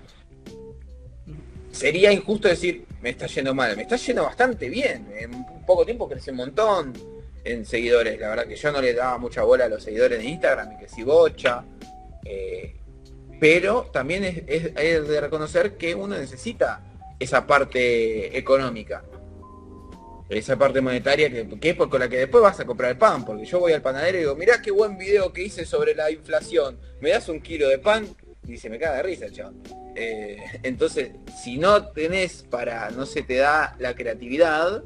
Sería 1.72 2.12
injusto 2.12 2.48
decir, 2.48 2.84
me 3.00 3.10
está 3.10 3.26
yendo 3.26 3.54
mal, 3.54 3.76
me 3.76 3.82
está 3.82 3.96
yendo 3.96 4.24
bastante 4.24 4.68
bien. 4.68 5.06
En 5.18 5.44
poco 5.66 5.84
tiempo 5.84 6.08
crecí 6.08 6.30
un 6.30 6.36
montón 6.36 6.92
en 7.52 7.64
seguidores. 7.64 8.18
La 8.18 8.28
verdad 8.30 8.46
que 8.46 8.56
yo 8.56 8.72
no 8.72 8.80
le 8.80 8.94
daba 8.94 9.18
mucha 9.18 9.42
bola 9.42 9.66
a 9.66 9.68
los 9.68 9.82
seguidores 9.82 10.18
de 10.18 10.24
Instagram 10.24 10.72
y 10.72 10.78
que 10.78 10.88
si 10.88 11.02
bocha. 11.02 11.64
Eh, 12.24 12.76
pero 13.40 13.90
también 13.92 14.24
es, 14.24 14.42
es, 14.46 15.08
de 15.08 15.20
reconocer 15.20 15.76
que 15.76 15.94
uno 15.94 16.16
necesita 16.18 16.82
esa 17.18 17.46
parte 17.46 18.36
económica 18.36 19.02
esa 20.28 20.58
parte 20.58 20.80
monetaria 20.80 21.30
que, 21.30 21.70
es 21.70 21.76
con 21.76 22.00
la 22.00 22.08
que 22.08 22.18
después 22.18 22.42
vas 22.42 22.60
a 22.60 22.66
comprar 22.66 22.90
el 22.90 22.98
pan, 22.98 23.24
porque 23.24 23.46
yo 23.46 23.60
voy 23.60 23.72
al 23.72 23.80
panadero 23.80 24.18
y 24.18 24.20
digo, 24.20 24.34
mirá 24.34 24.60
qué 24.60 24.70
buen 24.70 24.98
video 24.98 25.32
que 25.32 25.44
hice 25.44 25.64
sobre 25.64 25.94
la 25.94 26.10
inflación, 26.10 26.78
me 27.00 27.10
das 27.10 27.28
un 27.28 27.40
kilo 27.40 27.68
de 27.68 27.78
pan 27.78 28.06
y 28.46 28.56
se 28.58 28.68
me 28.68 28.78
cae 28.78 28.96
de 28.96 29.02
risa. 29.02 29.26
Eh, 29.94 30.38
entonces, 30.62 31.10
si 31.42 31.56
no 31.56 31.88
tenés 31.88 32.42
para, 32.42 32.90
no 32.90 33.06
se 33.06 33.22
te 33.22 33.36
da 33.36 33.74
la 33.78 33.94
creatividad, 33.94 34.82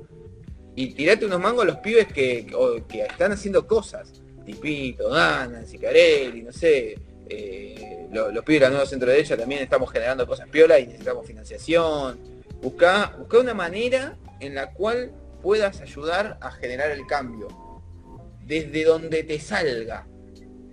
y 0.74 0.94
tirate 0.94 1.26
unos 1.26 1.40
mangos 1.40 1.64
a 1.64 1.66
los 1.66 1.76
pibes 1.78 2.08
que, 2.08 2.46
están 2.92 3.32
haciendo 3.32 3.66
cosas, 3.66 4.12
Tipito, 4.44 5.08
Dana, 5.08 5.64
Sicarelli, 5.64 6.42
no 6.42 6.52
sé, 6.52 6.98
eh, 7.28 8.08
los, 8.12 8.44
pibes 8.44 8.60
de 8.60 8.66
la 8.66 8.70
nueva 8.70 8.86
centro 8.86 9.10
derecha 9.10 9.36
también 9.36 9.62
estamos 9.62 9.90
generando 9.90 10.26
cosas 10.26 10.48
piola 10.48 10.78
y 10.78 10.86
necesitamos 10.86 11.26
financiación. 11.26 12.18
Busca, 12.60 13.16
busca 13.18 13.38
una 13.38 13.54
manera 13.54 14.16
en 14.40 14.54
la 14.54 14.72
cual 14.72 15.12
puedas 15.42 15.80
ayudar 15.80 16.38
a 16.40 16.50
generar 16.52 16.90
el 16.90 17.06
cambio. 17.06 17.48
Desde 18.44 18.84
donde 18.84 19.22
te 19.24 19.40
salga. 19.40 20.06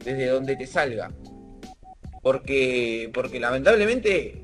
Desde 0.03 0.27
donde 0.27 0.55
te 0.55 0.67
salga. 0.67 1.11
Porque, 2.21 3.09
porque 3.13 3.39
lamentablemente 3.39 4.43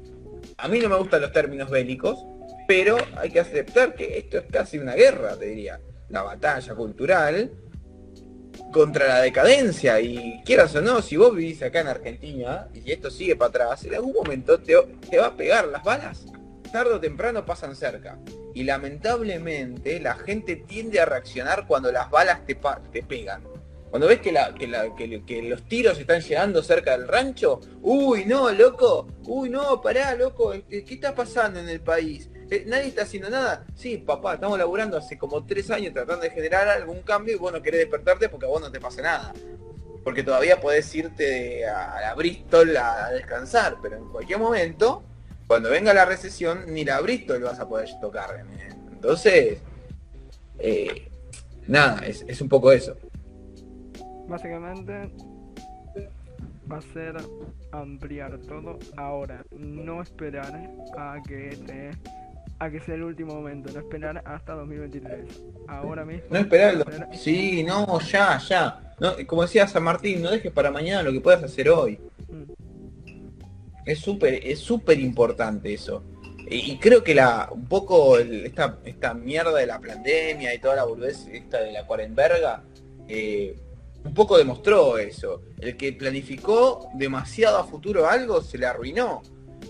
a 0.57 0.67
mí 0.67 0.79
no 0.79 0.89
me 0.89 0.97
gustan 0.97 1.21
los 1.21 1.31
términos 1.31 1.69
bélicos, 1.69 2.25
pero 2.67 2.97
hay 3.17 3.31
que 3.31 3.39
aceptar 3.39 3.95
que 3.95 4.17
esto 4.17 4.37
es 4.37 4.45
casi 4.51 4.77
una 4.77 4.95
guerra, 4.95 5.35
te 5.37 5.45
diría. 5.45 5.79
La 6.09 6.21
batalla 6.21 6.75
cultural 6.75 7.51
contra 8.71 9.07
la 9.07 9.21
decadencia. 9.21 9.99
Y 9.99 10.41
quieras 10.45 10.75
o 10.75 10.81
no, 10.81 11.01
si 11.01 11.17
vos 11.17 11.35
vivís 11.35 11.61
acá 11.61 11.81
en 11.81 11.87
Argentina 11.87 12.67
y 12.73 12.91
esto 12.91 13.09
sigue 13.09 13.35
para 13.35 13.49
atrás, 13.49 13.85
en 13.85 13.95
algún 13.95 14.13
momento 14.13 14.59
te, 14.59 14.75
va 15.17 15.27
a 15.27 15.35
pegar 15.35 15.67
las 15.67 15.83
balas. 15.83 16.25
Tarde 16.71 16.93
o 16.93 16.99
temprano 16.99 17.45
pasan 17.45 17.75
cerca 17.75 18.17
y 18.53 18.63
lamentablemente 18.63 19.99
la 19.99 20.15
gente 20.15 20.55
tiende 20.57 20.99
a 20.99 21.05
reaccionar 21.05 21.67
cuando 21.67 21.91
las 21.91 22.09
balas 22.09 22.45
te, 22.45 22.55
pegan. 23.03 23.43
Cuando 23.89 24.07
ves 24.07 24.19
que, 24.19 24.33
que, 25.25 25.41
los 25.43 25.63
tiros 25.69 25.97
están 25.97 26.19
llegando 26.21 26.61
cerca 26.61 26.97
del 26.97 27.07
rancho, 27.07 27.61
uy, 27.81 28.25
no, 28.25 28.51
loco, 28.51 29.07
uy, 29.23 29.49
no, 29.49 29.79
pará, 29.81 30.15
loco, 30.15 30.53
¿qué 30.69 30.85
está 30.89 31.15
pasando 31.15 31.61
en 31.61 31.69
el 31.69 31.79
país? 31.79 32.29
Eh, 32.49 32.63
nadie 32.67 32.87
está 32.87 33.03
haciendo 33.03 33.29
nada. 33.29 33.65
Sí, 33.75 33.97
papá, 33.97 34.35
estamos 34.35 34.57
laburando 34.57 34.97
hace 34.97 35.17
como 35.17 35.45
tres 35.45 35.69
años 35.71 35.93
tratando 35.93 36.23
de 36.23 36.29
generar 36.29 36.67
algún 36.67 37.01
cambio 37.01 37.35
y 37.35 37.37
vos 37.37 37.51
no 37.51 37.61
querés 37.61 37.81
despertarte 37.81 38.29
porque 38.29 38.45
a 38.45 38.49
vos 38.49 38.61
no 38.61 38.71
te 38.71 38.79
pasa 38.79 39.01
nada. 39.01 39.33
Porque 40.03 40.23
todavía 40.23 40.61
podés 40.61 40.93
irte 40.93 41.65
a, 41.67 41.99
la 42.01 42.13
Bristol 42.13 42.77
a 42.77 43.09
descansar, 43.09 43.77
pero 43.81 43.97
en 43.97 44.09
cualquier 44.09 44.39
momento 44.39 45.03
cuando 45.47 45.69
venga 45.69 45.93
la 45.93 46.05
recesión, 46.05 46.73
ni 46.73 46.83
la 46.83 46.99
Bristol 47.01 47.41
vas 47.43 47.59
a 47.59 47.67
poder 47.67 47.87
tocar. 48.01 48.43
Entonces, 48.91 49.59
eh, 50.57 51.07
nada, 51.67 52.05
es, 52.05 52.41
un 52.41 52.49
poco 52.49 52.71
eso. 52.71 52.97
básicamente 54.27 55.11
va 56.71 56.77
a 56.77 56.81
ser 56.81 57.15
ampliar 57.71 58.39
todo 58.39 58.79
ahora, 58.97 59.45
no 59.51 60.01
esperar 60.01 60.67
a 60.97 61.21
que 61.27 61.55
te 61.67 61.91
a 62.59 62.69
que 62.69 62.79
sea 62.79 62.95
el 62.95 63.03
último 63.03 63.35
momento, 63.35 63.71
no 63.73 63.79
esperar 63.79 64.21
hasta 64.25 64.53
2023. 64.53 65.43
Ahora 65.67 66.05
mismo. 66.05 66.23
No 66.29 66.37
esperar 66.37 66.73
el 66.73 67.17
Sí, 67.17 67.63
no, 67.63 67.99
ya, 67.99 68.37
ya. 68.39 68.95
No, 68.99 69.13
como 69.27 69.41
decía 69.41 69.67
San 69.67 69.83
Martín, 69.83 70.21
no 70.21 70.31
dejes 70.31 70.51
para 70.51 70.71
mañana 70.71 71.03
lo 71.03 71.11
que 71.11 71.19
puedas 71.19 71.43
hacer 71.43 71.69
hoy. 71.69 71.99
Mm. 72.29 72.51
Es 73.85 73.99
súper, 73.99 74.45
es 74.45 74.59
súper 74.59 74.99
importante 74.99 75.73
eso. 75.73 76.03
Y, 76.47 76.77
creo 76.77 77.03
que 77.03 77.15
la, 77.15 77.49
un 77.51 77.65
poco 77.65 78.19
esta, 78.19 78.77
esta 78.85 79.13
mierda 79.15 79.55
de 79.55 79.65
la 79.65 79.79
pandemia 79.79 80.53
y 80.53 80.59
toda 80.59 80.75
la 80.75 80.83
boludez 80.83 81.27
esta 81.27 81.59
de 81.61 81.71
la 81.71 81.87
cuarenverga, 81.87 82.63
eh, 83.07 83.57
un 84.03 84.13
poco 84.13 84.37
demostró 84.37 84.97
eso. 84.99 85.41
El 85.59 85.75
que 85.75 85.91
planificó 85.93 86.89
demasiado 86.93 87.57
a 87.57 87.63
futuro 87.63 88.07
algo 88.07 88.41
se 88.41 88.59
le 88.59 88.67
arruinó. 88.67 89.23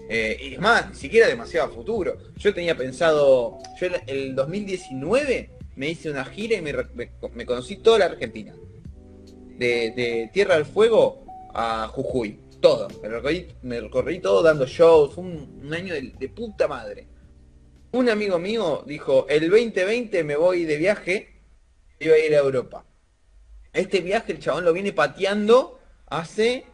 Eh, 0.08 0.38
y 0.40 0.54
es 0.54 0.60
más, 0.60 0.90
ni 0.90 0.96
siquiera 0.96 1.28
demasiado 1.28 1.70
futuro. 1.70 2.18
Yo 2.38 2.54
tenía 2.54 2.76
pensado, 2.78 3.58
yo 3.80 3.88
el 4.08 4.36
2019 4.36 5.50
me 5.76 5.90
hice 5.90 6.10
una 6.10 6.26
gira 6.26 6.58
y 6.58 6.62
me, 6.62 7.46
conocí 7.46 7.78
toda 7.78 8.00
la 8.00 8.06
Argentina. 8.06 8.54
De, 9.58 10.30
Tierra 10.34 10.56
del 10.56 10.66
Fuego 10.66 11.26
a 11.54 11.88
Jujuy. 11.88 12.40
Todo. 12.62 12.88
Me 13.64 13.80
recorrí, 13.80 14.20
todo 14.20 14.42
dando 14.42 14.66
shows. 14.66 15.18
Un, 15.18 15.70
año 15.74 15.94
de, 15.94 16.14
de, 16.18 16.30
puta 16.30 16.68
madre. 16.68 17.08
Un 17.92 18.10
amigo 18.10 18.40
mío 18.40 18.84
dijo, 18.86 19.26
el 19.30 19.50
2020 19.50 20.24
me 20.24 20.36
voy 20.36 20.66
de 20.66 20.78
viaje. 20.78 21.42
Iba 22.00 22.16
a 22.16 22.20
ir 22.20 22.36
a 22.36 22.40
Europa. 22.40 22.86
Este 23.74 24.02
viaje 24.02 24.32
el 24.32 24.40
chabón 24.40 24.66
lo 24.66 24.74
viene 24.74 24.94
pateando 24.94 25.80
hace 26.08 26.66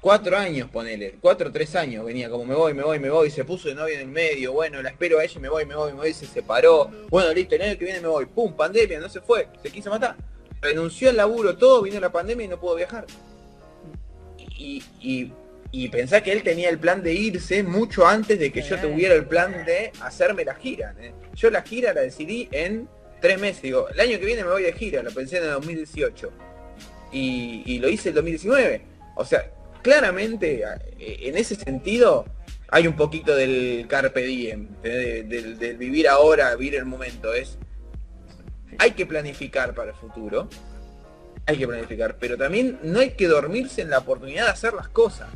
cuatro 0.00 0.36
años, 0.36 0.68
ponele, 0.70 1.16
cuatro 1.20 1.48
o 1.48 1.52
tres 1.52 1.74
años 1.74 2.04
venía, 2.04 2.30
como 2.30 2.44
me 2.44 2.54
voy, 2.54 2.74
me 2.74 2.82
voy, 2.82 2.98
me 2.98 3.10
voy, 3.10 3.30
se 3.30 3.44
puso 3.44 3.68
de 3.68 3.74
novio 3.74 3.94
en 3.94 4.00
el 4.00 4.08
medio, 4.08 4.52
bueno, 4.52 4.80
la 4.82 4.90
espero 4.90 5.18
a 5.18 5.24
ella, 5.24 5.40
me 5.40 5.48
voy, 5.48 5.66
me 5.66 5.74
voy, 5.74 5.92
me 5.92 5.98
voy, 5.98 6.12
se 6.12 6.26
separó, 6.26 6.90
bueno, 7.08 7.32
listo, 7.32 7.54
el 7.54 7.62
año 7.62 7.78
que 7.78 7.84
viene 7.84 8.00
me 8.00 8.08
voy, 8.08 8.26
pum, 8.26 8.54
pandemia, 8.54 9.00
no 9.00 9.08
se 9.08 9.20
fue, 9.20 9.48
se 9.62 9.70
quiso 9.70 9.90
matar, 9.90 10.16
renunció 10.60 11.10
al 11.10 11.16
laburo, 11.16 11.56
todo, 11.56 11.82
vino 11.82 11.98
la 12.00 12.10
pandemia 12.10 12.44
y 12.44 12.48
no 12.48 12.60
pudo 12.60 12.76
viajar. 12.76 13.06
Y, 14.56 14.82
y, 15.00 15.32
y 15.70 15.88
pensá 15.88 16.22
que 16.22 16.32
él 16.32 16.42
tenía 16.42 16.68
el 16.68 16.78
plan 16.78 17.02
de 17.02 17.12
irse 17.12 17.62
mucho 17.62 18.06
antes 18.06 18.38
de 18.38 18.50
que 18.50 18.62
yo 18.62 18.78
tuviera 18.80 19.14
el 19.14 19.26
plan 19.26 19.64
de 19.64 19.92
hacerme 20.00 20.44
la 20.44 20.54
gira. 20.54 20.94
¿eh? 20.98 21.12
Yo 21.34 21.50
la 21.50 21.62
gira 21.62 21.92
la 21.92 22.00
decidí 22.00 22.48
en 22.50 22.88
tres 23.20 23.38
meses, 23.38 23.62
digo, 23.62 23.88
el 23.88 24.00
año 24.00 24.18
que 24.18 24.26
viene 24.26 24.42
me 24.42 24.50
voy 24.50 24.64
de 24.64 24.72
gira, 24.72 25.02
lo 25.02 25.12
pensé 25.12 25.38
en 25.38 25.44
el 25.44 25.50
2018. 25.50 26.32
Y, 27.12 27.62
y 27.66 27.78
lo 27.78 27.88
hice 27.88 28.08
el 28.08 28.16
2019. 28.16 28.82
O 29.16 29.24
sea, 29.24 29.50
claramente 29.82 30.64
en 30.98 31.36
ese 31.36 31.54
sentido 31.54 32.24
hay 32.70 32.86
un 32.86 32.96
poquito 32.96 33.34
del 33.34 33.86
carpe 33.88 34.22
diem, 34.22 34.68
del, 34.82 35.76
vivir 35.78 36.08
ahora, 36.08 36.54
vivir 36.54 36.76
el 36.76 36.84
momento. 36.84 37.32
Es 37.32 37.58
hay 38.78 38.92
que 38.92 39.06
planificar 39.06 39.74
para 39.74 39.90
el 39.90 39.96
futuro, 39.96 40.48
hay 41.46 41.56
que 41.56 41.66
planificar, 41.66 42.16
pero 42.18 42.36
también 42.36 42.78
no 42.82 43.00
hay 43.00 43.10
que 43.12 43.26
dormirse 43.26 43.82
en 43.82 43.90
la 43.90 43.98
oportunidad 43.98 44.44
de 44.44 44.50
hacer 44.50 44.74
las 44.74 44.88
cosas. 44.88 45.28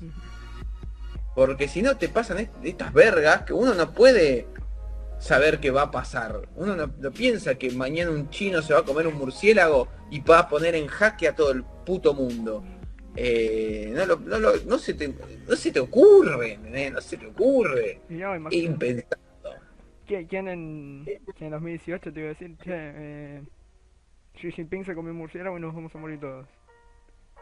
Porque 1.34 1.66
si 1.66 1.80
no 1.80 1.97
te 1.97 2.09
pasan 2.09 2.51
estas 2.62 2.93
vergas 2.93 3.43
que 3.43 3.55
uno 3.55 3.72
no 3.72 3.93
puede 3.95 4.47
saber 5.18 5.61
qué 5.61 5.70
va 5.70 5.82
a 5.82 5.90
pasar. 5.90 6.49
Uno 6.57 6.76
no, 6.76 6.93
no, 6.99 7.11
piensa 7.12 7.55
que 7.55 7.70
mañana 7.70 8.11
un 8.11 8.28
chino 8.28 8.61
se 8.61 8.74
va 8.74 8.80
a 8.80 8.84
comer 8.84 9.07
un 9.07 9.14
murciélago 9.14 9.88
y 10.11 10.20
va 10.20 10.40
a 10.40 10.49
poner 10.49 10.74
en 10.74 10.88
jaque 10.88 11.28
a 11.28 11.34
todo 11.34 11.53
el 11.53 11.64
puto 11.64 12.12
mundo. 12.12 12.62
Eh, 13.14 13.92
no, 13.94 14.16
no, 14.16 14.38
no, 14.38 14.78
se 14.78 14.94
te, 14.94 15.08
no 15.46 15.56
se 15.56 15.70
te 15.70 15.80
ocurre, 15.80 16.58
no 16.90 17.00
se 17.00 17.16
te 17.16 17.26
ocurre. 17.26 18.00
Impensado. 18.50 19.20
¿Quién 20.06 20.48
en, 20.48 21.04
en 21.40 21.50
2018 21.50 22.12
te 22.12 22.20
iba 22.20 22.30
a 22.30 22.32
decir, 22.32 22.56
che, 22.58 22.70
eh, 22.72 23.42
Xi 24.34 24.52
Jinping 24.52 24.84
se 24.84 24.94
comió 24.94 25.12
un 25.12 25.18
murciélago 25.18 25.56
y 25.56 25.60
nos 25.60 25.74
vamos 25.74 25.94
a 25.94 25.98
morir 25.98 26.20
todos? 26.20 26.46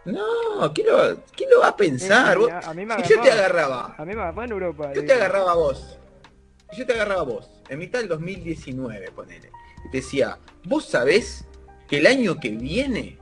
No, 0.05 0.73
¿quién 0.73 0.87
lo, 0.87 1.23
¿quién 1.37 1.51
lo 1.51 1.61
va 1.61 1.69
a 1.69 1.77
pensar? 1.77 2.39
a, 2.65 2.75
mí 2.75 2.87
me 2.87 3.05
si 3.05 3.15
yo 3.15 3.21
te 3.21 3.31
agarraba. 3.31 3.95
A 3.99 4.05
mí 4.05 4.15
me 4.15 4.45
en 4.45 4.51
Europa. 4.51 4.93
Yo 4.95 5.05
te 5.05 5.13
agarraba 5.13 5.53
a 5.53 5.57
vos. 5.57 5.99
Yo 6.77 6.87
te 6.87 6.93
agarraba 6.95 7.21
a 7.21 7.25
vos. 7.25 7.63
En 7.69 7.79
mitad 7.79 7.99
del 7.99 8.09
2019, 8.09 9.11
ponele. 9.13 9.51
Y 9.87 9.91
te 9.91 9.99
decía, 9.99 10.39
vos 10.65 10.87
sabés 10.87 11.47
que 11.89 11.99
el 11.99 12.07
año 12.07 12.39
que 12.41 12.51
viene 12.51 13.19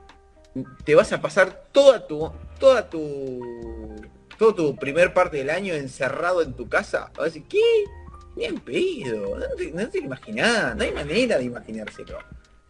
te 0.83 0.95
vas 0.95 1.11
a 1.13 1.21
pasar 1.21 1.65
toda 1.71 2.07
tu, 2.07 2.31
toda 2.59 2.89
tu, 2.89 4.01
todo 4.37 4.55
tu 4.55 4.75
primer 4.75 5.13
parte 5.13 5.37
del 5.37 5.49
año 5.49 5.73
encerrado 5.73 6.41
en 6.41 6.53
tu 6.53 6.67
casa. 6.67 7.11
Vas 7.15 7.19
a 7.19 7.23
decir, 7.25 7.43
¿qué? 7.49 7.85
Bien 8.35 8.59
pedido, 8.59 9.37
no 9.37 9.45
te, 9.55 9.71
no 9.71 10.05
imaginás, 10.05 10.75
no 10.75 10.83
hay 10.83 10.91
manera 10.91 11.37
de 11.37 11.45
imaginárselo. 11.45 12.19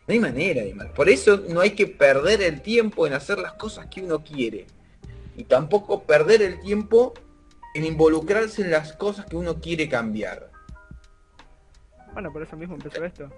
No 0.07 0.13
hay 0.13 0.19
manera 0.19 0.63
de. 0.63 0.73
Por 0.95 1.09
eso 1.09 1.37
no 1.49 1.61
hay 1.61 1.71
que 1.71 1.85
perder 1.85 2.41
el 2.41 2.61
tiempo 2.61 3.05
en 3.05 3.13
hacer 3.13 3.37
las 3.37 3.53
cosas 3.53 3.85
que 3.87 4.01
uno 4.01 4.23
quiere. 4.23 4.65
Y 5.37 5.43
tampoco 5.43 6.03
perder 6.03 6.41
el 6.41 6.59
tiempo 6.59 7.13
en 7.75 7.85
involucrarse 7.85 8.63
en 8.63 8.71
las 8.71 8.93
cosas 8.93 9.27
que 9.27 9.35
uno 9.35 9.61
quiere 9.61 9.87
cambiar. 9.87 10.49
Bueno, 12.13 12.33
por 12.33 12.41
eso 12.41 12.57
mismo 12.57 12.75
empezó 12.75 13.05
esto. 13.05 13.29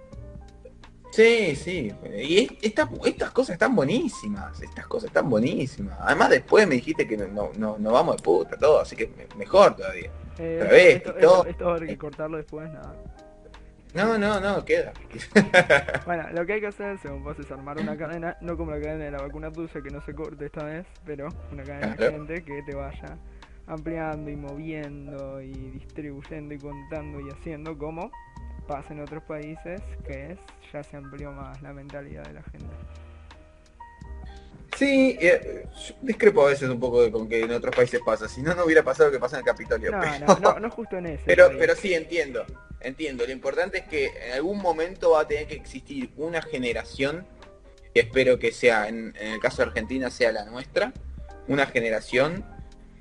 Sí, 1.11 1.55
sí. 1.55 1.93
Y 2.15 2.57
estas 2.61 3.31
cosas 3.31 3.53
están 3.53 3.75
buenísimas. 3.75 4.61
Estas 4.61 4.87
cosas 4.87 5.07
están 5.07 5.29
buenísimas. 5.29 5.97
Además 5.99 6.29
después 6.29 6.67
me 6.67 6.75
dijiste 6.75 7.07
que 7.07 7.17
no, 7.17 7.51
no, 7.57 7.77
no 7.77 7.91
vamos 7.91 8.17
de 8.17 8.23
puta 8.23 8.57
todo, 8.57 8.79
así 8.79 8.95
que 8.95 9.11
mejor 9.37 9.75
todavía. 9.75 10.09
Eh, 10.39 11.03
esto. 11.03 11.45
Esto, 11.45 11.73
hay 11.73 11.87
que 11.87 11.97
cortarlo 11.97 12.37
después, 12.37 12.71
nada. 12.71 12.95
No, 13.93 14.17
no, 14.17 14.39
no, 14.39 14.63
queda. 14.63 14.93
bueno, 16.05 16.29
lo 16.31 16.45
que 16.45 16.53
hay 16.53 16.61
que 16.61 16.67
hacer, 16.67 16.97
según 16.99 17.25
vos, 17.25 17.37
es 17.39 17.51
armar 17.51 17.77
una 17.77 17.97
cadena, 17.97 18.37
no 18.39 18.55
como 18.55 18.71
la 18.71 18.79
cadena 18.79 19.03
de 19.03 19.11
la 19.11 19.21
vacuna 19.21 19.49
dulce 19.49 19.83
que 19.83 19.89
no 19.89 20.01
se 20.01 20.13
corte 20.13 20.45
esta 20.45 20.63
vez, 20.63 20.85
pero 21.05 21.27
una 21.51 21.63
cadena 21.63 21.95
de 21.95 22.11
gente 22.11 22.43
que 22.43 22.63
te 22.63 22.73
vaya 22.73 23.17
ampliando 23.67 24.31
y 24.31 24.35
moviendo 24.37 25.41
y 25.41 25.51
distribuyendo 25.51 26.53
y 26.53 26.57
contando 26.57 27.19
y 27.19 27.29
haciendo 27.31 27.77
como 27.77 28.11
pasa 28.67 28.93
en 28.93 29.01
otros 29.01 29.23
países, 29.23 29.81
que 30.05 30.31
es 30.31 30.39
ya 30.71 30.83
se 30.83 30.97
amplió 30.97 31.31
más 31.31 31.61
la 31.61 31.73
mentalidad 31.73 32.23
de 32.23 32.33
la 32.33 32.43
gente. 32.43 32.75
Sí, 34.77 35.17
eh, 35.19 35.67
discrepo 36.01 36.43
a 36.43 36.49
veces 36.49 36.69
un 36.69 36.79
poco 36.79 37.03
de 37.03 37.11
con 37.11 37.27
que 37.27 37.41
en 37.41 37.51
otros 37.51 37.75
países 37.75 37.99
pasa. 38.05 38.27
Si 38.27 38.41
no, 38.41 38.55
no 38.55 38.65
hubiera 38.65 38.83
pasado 38.83 39.09
lo 39.09 39.13
que 39.13 39.19
pasa 39.19 39.35
en 39.35 39.41
el 39.41 39.45
Capitolio. 39.45 39.91
No, 39.91 39.99
pero... 39.99 40.39
no, 40.39 40.59
no, 40.59 40.69
justo 40.71 40.97
en 40.97 41.07
ese. 41.07 41.23
Pero, 41.25 41.51
pero 41.59 41.75
sí, 41.75 41.93
entiendo. 41.93 42.45
Entiendo. 42.79 43.25
Lo 43.25 43.31
importante 43.31 43.79
es 43.79 43.83
que 43.83 44.07
en 44.07 44.33
algún 44.33 44.59
momento 44.59 45.11
va 45.11 45.21
a 45.21 45.27
tener 45.27 45.45
que 45.45 45.55
existir 45.55 46.11
una 46.17 46.41
generación, 46.41 47.27
que 47.93 48.01
espero 48.01 48.39
que 48.39 48.51
sea, 48.51 48.87
en, 48.87 49.13
en 49.19 49.33
el 49.33 49.39
caso 49.39 49.57
de 49.57 49.67
Argentina, 49.67 50.09
sea 50.09 50.31
la 50.31 50.45
nuestra, 50.45 50.93
una 51.47 51.67
generación 51.67 52.45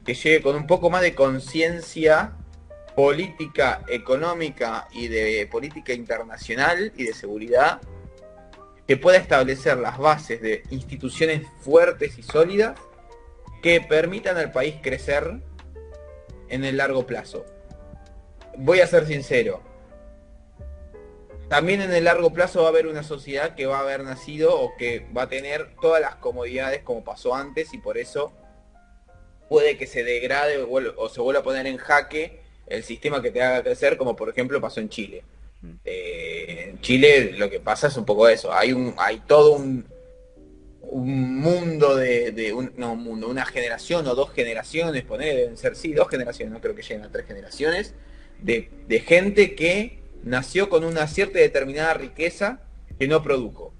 que 0.05 0.15
llegue 0.15 0.43
con 0.43 0.57
un 0.57 0.67
poco 0.67 0.91
más 0.91 1.03
de 1.03 1.15
conciencia 1.15 2.33
política 3.01 3.83
económica 3.89 4.87
y 4.93 5.09
de 5.09 5.49
política 5.51 5.95
internacional 5.95 6.93
y 6.95 7.05
de 7.05 7.15
seguridad 7.15 7.81
que 8.87 8.99
pueda 8.99 9.17
establecer 9.17 9.79
las 9.79 9.97
bases 9.97 10.43
de 10.43 10.65
instituciones 10.69 11.47
fuertes 11.61 12.19
y 12.19 12.23
sólidas 12.23 12.79
que 13.63 13.81
permitan 13.81 14.37
al 14.37 14.53
país 14.53 14.75
crecer 14.83 15.41
en 16.51 16.63
el 16.63 16.77
largo 16.77 17.07
plazo. 17.07 17.47
Voy 18.59 18.81
a 18.81 18.87
ser 18.87 19.07
sincero. 19.07 19.63
También 21.49 21.81
en 21.81 21.95
el 21.95 22.05
largo 22.05 22.35
plazo 22.35 22.61
va 22.61 22.67
a 22.67 22.69
haber 22.69 22.87
una 22.87 23.03
sociedad 23.03 23.55
que 23.55 23.65
va 23.65 23.79
a 23.79 23.81
haber 23.81 24.05
nacido 24.05 24.61
o 24.61 24.77
que 24.77 25.09
va 25.17 25.23
a 25.23 25.29
tener 25.31 25.75
todas 25.81 26.03
las 26.03 26.17
comodidades 26.17 26.83
como 26.83 27.03
pasó 27.03 27.35
antes 27.35 27.73
y 27.73 27.79
por 27.79 27.97
eso 27.97 28.35
puede 29.49 29.79
que 29.79 29.87
se 29.87 30.05
degrade 30.05 30.59
o 30.59 31.09
se 31.09 31.21
vuelva 31.23 31.41
a 31.41 31.45
poner 31.45 31.67
en 31.67 31.79
jaque 31.79 32.40
el 32.71 32.85
sistema 32.85 33.21
que 33.21 33.31
te 33.31 33.43
haga 33.43 33.63
crecer, 33.63 33.97
como 33.99 34.17
por 34.17 34.31
ejemplo 34.31 34.61
pasó 34.61 34.81
en 34.81 34.89
Chile. 34.89 35.23
Mm. 35.61 35.73
Eh, 35.85 36.67
en 36.71 36.81
Chile 36.81 37.33
lo 37.37 37.51
que 37.51 37.61
pasa 37.61 37.89
es 37.89 37.97
un 37.97 38.07
poco 38.07 38.29
eso, 38.29 38.53
hay 38.53 38.73
un, 38.73 38.95
hay 38.97 39.21
todo 39.27 39.53
un, 39.53 39.85
un 40.83 41.41
mundo 41.41 41.97
de, 41.97 42.53
un, 42.55 42.73
no 42.77 42.93
un 42.93 43.03
mundo, 43.03 43.29
una 43.29 43.45
generación 43.45 44.07
o 44.07 44.15
dos 44.15 44.33
generaciones, 44.33 45.03
poner, 45.03 45.37
deben 45.37 45.57
ser 45.57 45.77
sí, 45.77 45.93
dos 45.93 46.09
generaciones, 46.09 46.55
no 46.55 46.61
creo 46.61 46.75
que 46.75 46.83
lleguen 46.83 47.03
a 47.03 47.11
tres 47.11 47.27
generaciones, 47.27 47.95
de, 48.41 48.71
gente 49.07 49.55
que 49.55 49.99
nació 50.23 50.69
con 50.69 50.85
una 50.85 51.07
cierta 51.09 51.39
y 51.39 51.43
determinada 51.43 51.95
riqueza 51.95 52.63
que 52.99 53.09
no 53.09 53.23
produjo. 53.23 53.75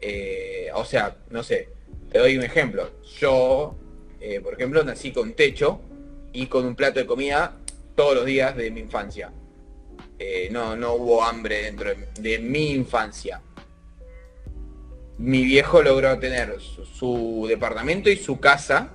Eh, 0.00 0.68
o 0.74 0.84
sea, 0.84 1.16
no 1.30 1.42
sé, 1.42 1.68
te 2.10 2.18
doy 2.18 2.36
un 2.36 2.44
ejemplo. 2.44 2.90
Yo, 3.18 3.76
eh, 4.20 4.40
por 4.40 4.54
ejemplo, 4.54 4.84
nací 4.84 5.12
con 5.12 5.34
techo 5.34 5.80
y 6.32 6.46
con 6.46 6.64
un 6.64 6.74
plato 6.74 7.00
de 7.00 7.06
comida 7.06 7.58
todos 7.94 8.14
los 8.14 8.24
días 8.24 8.56
de 8.56 8.70
mi 8.70 8.80
infancia. 8.80 9.32
Eh, 10.18 10.48
no, 10.50 10.76
no 10.76 10.94
hubo 10.94 11.24
hambre 11.24 11.62
dentro 11.62 11.90
de, 12.20 12.38
mi 12.38 12.70
infancia. 12.70 13.40
mi 15.18 15.44
viejo 15.44 15.82
logró 15.82 16.18
tener 16.18 16.56
su, 16.60 17.46
departamento 17.48 18.10
y 18.10 18.16
su 18.16 18.38
casa 18.38 18.90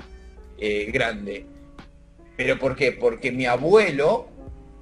eh, 0.57 0.89
grande. 0.91 1.45
¿Pero 2.37 2.57
por 2.57 2.75
qué? 2.75 2.93
Porque 2.93 3.31
mi 3.31 3.45
abuelo 3.45 4.29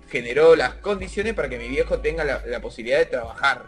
generó 0.09 0.55
las 0.55 0.75
condiciones 0.75 1.33
para 1.33 1.49
que 1.49 1.57
mi 1.57 1.67
viejo 1.67 1.99
tenga 1.99 2.23
la, 2.23 2.61
posibilidad 2.61 2.99
de 2.99 3.05
trabajar. 3.05 3.65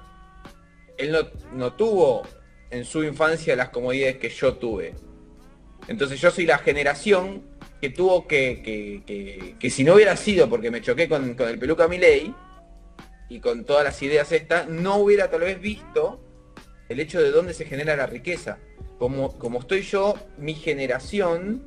Él 0.98 1.12
no, 1.12 1.20
no 1.54 1.74
tuvo 1.74 2.24
en 2.70 2.86
su 2.86 3.04
infancia 3.04 3.56
las 3.56 3.70
comodidades 3.70 4.18
que 4.18 4.30
yo 4.30 4.56
tuve. 4.56 4.94
Entonces 5.88 6.22
yo 6.22 6.30
soy 6.30 6.46
la 6.46 6.60
generación 6.60 7.44
que 7.82 7.90
tuvo 7.90 8.28
que, 8.28 8.62
que, 9.60 9.70
si 9.70 9.84
no 9.84 9.96
hubiera 9.96 10.16
sido 10.18 10.50
porque 10.50 10.72
me 10.72 10.82
choqué 10.82 11.08
con, 11.08 11.34
con 11.36 11.48
el 11.48 11.58
peluca 11.58 11.88
Miley 11.88 12.34
y 13.30 13.40
con 13.40 13.64
todas 13.64 13.84
las 13.84 14.02
ideas 14.02 14.32
estas, 14.32 14.68
no 14.68 14.98
hubiera 14.98 15.30
tal 15.30 15.42
vez 15.42 15.62
visto 15.62 16.20
el 16.90 17.00
hecho 17.00 17.22
de 17.22 17.32
dónde 17.32 17.54
se 17.54 17.66
genera 17.66 17.96
la 17.96 18.08
riqueza. 18.08 18.58
Como, 18.98 19.38
como 19.38 19.60
estoy 19.60 19.84
yo, 19.84 20.16
mi 20.38 20.56
generación 20.56 21.64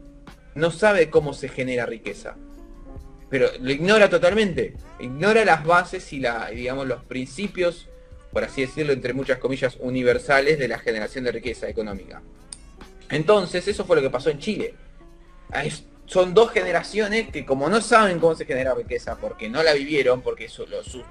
no 0.54 0.70
sabe 0.70 1.08
cómo 1.08 1.32
se 1.32 1.48
genera 1.48 1.86
riqueza. 1.86 2.36
Pero 3.30 3.48
lo 3.60 3.70
ignora 3.70 4.10
totalmente. 4.10 4.74
Ignora 5.00 5.44
las 5.44 5.64
bases 5.64 6.12
y 6.12 6.20
la, 6.20 6.50
digamos, 6.50 6.86
los 6.86 7.02
principios, 7.04 7.88
por 8.30 8.44
así 8.44 8.60
decirlo, 8.62 8.92
entre 8.92 9.14
muchas 9.14 9.38
comillas, 9.38 9.78
universales 9.80 10.58
de 10.58 10.68
la 10.68 10.78
generación 10.78 11.24
de 11.24 11.32
riqueza 11.32 11.68
económica. 11.68 12.20
Entonces, 13.08 13.66
eso 13.68 13.86
fue 13.86 13.96
lo 13.96 14.02
que 14.02 14.10
pasó 14.10 14.28
en 14.28 14.38
Chile. 14.38 14.74
Son 16.06 16.34
dos 16.34 16.50
generaciones 16.50 17.30
que 17.30 17.46
como 17.46 17.68
no 17.68 17.80
saben 17.80 18.18
cómo 18.18 18.34
se 18.34 18.44
genera 18.44 18.74
riqueza, 18.74 19.16
porque 19.16 19.48
no 19.48 19.62
la 19.62 19.72
vivieron, 19.72 20.20
porque 20.20 20.48
sus 20.48 20.66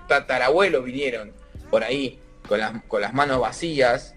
tatarabuelos 0.07 0.83
vinieron 0.83 1.31
por 1.69 1.83
ahí 1.83 2.19
con 2.47 2.59
las, 2.59 2.83
con 2.83 3.01
las 3.01 3.13
manos 3.13 3.39
vacías 3.39 4.15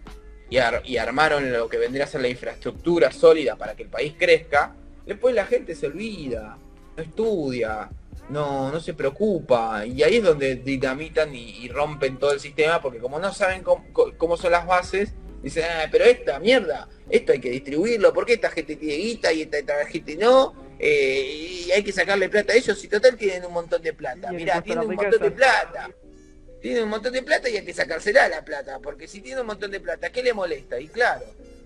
y, 0.50 0.58
y, 0.84 0.96
armaron 0.98 1.52
lo 1.52 1.68
que 1.68 1.78
vendría 1.78 2.04
a 2.04 2.08
ser 2.08 2.20
la 2.20 2.28
infraestructura 2.28 3.10
sólida 3.12 3.56
para 3.56 3.74
que 3.74 3.84
el 3.84 3.88
país 3.88 4.14
crezca, 4.18 4.74
después 5.06 5.34
la 5.34 5.46
gente 5.46 5.74
se 5.74 5.86
olvida, 5.86 6.58
no 6.96 7.02
estudia, 7.02 7.88
no, 8.28 8.70
no 8.70 8.80
se 8.80 8.94
preocupa, 8.94 9.84
y 9.86 10.02
ahí 10.02 10.16
es 10.16 10.24
donde 10.24 10.56
dinamitan 10.56 11.34
y, 11.34 11.68
rompen 11.68 12.18
todo 12.18 12.32
el 12.32 12.40
sistema, 12.40 12.80
porque 12.80 12.98
como 12.98 13.18
no 13.18 13.32
saben 13.32 13.62
cómo, 13.62 14.36
son 14.36 14.52
las 14.52 14.66
bases, 14.66 15.14
dicen, 15.44 15.64
ah, 15.68 15.88
pero 15.90 16.04
esta 16.04 16.40
mierda, 16.40 16.88
esto 17.08 17.32
hay 17.32 17.40
que 17.40 17.50
distribuirlo, 17.50 18.12
porque 18.12 18.34
esta 18.34 18.50
gente 18.50 18.76
tiene 18.76 18.96
guita 18.96 19.32
y 19.32 19.42
esta, 19.42 19.86
gente 19.86 20.16
no? 20.16 20.74
Eh, 20.78 21.64
y 21.66 21.70
hay 21.70 21.84
que 21.84 21.92
sacarle 21.92 22.28
plata 22.28 22.52
a 22.52 22.56
ellos 22.56 22.82
y 22.82 22.88
total 22.88 23.16
tienen 23.16 23.44
un 23.44 23.52
montón 23.52 23.80
de 23.80 23.92
plata. 23.92 24.32
Mirá, 24.32 24.60
tienen 24.60 24.88
un 24.88 24.96
montón 24.96 25.20
de 25.20 25.30
plata 25.30 25.90
tiene 26.64 26.82
un 26.82 26.88
montón 26.88 27.12
de 27.12 27.22
plata 27.22 27.50
y 27.50 27.58
hay 27.58 27.64
que 27.66 27.74
sacársela 27.74 28.26
la 28.26 28.42
plata, 28.42 28.78
porque 28.78 29.06
si 29.06 29.20
tiene 29.20 29.42
un 29.42 29.46
montón 29.46 29.70
de 29.70 29.80
plata, 29.80 30.10
¿qué 30.10 30.22
le 30.22 30.32
molesta? 30.32 30.80
Y 30.80 30.88
claro, 30.88 31.22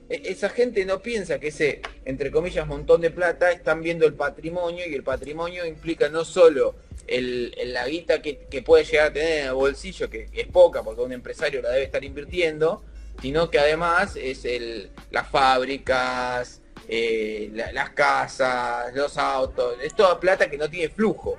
e, 0.09 0.23
esa 0.25 0.49
gente 0.49 0.85
no 0.85 1.01
piensa 1.01 1.39
que 1.39 1.49
ese, 1.49 1.83
entre 2.05 2.33
comillas, 2.33 2.67
montón 2.67 3.01
de 3.01 3.13
plata, 3.13 3.53
están 3.53 3.81
viendo 3.81 4.07
el 4.07 4.15
patrimonio 4.15 4.85
y 4.89 4.95
el 4.95 5.05
patrimonio 5.05 5.65
implica 5.65 6.09
no 6.09 6.25
solo 6.25 6.75
el, 7.07 7.55
la 7.67 7.87
guita 7.87 8.21
que, 8.21 8.41
puede 8.67 8.83
llegar 8.83 9.11
a 9.11 9.13
tener 9.13 9.39
en 9.39 9.47
el 9.47 9.55
bolsillo, 9.55 10.11
que, 10.11 10.31
es 10.33 10.49
poca 10.49 10.83
porque 10.83 11.03
un 11.03 11.13
empresario 11.13 11.63
la 11.63 11.71
debe 11.71 11.85
estar 11.85 12.03
invirtiendo, 12.03 12.83
sino 13.21 13.51
que 13.51 13.59
además 13.59 14.17
es 14.17 14.45
el, 14.45 14.91
las 15.11 15.29
fábricas, 15.29 16.61
eh, 16.89 17.51
las 17.53 17.91
casas, 17.91 18.95
los 18.95 19.17
autos, 19.19 19.77
es 19.83 19.95
toda 19.95 20.19
plata 20.19 20.49
que 20.49 20.59
no 20.59 20.69
tiene 20.69 20.89
flujo. 20.89 21.37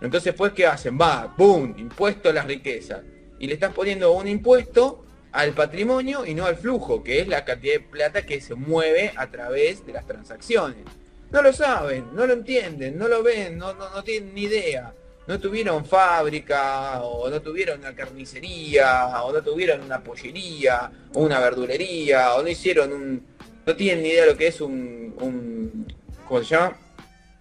Entonces, 0.00 0.34
pues, 0.34 0.52
¿qué 0.52 0.66
hacen? 0.66 0.98
Va, 1.00 1.34
¡boom! 1.36 1.74
Impuesto 1.78 2.28
a 2.28 2.32
las 2.32 2.46
riquezas. 2.46 3.00
Y 3.38 3.46
le 3.46 3.54
estás 3.54 3.72
poniendo 3.72 4.12
un 4.12 4.28
impuesto 4.28 5.04
al 5.32 5.52
patrimonio 5.52 6.24
y 6.24 6.34
no 6.34 6.46
al 6.46 6.56
flujo, 6.56 7.02
que 7.02 7.20
es 7.20 7.28
la 7.28 7.44
cantidad 7.44 7.74
de 7.74 7.80
plata 7.80 8.22
que 8.22 8.40
se 8.40 8.54
mueve 8.54 9.12
a 9.16 9.30
través 9.30 9.84
de 9.84 9.92
las 9.92 10.06
transacciones. 10.06 10.84
No 11.30 11.42
lo 11.42 11.52
saben, 11.52 12.14
no 12.14 12.26
lo 12.26 12.32
entienden, 12.32 12.96
no 12.96 13.08
lo 13.08 13.22
ven, 13.22 13.58
no, 13.58 13.74
no, 13.74 14.02
tienen 14.04 14.34
ni 14.34 14.44
idea. 14.44 14.94
No 15.26 15.40
tuvieron 15.40 15.84
fábrica, 15.84 17.02
o 17.02 17.28
no 17.28 17.42
tuvieron 17.42 17.80
una 17.80 17.94
carnicería, 17.94 19.22
o 19.24 19.32
no 19.32 19.42
tuvieron 19.42 19.80
una 19.80 20.02
pollería, 20.02 20.90
o 21.14 21.20
una 21.20 21.40
verdulería, 21.40 22.34
o 22.34 22.42
no 22.42 22.48
hicieron 22.48 22.92
un... 22.92 23.26
No 23.66 23.74
tienen 23.74 24.04
ni 24.04 24.10
idea 24.10 24.24
de 24.24 24.30
lo 24.30 24.36
que 24.36 24.46
es 24.46 24.60
un... 24.60 25.16
un 25.20 25.86
¿Cómo 26.28 26.40
se 26.40 26.54
llama? 26.54 26.76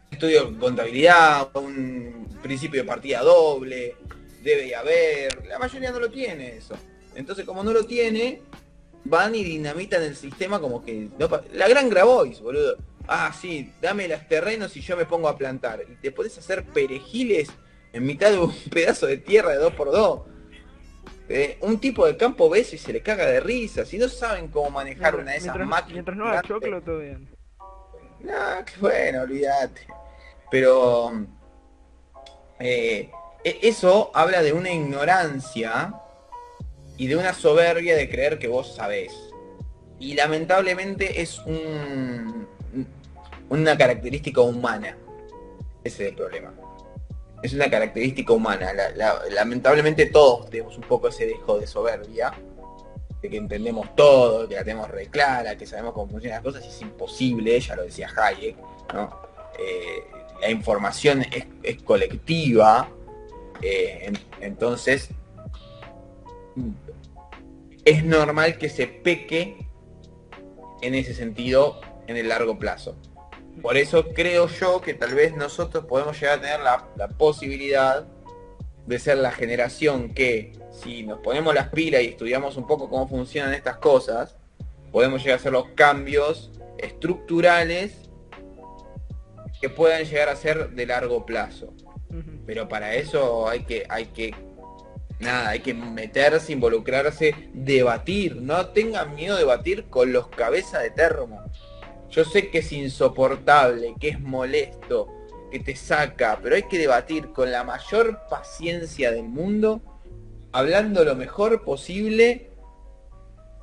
Estudio 0.10 0.46
de 0.46 0.58
contabilidad, 0.58 1.50
un 1.56 2.28
principio 2.42 2.82
de 2.82 2.88
partida 2.88 3.22
doble, 3.22 3.96
debe 4.42 4.76
haber, 4.76 5.46
la 5.48 5.60
mayoría 5.60 5.92
no 5.92 6.00
lo 6.00 6.10
tiene 6.10 6.58
eso. 6.58 6.76
Entonces 7.16 7.46
como 7.46 7.64
no 7.64 7.72
lo 7.72 7.86
tiene, 7.86 8.42
van 9.04 9.36
y 9.36 9.44
dinamitan 9.44 10.02
el 10.02 10.16
sistema 10.16 10.60
como 10.60 10.84
que... 10.84 11.10
la 11.54 11.68
gran 11.68 11.90
Grabois, 11.90 12.40
boludo. 12.42 12.78
Ah, 13.08 13.32
sí, 13.40 13.72
dame 13.80 14.08
los 14.08 14.28
terrenos 14.28 14.76
y 14.76 14.82
yo 14.82 14.98
me 14.98 15.06
pongo 15.06 15.28
a 15.28 15.38
plantar. 15.38 15.84
Y 15.88 15.96
te 15.96 16.12
podés 16.12 16.38
hacer 16.38 16.64
perejiles 16.64 17.50
en 17.96 18.06
mitad 18.06 18.30
de 18.30 18.40
un 18.40 18.54
pedazo 18.72 19.08
de 19.08 19.18
tierra 19.18 19.52
de 19.52 19.66
2x2. 19.66 20.24
Eh, 21.28 21.58
un 21.62 21.80
tipo 21.80 22.06
de 22.06 22.18
campo 22.18 22.50
ves 22.50 22.74
y 22.74 22.78
se 22.78 22.92
le 22.92 23.02
caga 23.02 23.26
de 23.26 23.40
risa. 23.40 23.86
Si 23.86 23.98
no 23.98 24.10
saben 24.10 24.50
cómo 24.50 24.70
manejar 24.70 25.16
una 25.16 25.32
de 25.32 25.38
esas 25.38 25.58
máquinas. 25.58 25.94
Mientras 25.94 26.18
no 26.18 26.28
haga 26.28 26.42
choclo, 26.44 26.82
todo 26.82 27.00
bien. 27.00 27.28
No, 28.20 28.66
qué 28.66 28.74
bueno, 28.82 29.22
olvídate. 29.22 29.88
Pero 30.52 31.26
eh, 32.60 33.10
e-, 33.44 33.60
eso 33.64 34.12
habla 34.14 34.44
de 34.44 34.52
una 34.52 34.72
ignorancia 34.72 35.96
y 36.98 37.08
de 37.08 37.16
una 37.16 37.34
soberbia 37.34 37.96
de 37.96 38.10
creer 38.10 38.38
que 38.38 38.50
vos 38.50 38.76
sabés. 38.76 39.14
Y 40.00 40.16
lamentablemente 40.16 41.22
es 41.22 41.40
un, 41.40 42.46
una 43.50 43.78
característica 43.78 44.42
humana. 44.42 44.98
Ese 45.84 46.04
es 46.04 46.10
el 46.10 46.16
problema. 46.16 46.54
Es 47.46 47.54
una 47.54 47.70
característica 47.70 48.34
humana. 48.34 48.74
lamentablemente 49.30 50.08
todos 50.08 50.50
tenemos 50.50 50.76
un 50.78 50.84
poco 50.84 51.10
ese 51.10 51.28
dejo 51.28 51.60
de 51.60 51.68
soberbia. 51.68 52.34
De 53.22 53.30
que 53.30 53.38
entendemos 53.38 53.96
todo, 53.96 54.48
que 54.50 54.56
la 54.56 54.64
tenemos 54.64 54.90
re 54.90 55.06
clara, 55.12 55.56
que 55.56 55.68
sabemos 55.68 55.94
cómo 55.94 56.10
funcionan 56.10 56.38
las 56.38 56.44
cosas 56.44 56.66
y 56.66 56.70
es 56.70 56.82
imposible, 56.82 57.60
ya 57.60 57.76
lo 57.76 57.84
decía 57.84 58.10
Hayek. 58.18 58.58
Eh, 59.60 60.04
la 60.42 60.50
información 60.50 61.24
es, 61.62 61.84
colectiva, 61.84 62.90
eh, 63.62 64.12
entonces 64.42 65.10
es 67.86 68.04
normal 68.04 68.58
que 68.58 68.70
se 68.70 68.88
peque 68.88 69.68
en 70.82 70.96
ese 70.96 71.14
sentido 71.14 71.80
en 72.08 72.18
el 72.18 72.28
largo 72.28 72.58
plazo. 72.58 72.96
Por 73.62 73.78
eso 73.78 74.10
creo 74.10 74.48
yo 74.48 74.82
que 74.82 74.94
tal 74.94 75.14
vez 75.16 75.36
nosotros 75.36 75.86
podemos 75.86 76.20
llegar 76.20 76.40
a 76.40 76.42
tener 76.42 76.60
la, 76.60 76.88
la 76.98 77.08
posibilidad 77.08 78.06
de 78.86 79.00
ser 79.00 79.18
la 79.18 79.32
generación 79.32 80.14
que 80.14 80.54
si 80.72 81.04
nos 81.04 81.20
ponemos 81.20 81.54
las 81.56 81.70
pilas 81.70 82.04
y 82.04 82.08
estudiamos 82.08 82.58
un 82.58 82.68
poco 82.68 82.90
cómo 82.90 83.08
funcionan 83.08 83.54
estas 83.54 83.78
cosas, 83.78 84.36
podemos 84.92 85.22
llegar 85.22 85.38
a 85.38 85.40
hacer 85.40 85.52
los 85.52 85.70
cambios 85.70 86.52
estructurales 86.78 88.10
que 89.62 89.70
puedan 89.70 90.04
llegar 90.04 90.30
a 90.30 90.36
ser 90.36 90.72
de 90.72 90.86
largo 90.86 91.26
plazo. 91.26 91.74
Pero 92.46 92.68
para 92.70 92.96
eso 92.96 93.50
hay 93.50 93.66
que, 93.66 93.86
hay 93.90 94.06
que, 94.06 94.34
nada, 95.20 95.50
hay 95.50 95.60
que 95.60 95.74
meterse, 95.74 96.54
involucrarse, 96.54 97.36
debatir. 97.54 98.38
No 98.38 98.68
tengan 98.68 99.16
miedo 99.16 99.36
de 99.36 99.42
debatir 99.42 99.86
con 99.90 100.14
los 100.14 100.28
cabezas 100.28 100.84
de 100.84 100.92
termo. 100.92 101.44
Yo 102.16 102.24
sé 102.24 102.50
que 102.50 102.60
es 102.60 102.72
insoportable, 102.72 103.96
que 104.00 104.10
es 104.10 104.20
molesto, 104.20 105.12
que 105.52 105.60
te 105.60 105.76
saca, 105.76 106.40
pero 106.42 106.56
hay 106.56 106.64
que 106.64 106.78
debatir 106.78 107.34
con 107.34 107.52
la 107.52 107.64
mayor 107.64 108.22
paciencia 108.30 109.12
del 109.12 109.24
mundo, 109.24 109.82
hablando 110.52 111.04
lo 111.04 111.16
mejor 111.16 111.64
posible, 111.64 112.52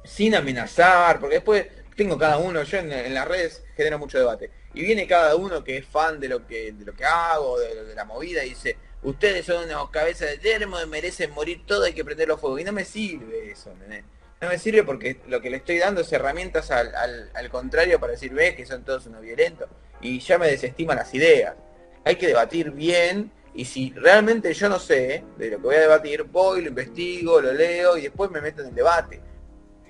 sin 0.04 0.34
amenazar, 0.34 1.18
porque 1.18 1.36
después 1.36 1.66
tengo 1.96 2.18
cada 2.18 2.38
uno, 2.38 2.62
yo 2.62 2.78
en 2.78 3.14
las 3.14 3.26
redes 3.26 3.64
genero 3.76 3.98
mucho 3.98 4.18
debate 4.18 4.50
y 4.74 4.82
viene 4.82 5.06
cada 5.06 5.36
uno 5.36 5.62
que 5.62 5.78
es 5.78 5.86
fan 5.86 6.18
de 6.18 6.28
lo 6.28 6.46
que, 6.46 6.72
de 6.72 6.84
lo 6.84 6.94
que 6.94 7.04
hago, 7.04 7.58
de, 7.58 7.94
la 7.94 8.04
movida, 8.04 8.44
y 8.44 8.50
dice, 8.50 8.76
ustedes 9.02 9.44
son 9.44 9.64
unos 9.64 9.90
cabezas 9.90 10.30
de 10.30 10.38
termo, 10.38 10.78
merecen 10.86 11.30
morir 11.32 11.62
todo, 11.66 11.84
hay 11.84 11.92
que 11.92 12.04
prenderlo 12.04 12.38
fuego. 12.38 12.58
Y 12.58 12.64
no 12.64 12.72
me 12.72 12.84
sirve 12.84 13.50
eso, 13.50 13.74
No 13.88 13.94
me 14.48 14.58
sirve 14.58 14.82
porque 14.82 15.18
lo 15.28 15.40
que 15.40 15.50
le 15.50 15.58
estoy 15.58 15.78
dando 15.78 16.00
es 16.00 16.12
herramientas 16.12 16.70
al, 16.70 16.94
al, 17.34 17.50
contrario 17.50 18.00
para 18.00 18.12
decir, 18.12 18.32
ves 18.32 18.54
que 18.54 18.66
son 18.66 18.84
todos 18.84 19.06
unos 19.06 19.20
violentos. 19.22 19.68
Y 20.00 20.18
ya 20.20 20.38
me 20.38 20.48
desestima 20.48 20.94
las 20.94 21.14
ideas. 21.14 21.54
Hay 22.04 22.16
que 22.16 22.26
debatir 22.26 22.70
bien 22.72 23.30
y 23.54 23.64
si 23.64 23.90
realmente 23.90 24.52
yo 24.54 24.68
no 24.68 24.78
sé 24.78 25.24
de 25.38 25.50
lo 25.50 25.58
que 25.58 25.62
voy 25.62 25.76
a 25.76 25.80
debatir, 25.80 26.24
voy, 26.24 26.62
lo 26.62 26.68
investigo, 26.68 27.40
lo 27.40 27.52
leo 27.52 27.96
y 27.96 28.02
después 28.02 28.30
me 28.30 28.40
meto 28.40 28.62
en 28.62 28.68
el 28.68 28.74
debate 28.74 29.20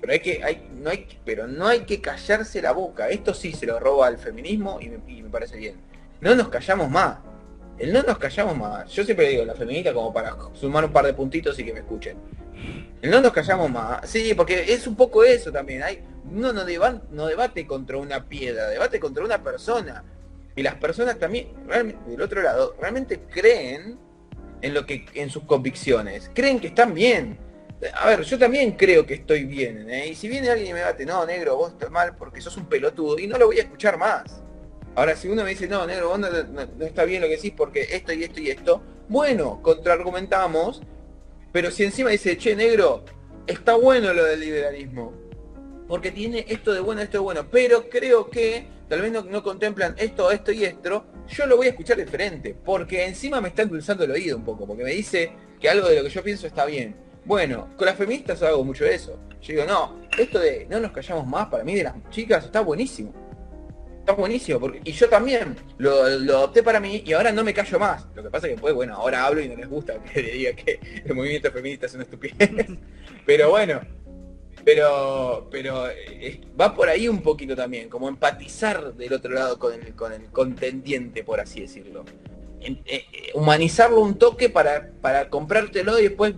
pero 0.03 0.11
hay 0.11 0.19
que, 0.19 0.43
hay, 0.43 0.69
no 0.81 0.89
hay, 0.89 1.07
pero 1.23 1.47
no 1.47 1.65
hay 1.65 1.85
que 1.85 2.01
callarse 2.01 2.61
la 2.61 2.73
boca. 2.73 3.07
Esto 3.07 3.33
sí 3.33 3.53
se 3.53 3.65
lo 3.65 3.79
roba 3.79 4.07
al 4.07 4.17
feminismo 4.17 4.77
y 4.81 4.89
me, 4.89 5.29
parece 5.29 5.55
bien. 5.55 5.77
No 6.19 6.35
nos 6.35 6.49
callamos 6.49 6.89
más. 6.89 7.19
El 7.77 7.93
no 7.93 8.03
nos 8.03 8.17
callamos 8.17 8.57
más. 8.57 8.91
Yo 8.91 9.05
siempre 9.05 9.29
digo, 9.29 9.45
la 9.45 9.55
feminista 9.55 9.93
como 9.93 10.11
para 10.11 10.35
sumar 10.55 10.83
un 10.83 10.91
par 10.91 11.05
de 11.05 11.13
puntitos 11.13 11.57
y 11.57 11.63
que 11.63 11.71
me 11.71 11.79
escuchen. 11.79 12.17
No 13.03 13.19
nos 13.19 13.33
callamos 13.33 13.69
más. 13.69 14.09
Sí, 14.09 14.33
porque 14.33 14.73
es 14.73 14.87
un 14.87 14.95
poco 14.95 15.23
eso 15.23 15.51
también. 15.51 15.83
Hay, 15.83 16.01
uno 16.31 16.53
no, 16.53 16.63
no 17.11 17.27
debate 17.27 17.67
contra 17.67 17.97
una 17.97 18.27
piedra, 18.27 18.69
debate 18.69 18.99
contra 18.99 19.23
una 19.23 19.43
persona. 19.43 20.03
Y 20.55 20.63
las 20.63 20.75
personas 20.75 21.19
también, 21.19 21.49
realmente, 21.67 22.09
del 22.09 22.21
otro 22.21 22.41
lado, 22.41 22.75
realmente 22.79 23.21
creen 23.29 23.97
en 24.61 24.73
lo 24.73 24.85
que, 24.85 25.05
en 25.15 25.29
sus 25.29 25.43
convicciones. 25.43 26.31
Creen 26.33 26.59
que 26.59 26.67
están 26.67 26.93
bien. 26.93 27.37
A 27.95 28.07
ver, 28.07 28.21
yo 28.21 28.39
también 28.39 28.71
creo 28.71 29.05
que 29.05 29.15
estoy 29.15 29.43
bien. 29.43 29.89
¿eh? 29.89 30.07
Y 30.07 30.15
si 30.15 30.29
viene 30.29 30.49
alguien 30.49 30.69
y 30.69 30.73
me 30.73 30.81
bate, 30.81 31.05
no, 31.05 31.25
negro, 31.25 31.57
vos 31.57 31.73
estás 31.73 31.91
mal 31.91 32.15
porque 32.15 32.39
sos 32.39 32.55
un 32.55 32.67
pelotudo, 32.67 33.19
y 33.19 33.27
no 33.27 33.37
lo 33.37 33.47
voy 33.47 33.59
a 33.59 33.63
escuchar 33.63 33.97
más. 33.97 34.41
Ahora, 34.95 35.15
si 35.15 35.27
uno 35.27 35.43
me 35.43 35.49
dice, 35.49 35.67
no, 35.67 35.85
negro, 35.85 36.09
vos 36.09 36.19
no, 36.19 36.27
está 36.85 37.03
bien 37.03 37.21
lo 37.21 37.27
que 37.27 37.35
decís 37.35 37.53
porque 37.57 37.81
esto 37.91 38.13
y 38.13 38.23
esto 38.23 38.39
y 38.39 38.51
esto, 38.51 38.81
bueno, 39.09 39.59
contraargumentamos, 39.61 40.81
pero 41.53 41.71
si 41.71 41.83
encima 41.83 42.09
dice, 42.09 42.35
che, 42.37 42.55
negro, 42.55 43.05
está 43.47 43.75
bueno 43.75 44.11
lo 44.11 44.25
del 44.25 44.39
liberalismo, 44.39 45.13
porque 45.87 46.11
tiene 46.11 46.45
esto 46.49 46.73
de 46.73 46.79
bueno, 46.79 47.01
esto 47.01 47.19
de 47.19 47.23
bueno, 47.23 47.47
pero 47.49 47.87
creo 47.89 48.29
que 48.29 48.65
tal 48.89 49.01
vez 49.01 49.11
no, 49.11 49.43
contemplan 49.43 49.93
esto, 49.97 50.31
esto 50.31 50.51
y 50.51 50.65
esto, 50.65 51.05
yo 51.29 51.45
lo 51.45 51.55
voy 51.55 51.67
a 51.67 51.69
escuchar 51.69 51.97
diferente, 51.97 52.55
porque 52.65 53.05
encima 53.05 53.39
me 53.39 53.49
está 53.49 53.61
endulzando 53.61 54.03
el 54.03 54.11
oído 54.11 54.35
un 54.35 54.43
poco, 54.43 54.65
porque 54.65 54.83
me 54.83 54.91
dice 54.91 55.31
que 55.59 55.69
algo 55.69 55.87
de 55.87 55.97
lo 55.97 56.03
que 56.03 56.09
yo 56.09 56.23
pienso 56.23 56.47
está 56.47 56.65
bien. 56.65 56.95
Bueno, 57.23 57.69
con 57.77 57.85
las 57.85 57.95
feministas 57.95 58.41
hago 58.41 58.65
mucho 58.65 58.83
eso. 58.83 59.17
Yo 59.39 59.53
digo, 59.53 59.65
no, 59.65 60.01
esto 60.17 60.39
de 60.39 60.65
no 60.69 60.79
nos 60.79 60.91
callamos 60.91 61.25
más, 61.27 61.47
para 61.47 61.63
mí 61.63 61.75
de 61.75 61.83
las 61.83 61.93
chicas 62.09 62.45
está 62.45 62.61
buenísimo. 62.61 63.13
Está 64.03 64.15
buenísimo, 64.15 64.59
porque, 64.59 64.81
y 64.83 64.91
yo 64.91 65.07
también 65.07 65.55
lo, 65.77 66.09
lo, 66.19 66.39
adopté 66.39 66.61
para 66.61 66.81
mí 66.81 67.03
y 67.05 67.13
ahora 67.13 67.31
no 67.31 67.41
me 67.41 67.53
callo 67.53 67.79
más. 67.79 68.05
Lo 68.13 68.21
que 68.21 68.29
pasa 68.29 68.47
es 68.47 68.55
que 68.55 68.59
pues, 68.59 68.73
bueno, 68.73 68.95
ahora 68.95 69.25
hablo 69.25 69.39
y 69.39 69.47
no 69.47 69.55
les 69.55 69.69
gusta 69.69 69.93
que 70.03 70.21
le 70.23 70.31
diga 70.33 70.51
que 70.51 70.77
el 71.05 71.15
movimiento 71.15 71.49
feminista 71.53 71.85
es 71.85 71.93
una 71.93 72.03
estupidez. 72.03 72.49
Pero 73.25 73.51
bueno, 73.51 73.79
pero 74.65 75.47
pero 75.49 75.89
eh, 75.89 76.41
va 76.59 76.75
por 76.75 76.89
ahí 76.89 77.07
un 77.07 77.21
poquito 77.21 77.55
también, 77.55 77.87
como 77.87 78.09
empatizar 78.09 78.93
del 78.93 79.13
otro 79.13 79.31
lado 79.31 79.57
con 79.57 79.73
el, 79.73 79.95
con 79.95 80.11
el 80.11 80.25
contendiente, 80.25 81.23
por 81.23 81.39
así 81.39 81.61
decirlo. 81.61 82.03
Eh, 82.59 82.81
eh, 82.85 83.05
humanizarlo 83.35 84.01
un 84.01 84.17
toque 84.17 84.49
para, 84.49 84.91
para 84.99 85.29
comprártelo 85.29 85.97
y 85.97 86.03
después... 86.03 86.33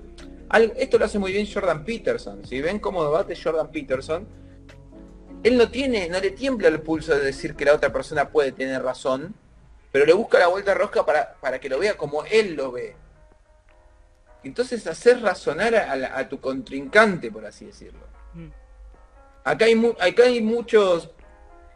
esto 0.77 0.99
lo 0.99 1.05
hace 1.05 1.17
muy 1.17 1.31
bien 1.31 1.47
Jordan 1.51 1.83
Peterson. 1.83 2.45
Si 2.45 2.61
ven 2.61 2.77
cómo 2.77 3.03
debate 3.03 3.35
Jordan 3.35 3.71
Peterson, 3.71 4.27
él 5.45 5.57
no 5.57 5.69
tiene, 5.69 6.09
no 6.09 6.19
le 6.19 6.31
tiembla 6.31 6.69
el 6.69 6.81
pulso 6.81 7.13
de 7.13 7.23
decir 7.23 7.55
que 7.55 7.65
la 7.65 7.75
otra 7.75 7.93
persona 7.93 8.29
puede 8.29 8.51
tener 8.51 8.81
razón, 8.81 9.35
pero 9.91 10.07
le 10.07 10.13
busca 10.13 10.39
la 10.39 10.47
vuelta 10.47 10.73
rosca 10.73 11.05
para, 11.05 11.35
para 11.35 11.59
que 11.59 11.69
lo 11.69 11.77
vea 11.77 11.95
como 11.95 12.25
él 12.25 12.55
lo 12.55 12.71
ve. 12.71 12.95
Entonces 14.43 14.87
hacer 14.87 15.21
razonar 15.21 15.75
a, 15.75 16.29
tu 16.29 16.39
contrincante, 16.39 17.29
por 17.29 17.45
así 17.45 17.65
decirlo. 17.65 18.07
Mm. 18.33 18.47
Acá 19.43 19.65
hay, 19.65 19.95
acá 19.99 20.23
hay 20.23 20.41
muchos, 20.41 21.11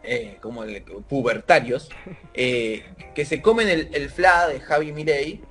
eh, 0.02 0.40
como 0.42 0.64
el, 0.64 0.82
pubertarios, 0.82 1.90
eh, 2.34 2.92
que 3.14 3.24
se 3.24 3.40
comen 3.40 3.70
el, 3.70 3.90
el 3.94 4.10
fla 4.10 4.48
de 4.48 4.62
Javi 4.62 4.94
Milei 4.94 5.44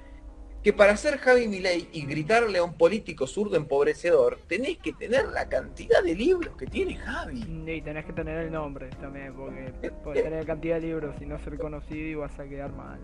que 0.62 0.72
para 0.72 0.96
ser 0.96 1.18
Javi 1.18 1.46
Milei 1.46 1.88
y 1.92 2.04
gritarle 2.04 2.58
a 2.58 2.64
un 2.64 2.74
político 2.74 3.26
zurdo 3.26 3.56
empobrecedor, 3.56 4.38
tenés 4.48 4.78
que 4.78 4.92
tener 4.92 5.26
la 5.28 5.48
cantidad 5.48 6.02
de 6.02 6.14
libros 6.14 6.56
que 6.56 6.66
tiene 6.66 6.96
Javi. 6.96 7.44
Y 7.66 7.80
tenés 7.80 8.04
que 8.04 8.12
tener 8.12 8.38
el 8.38 8.52
nombre 8.52 8.88
también, 9.00 9.34
porque 9.34 9.90
podés 10.02 10.24
tener 10.24 10.44
cantidad 10.44 10.76
de 10.76 10.88
libros 10.88 11.14
y 11.20 11.26
no 11.26 11.38
ser 11.38 11.58
conocido 11.58 12.08
y 12.08 12.14
vas 12.14 12.38
a 12.38 12.48
quedar 12.48 12.72
mal. 12.72 12.98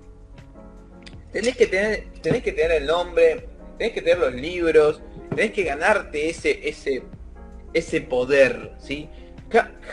Tenés 1.33 1.57
que 1.57 1.67
tener, 1.67 2.05
tenés 2.23 2.43
que 2.43 2.53
tener 2.53 2.83
el 2.83 2.87
nombre, 2.87 3.49
tenés 3.79 3.93
que 3.93 4.03
tener 4.03 4.19
los 4.19 4.35
libros, 4.35 5.01
tenés 5.31 5.53
que 5.53 5.63
ganarte 5.63 6.29
ese, 6.29 6.69
ese, 6.69 7.03
ese 7.73 8.01
poder, 8.01 8.73
¿sí? 8.79 9.09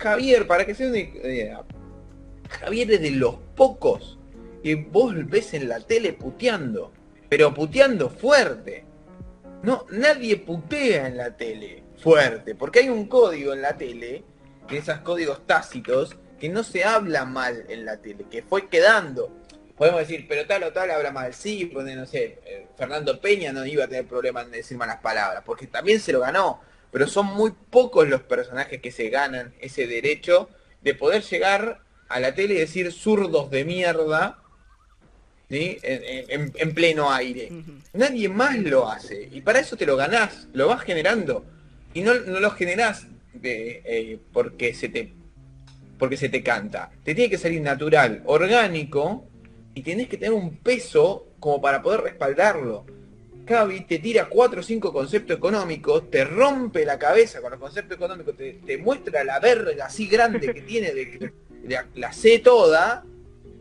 Javier, 0.02 0.48
para 0.48 0.66
que 0.66 0.74
sea 0.74 0.88
una 0.88 0.98
idea, 0.98 1.64
Javier 2.50 2.92
es 2.92 3.02
de 3.02 3.12
los 3.12 3.36
pocos 3.56 4.18
que 4.64 4.76
vos 4.76 5.14
ves 5.30 5.54
en 5.54 5.70
la 5.70 5.80
tele 5.80 6.14
puteando 6.14 6.92
pero 7.32 7.54
puteando 7.54 8.10
fuerte. 8.10 8.84
No, 9.64 9.86
nadie 9.90 10.36
putea 10.36 11.08
en 11.08 11.16
la 11.16 11.38
tele 11.38 11.82
fuerte, 11.98 12.56
porque 12.56 12.80
hay 12.80 12.90
un 12.90 13.08
código 13.08 13.54
en 13.54 13.62
la 13.62 13.78
tele, 13.78 14.26
que 14.68 14.80
esos 14.80 14.98
códigos 14.98 15.48
tácitos, 15.48 16.18
que 16.38 16.50
no 16.50 16.62
se 16.62 16.84
habla 16.84 17.24
mal 17.24 17.64
en 17.70 17.86
la 17.86 18.02
tele, 18.02 18.26
que 18.30 18.44
fue 18.44 18.68
quedando. 18.68 19.32
Podemos 19.78 20.02
decir, 20.02 20.26
pero 20.28 20.46
tal 20.46 20.64
o 20.64 20.74
tal 20.74 20.92
habla 20.92 21.14
mal, 21.14 21.34
sí, 21.34 21.68
porque 21.68 21.96
no 21.96 22.06
sé, 22.06 22.40
eh, 22.46 22.68
Fernando 22.78 23.22
Peña 23.22 23.54
no 23.54 23.66
iba 23.66 23.86
a 23.86 23.88
tener 23.88 24.08
problema 24.08 24.42
en 24.42 24.52
decir 24.52 24.76
malas 24.78 24.98
palabras, 24.98 25.42
porque 25.46 25.68
también 25.68 26.02
se 26.02 26.12
lo 26.12 26.20
ganó, 26.20 26.60
pero 26.92 27.08
son 27.08 27.28
muy 27.28 27.54
pocos 27.70 28.10
los 28.10 28.24
personajes 28.24 28.82
que 28.82 28.92
se 28.92 29.08
ganan 29.08 29.54
ese 29.62 29.88
derecho 29.88 30.50
de 30.82 30.96
poder 30.96 31.22
llegar 31.22 31.80
a 32.10 32.20
la 32.20 32.36
tele 32.36 32.56
y 32.56 32.58
decir 32.58 32.92
zurdos 32.92 33.50
de 33.52 33.64
mierda 33.64 34.41
en, 35.52 36.74
pleno 36.74 37.12
aire. 37.12 37.52
Nadie 37.94 38.30
más 38.30 38.58
lo 38.58 38.90
hace. 38.90 39.30
Y 39.32 39.42
para 39.42 39.60
eso 39.60 39.76
te 39.76 39.86
lo 39.86 39.98
ganás, 39.98 40.48
lo 40.54 40.68
vas 40.68 40.82
generando. 40.82 41.46
Y 41.94 42.02
no, 42.02 42.14
lo 42.14 42.52
generás 42.52 43.08
eh, 43.44 44.18
porque, 44.32 44.74
se 44.74 44.90
te, 44.90 45.14
porque 45.98 46.18
se 46.18 46.30
te 46.30 46.42
canta. 46.42 46.92
Te 47.04 47.14
tiene 47.14 47.30
que 47.30 47.38
salir 47.38 47.62
natural, 47.62 48.24
orgánico, 48.26 49.26
y 49.74 49.82
tenés 49.82 50.08
que 50.08 50.18
tener 50.18 50.34
un 50.34 50.58
peso 50.58 51.28
como 51.40 51.62
para 51.62 51.82
poder 51.82 52.02
respaldarlo. 52.02 52.86
Cavi 53.46 53.82
te 53.82 54.00
tira 54.00 54.30
cuatro 54.30 54.62
o 54.62 54.64
cinco 54.64 54.94
conceptos 54.94 55.38
económicos, 55.38 56.10
te 56.10 56.24
rompe 56.24 56.86
la 56.86 57.00
cabeza 57.00 57.42
con 57.42 57.52
los 57.52 57.60
conceptos 57.60 57.98
económicos, 57.98 58.36
te, 58.38 58.78
muestra 58.78 59.24
la 59.24 59.40
verga 59.40 59.86
así 59.86 60.08
grande 60.08 60.54
que 60.54 60.62
tiene 60.62 60.94
de 60.94 61.12
que 61.12 61.34
la, 61.68 61.88
la 61.96 62.14
sé 62.14 62.40
toda, 62.40 63.04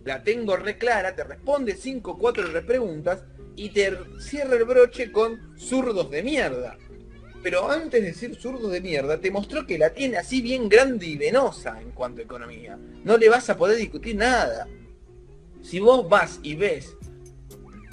la 0.04 0.22
tengo 0.22 0.56
re 0.56 0.78
clara, 0.78 1.14
te 1.14 1.24
responde 1.24 1.74
5 1.74 2.18
4 2.18 2.48
repreguntas 2.48 3.24
y 3.56 3.70
te 3.70 3.92
cierra 4.18 4.56
el 4.56 4.64
broche 4.64 5.12
con 5.12 5.58
zurdos 5.58 6.10
de 6.10 6.22
mierda. 6.22 6.78
Pero 7.42 7.70
antes 7.70 8.02
de 8.02 8.08
decir 8.08 8.34
zurdos 8.36 8.70
de 8.70 8.80
mierda, 8.80 9.18
te 9.18 9.30
mostró 9.30 9.66
que 9.66 9.78
la 9.78 9.90
tiene 9.90 10.18
así 10.18 10.42
bien 10.42 10.68
grande 10.68 11.06
y 11.06 11.16
venosa 11.16 11.80
en 11.80 11.90
cuanto 11.90 12.20
a 12.20 12.24
economía. 12.24 12.78
No 13.02 13.16
le 13.16 13.28
vas 13.28 13.48
a 13.48 13.56
poder 13.56 13.78
discutir 13.78 14.16
nada. 14.16 14.68
Si 15.62 15.78
vos 15.78 16.06
vas 16.08 16.38
y 16.42 16.54
ves, 16.54 16.96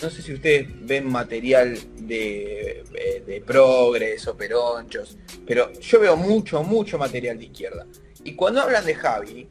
no 0.01 0.09
sé 0.09 0.21
si 0.21 0.33
ustedes 0.33 0.67
ven 0.85 1.09
material 1.09 1.77
de, 1.95 2.83
de, 2.91 3.23
de 3.25 3.41
progres 3.41 4.27
o 4.27 4.35
peronchos, 4.35 5.17
pero 5.45 5.71
yo 5.79 5.99
veo 5.99 6.17
mucho, 6.17 6.61
mucho 6.63 6.97
material 6.97 7.37
de 7.37 7.45
izquierda. 7.45 7.87
Y 8.23 8.33
cuando 8.33 8.61
hablan 8.61 8.85
de 8.85 8.95
Javi, 8.95 9.47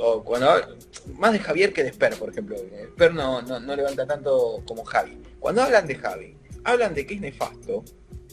o 0.00 0.22
cuando 0.24 0.76
más 1.16 1.32
de 1.32 1.38
Javier 1.38 1.72
que 1.72 1.84
de 1.84 1.92
Sper, 1.92 2.16
por 2.16 2.30
ejemplo. 2.30 2.56
Sper 2.94 3.14
no, 3.14 3.42
no, 3.42 3.76
levanta 3.76 4.06
tanto 4.06 4.62
como 4.66 4.84
Javi. 4.84 5.18
Cuando 5.38 5.62
hablan 5.62 5.86
de 5.86 5.94
Javi, 5.96 6.36
hablan 6.64 6.94
de 6.94 7.06
que 7.06 7.14
es 7.14 7.20
nefasto, 7.20 7.84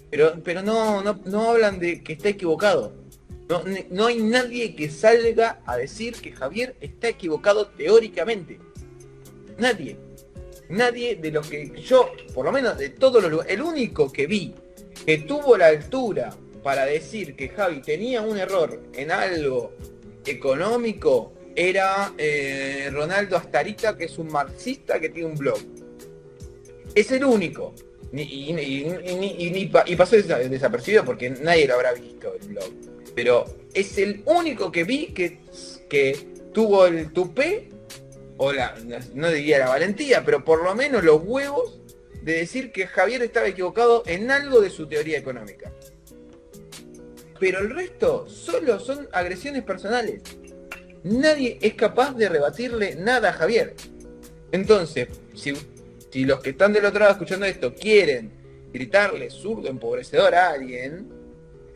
pero, 0.09 0.33
pero 0.43 0.61
no, 0.61 1.03
no, 1.03 1.19
no 1.25 1.51
hablan 1.51 1.79
de 1.79 2.03
que 2.03 2.13
está 2.13 2.29
equivocado. 2.29 2.93
No, 3.49 3.63
no 3.89 4.05
hay 4.05 4.19
nadie 4.19 4.75
que 4.75 4.89
salga 4.89 5.61
a 5.65 5.75
decir 5.75 6.15
que 6.15 6.31
Javier 6.31 6.75
está 6.79 7.09
equivocado 7.09 7.67
teóricamente. 7.67 8.59
Nadie. 9.57 9.97
Nadie 10.69 11.17
de 11.17 11.31
los 11.31 11.49
que 11.49 11.81
yo, 11.81 12.11
por 12.33 12.45
lo 12.45 12.51
menos 12.53 12.77
de 12.77 12.89
todos 12.89 13.21
los 13.21 13.29
lugares, 13.29 13.53
el 13.53 13.61
único 13.61 14.09
que 14.09 14.25
vi 14.25 14.55
que 15.05 15.17
tuvo 15.17 15.57
la 15.57 15.67
altura 15.67 16.33
para 16.63 16.85
decir 16.85 17.35
que 17.35 17.49
Javi 17.49 17.81
tenía 17.81 18.21
un 18.21 18.37
error 18.37 18.81
en 18.93 19.11
algo 19.11 19.73
económico 20.25 21.33
era 21.55 22.13
eh, 22.17 22.89
Ronaldo 22.91 23.37
Astarita, 23.37 23.97
que 23.97 24.05
es 24.05 24.17
un 24.17 24.27
marxista 24.27 24.99
que 24.99 25.09
tiene 25.09 25.29
un 25.29 25.35
blog. 25.35 25.59
Es 26.95 27.11
el 27.11 27.23
único. 27.23 27.73
Y, 28.13 29.65
pasó 29.95 30.17
desapercibido 30.17 31.05
porque 31.05 31.29
nadie 31.29 31.67
lo 31.67 31.75
habrá 31.75 31.93
visto 31.93 32.33
el 32.33 32.47
blog. 32.49 32.71
Pero 33.15 33.45
es 33.73 33.97
el 33.97 34.23
único 34.25 34.71
que 34.71 34.83
vi 34.83 35.07
que, 35.07 35.39
que 35.89 36.17
tuvo 36.53 36.85
el 36.85 37.11
tupé, 37.11 37.69
o 38.37 38.51
la, 38.51 38.75
no 39.13 39.29
diría 39.29 39.59
la 39.59 39.69
valentía, 39.69 40.25
pero 40.25 40.43
por 40.43 40.63
lo 40.63 40.73
menos 40.75 41.03
los 41.03 41.21
huevos 41.23 41.79
de 42.21 42.33
decir 42.33 42.71
que 42.71 42.87
Javier 42.87 43.21
estaba 43.23 43.47
equivocado 43.47 44.03
en 44.05 44.29
algo 44.31 44.61
de 44.61 44.69
su 44.69 44.87
teoría 44.87 45.17
económica. 45.17 45.71
Pero 47.39 47.59
el 47.59 47.71
resto 47.71 48.27
solo 48.29 48.79
son 48.79 49.07
agresiones 49.11 49.63
personales 49.63 50.21
nadie 51.03 51.57
es 51.61 51.73
capaz 51.73 52.13
de 52.13 52.29
rebatirle 52.29 52.95
nada 52.95 53.29
a 53.29 53.33
Javier. 53.33 53.75
Entonces, 54.51 55.07
si, 55.33 56.25
los 56.25 56.39
que 56.41 56.51
están 56.51 56.73
del 56.73 56.85
otro 56.85 56.99
lado 56.99 57.13
escuchando 57.13 57.45
esto 57.45 57.73
quieren 57.73 58.31
gritarle 58.73 59.29
zurdo 59.29 59.69
empobrecedor 59.69 60.35
a 60.35 60.49
alguien, 60.49 61.09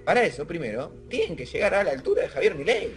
para 0.04 0.24
eso 0.24 0.46
primero 0.46 0.94
tienen 1.10 1.36
que 1.36 1.46
llegar 1.46 1.74
a 1.74 1.84
la 1.84 1.92
altura 1.92 2.24
de 2.24 2.30
Javier 2.30 2.56
Milei. 2.56 2.94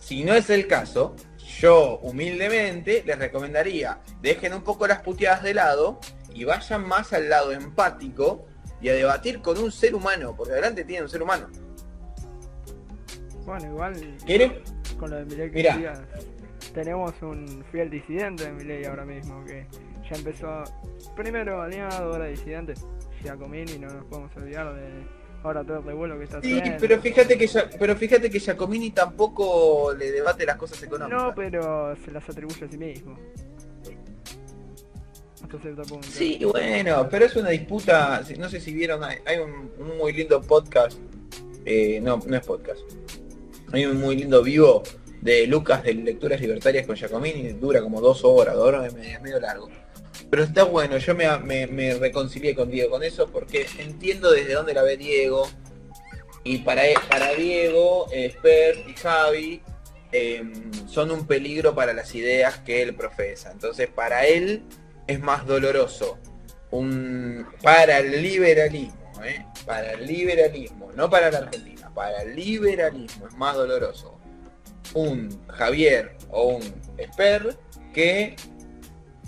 Si 0.00 0.24
no 0.24 0.34
es 0.34 0.50
el 0.50 0.66
caso, 0.66 1.16
yo 1.60 1.98
humildemente 2.02 3.02
les 3.06 3.18
recomendaría, 3.18 4.00
dejen 4.20 4.54
un 4.54 4.62
poco 4.62 4.86
las 4.86 5.00
puteadas 5.00 5.42
de 5.42 5.54
lado 5.54 5.98
y 6.34 6.44
vayan 6.44 6.86
más 6.86 7.12
al 7.12 7.28
lado 7.28 7.52
empático 7.52 8.46
y 8.80 8.88
a 8.88 8.94
debatir 8.94 9.40
con 9.40 9.58
un 9.58 9.72
ser 9.72 9.94
humano, 9.94 10.34
porque 10.36 10.52
adelante 10.52 10.84
tiene 10.84 11.04
un 11.04 11.08
ser 11.08 11.22
humano. 11.22 11.48
Bueno, 13.46 13.66
igual 13.66 13.94
¿Quiere? 14.24 14.62
con 14.98 15.10
lo 15.10 15.16
de 15.16 15.24
Milei 15.26 15.50
que 15.50 15.62
decías, 15.62 16.00
tenemos 16.72 17.12
un 17.22 17.64
fiel 17.70 17.90
disidente 17.90 18.44
de 18.46 18.52
Milei 18.52 18.84
ahora 18.86 19.04
mismo 19.04 19.44
que 19.44 19.66
ya 20.10 20.16
empezó 20.16 20.64
primero 21.16 21.60
aliado, 21.62 22.12
ahora 22.12 22.26
disidente. 22.26 22.74
Giacomini, 23.22 23.78
no 23.78 23.88
nos 23.92 24.04
podemos 24.06 24.36
olvidar 24.36 24.74
de 24.74 24.86
ahora 25.42 25.62
todo 25.64 25.78
el 25.78 25.84
revuelo 25.84 26.18
que 26.18 26.24
está 26.24 26.40
Sí, 26.42 26.58
haciendo. 26.58 26.78
pero 26.80 27.00
fíjate 27.00 27.38
que 27.38 27.46
ya- 27.46 27.68
pero 27.78 27.96
fíjate 27.96 28.30
que 28.30 28.38
Giacomini 28.38 28.90
tampoco 28.90 29.94
le 29.94 30.10
debate 30.10 30.44
las 30.46 30.56
cosas 30.56 30.82
económicas. 30.82 31.22
No, 31.22 31.34
pero 31.34 31.94
se 31.96 32.10
las 32.10 32.28
atribuye 32.28 32.64
a 32.64 32.68
sí 32.68 32.78
mismo. 32.78 33.18
Hasta 35.42 35.58
cierto 35.58 35.82
punto. 35.82 36.06
Sí, 36.08 36.40
bueno, 36.50 37.06
pero 37.10 37.26
es 37.26 37.36
una 37.36 37.50
disputa, 37.50 38.22
no 38.38 38.48
sé 38.48 38.60
si 38.60 38.72
vieron, 38.72 39.04
hay, 39.04 39.18
hay 39.26 39.38
un, 39.38 39.70
un 39.78 39.98
muy 39.98 40.12
lindo 40.12 40.40
podcast, 40.40 40.98
eh, 41.66 42.00
no, 42.02 42.18
no 42.26 42.36
es 42.36 42.46
podcast, 42.46 42.80
hay 43.74 43.86
un 43.86 44.00
muy 44.00 44.16
lindo 44.16 44.42
vivo 44.42 44.82
de 45.20 45.46
Lucas 45.46 45.82
de 45.82 45.94
Lecturas 45.94 46.40
Libertarias 46.40 46.86
con 46.86 46.96
Giacomini, 46.96 47.52
dura 47.52 47.80
como 47.80 48.00
dos 48.00 48.24
horas, 48.24 48.54
dos 48.54 48.66
horas 48.66 48.94
es 48.94 49.20
medio 49.20 49.40
largo. 49.40 49.68
Pero 50.30 50.44
está 50.44 50.64
bueno, 50.64 50.98
yo 50.98 51.14
me, 51.14 51.38
me, 51.38 51.66
me 51.66 51.94
reconcilié 51.94 52.54
con 52.54 52.70
Diego 52.70 52.90
con 52.90 53.02
eso 53.02 53.28
porque 53.30 53.66
entiendo 53.78 54.30
desde 54.30 54.54
dónde 54.54 54.74
la 54.74 54.82
ve 54.82 54.96
Diego. 54.96 55.48
Y 56.44 56.58
para, 56.58 56.82
para 57.08 57.32
Diego, 57.34 58.06
eh, 58.12 58.30
Spert 58.30 58.86
y 58.88 58.92
Javi 58.94 59.62
eh, 60.12 60.42
son 60.86 61.10
un 61.10 61.26
peligro 61.26 61.74
para 61.74 61.92
las 61.94 62.14
ideas 62.14 62.58
que 62.58 62.82
él 62.82 62.94
profesa. 62.94 63.50
Entonces 63.50 63.88
para 63.88 64.26
él 64.26 64.62
es 65.06 65.20
más 65.20 65.46
doloroso 65.46 66.18
un 66.70 67.46
para 67.62 67.98
el 67.98 68.22
liberalismo, 68.22 69.12
¿eh? 69.24 69.44
para 69.64 69.92
el 69.92 70.06
liberalismo, 70.06 70.92
no 70.92 71.08
para 71.08 71.30
la 71.30 71.38
Argentina, 71.38 71.83
para 71.94 72.22
el 72.22 72.34
liberalismo 72.34 73.26
es 73.26 73.34
más 73.34 73.56
doloroso 73.56 74.18
un 74.94 75.28
Javier 75.48 76.16
o 76.30 76.56
un 76.56 76.62
Esper 76.98 77.56
que 77.92 78.36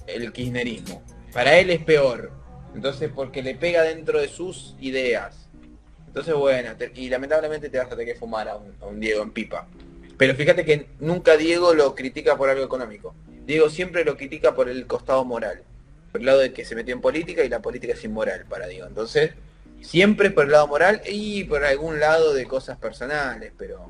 el 0.06 0.32
kirchnerismo. 0.32 1.02
Para 1.32 1.58
él 1.58 1.70
es 1.70 1.82
peor. 1.82 2.30
Entonces, 2.74 3.10
porque 3.14 3.42
le 3.42 3.54
pega 3.54 3.82
dentro 3.82 4.20
de 4.20 4.28
sus 4.28 4.76
ideas. 4.80 5.48
Entonces, 6.06 6.34
bueno, 6.34 6.70
y 6.94 7.08
lamentablemente 7.08 7.68
te 7.68 7.78
vas 7.78 7.86
a 7.86 7.90
tener 7.90 8.06
que 8.06 8.14
fumar 8.18 8.48
a 8.48 8.56
un 8.56 9.00
Diego 9.00 9.22
en 9.22 9.32
pipa. 9.32 9.68
Pero 10.16 10.34
fíjate 10.34 10.64
que 10.64 10.88
nunca 10.98 11.36
Diego 11.36 11.74
lo 11.74 11.94
critica 11.94 12.36
por 12.36 12.48
algo 12.48 12.64
económico. 12.64 13.14
Diego 13.46 13.68
siempre 13.68 14.04
lo 14.04 14.16
critica 14.16 14.54
por 14.54 14.68
el 14.68 14.86
costado 14.86 15.24
moral. 15.24 15.62
Por 16.12 16.20
el 16.20 16.26
lado 16.26 16.38
de 16.38 16.52
que 16.52 16.64
se 16.64 16.74
metió 16.74 16.94
en 16.94 17.00
política 17.00 17.44
y 17.44 17.48
la 17.48 17.60
política 17.60 17.92
es 17.92 18.04
inmoral 18.04 18.46
para 18.48 18.66
Diego. 18.66 18.86
Entonces, 18.86 19.32
siempre 19.82 20.30
por 20.30 20.46
el 20.46 20.52
lado 20.52 20.66
moral 20.66 21.02
y 21.06 21.44
por 21.44 21.64
algún 21.64 22.00
lado 22.00 22.34
de 22.34 22.46
cosas 22.46 22.78
personales, 22.78 23.52
pero 23.56 23.88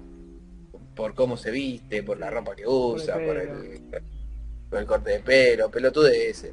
por 0.95 1.15
cómo 1.15 1.37
se 1.37 1.51
viste, 1.51 2.03
por 2.03 2.19
la 2.19 2.31
ropa 2.31 2.57
que 2.57 2.67
usa, 2.67 3.15
por 3.15 3.37
pelo. 3.37 3.61
el, 3.61 3.83
por 4.71 4.79
el 4.79 4.87
corte 4.87 5.11
de 5.11 5.21
pelo, 5.21 5.71
pelotudeces. 5.71 6.53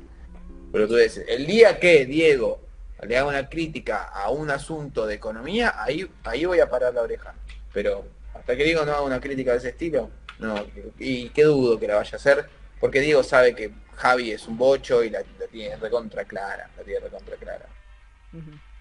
Pelotudeces. 0.72 1.26
El 1.28 1.46
día 1.46 1.80
que 1.80 2.06
Diego 2.06 2.62
le 3.08 3.18
haga 3.18 3.28
una 3.28 3.50
crítica 3.50 4.04
a 4.04 4.30
un 4.30 4.50
asunto 4.50 5.06
de 5.06 5.16
economía, 5.16 5.82
ahí, 5.82 6.10
ahí 6.24 6.46
voy 6.46 6.60
a 6.60 6.70
parar 6.70 6.94
la 6.94 7.02
oreja. 7.02 7.34
Pero 7.74 8.06
hasta 8.34 8.56
que 8.56 8.64
Diego 8.64 8.86
no 8.86 8.92
haga 8.92 9.02
una 9.02 9.20
crítica 9.20 9.52
de 9.52 9.58
ese 9.58 9.70
estilo, 9.70 10.10
no, 10.40 10.56
y 11.00 11.30
qué 11.30 11.44
dudo 11.44 11.80
que 11.80 11.88
la 11.88 11.96
vaya 11.96 12.12
a 12.14 12.16
hacer, 12.18 12.46
porque 12.80 13.00
Diego 13.00 13.24
sabe 13.24 13.56
que 13.56 13.72
Javi 13.96 14.32
es 14.32 14.48
un 14.48 14.58
bocho 14.58 15.04
y 15.04 15.10
la, 15.10 15.20
la 15.40 15.48
tiene 15.48 15.76
recontra 15.78 16.26
clara, 16.26 16.70
la 16.76 16.84
tiene 16.84 17.00
recontra 17.00 17.36
clara. 17.38 17.68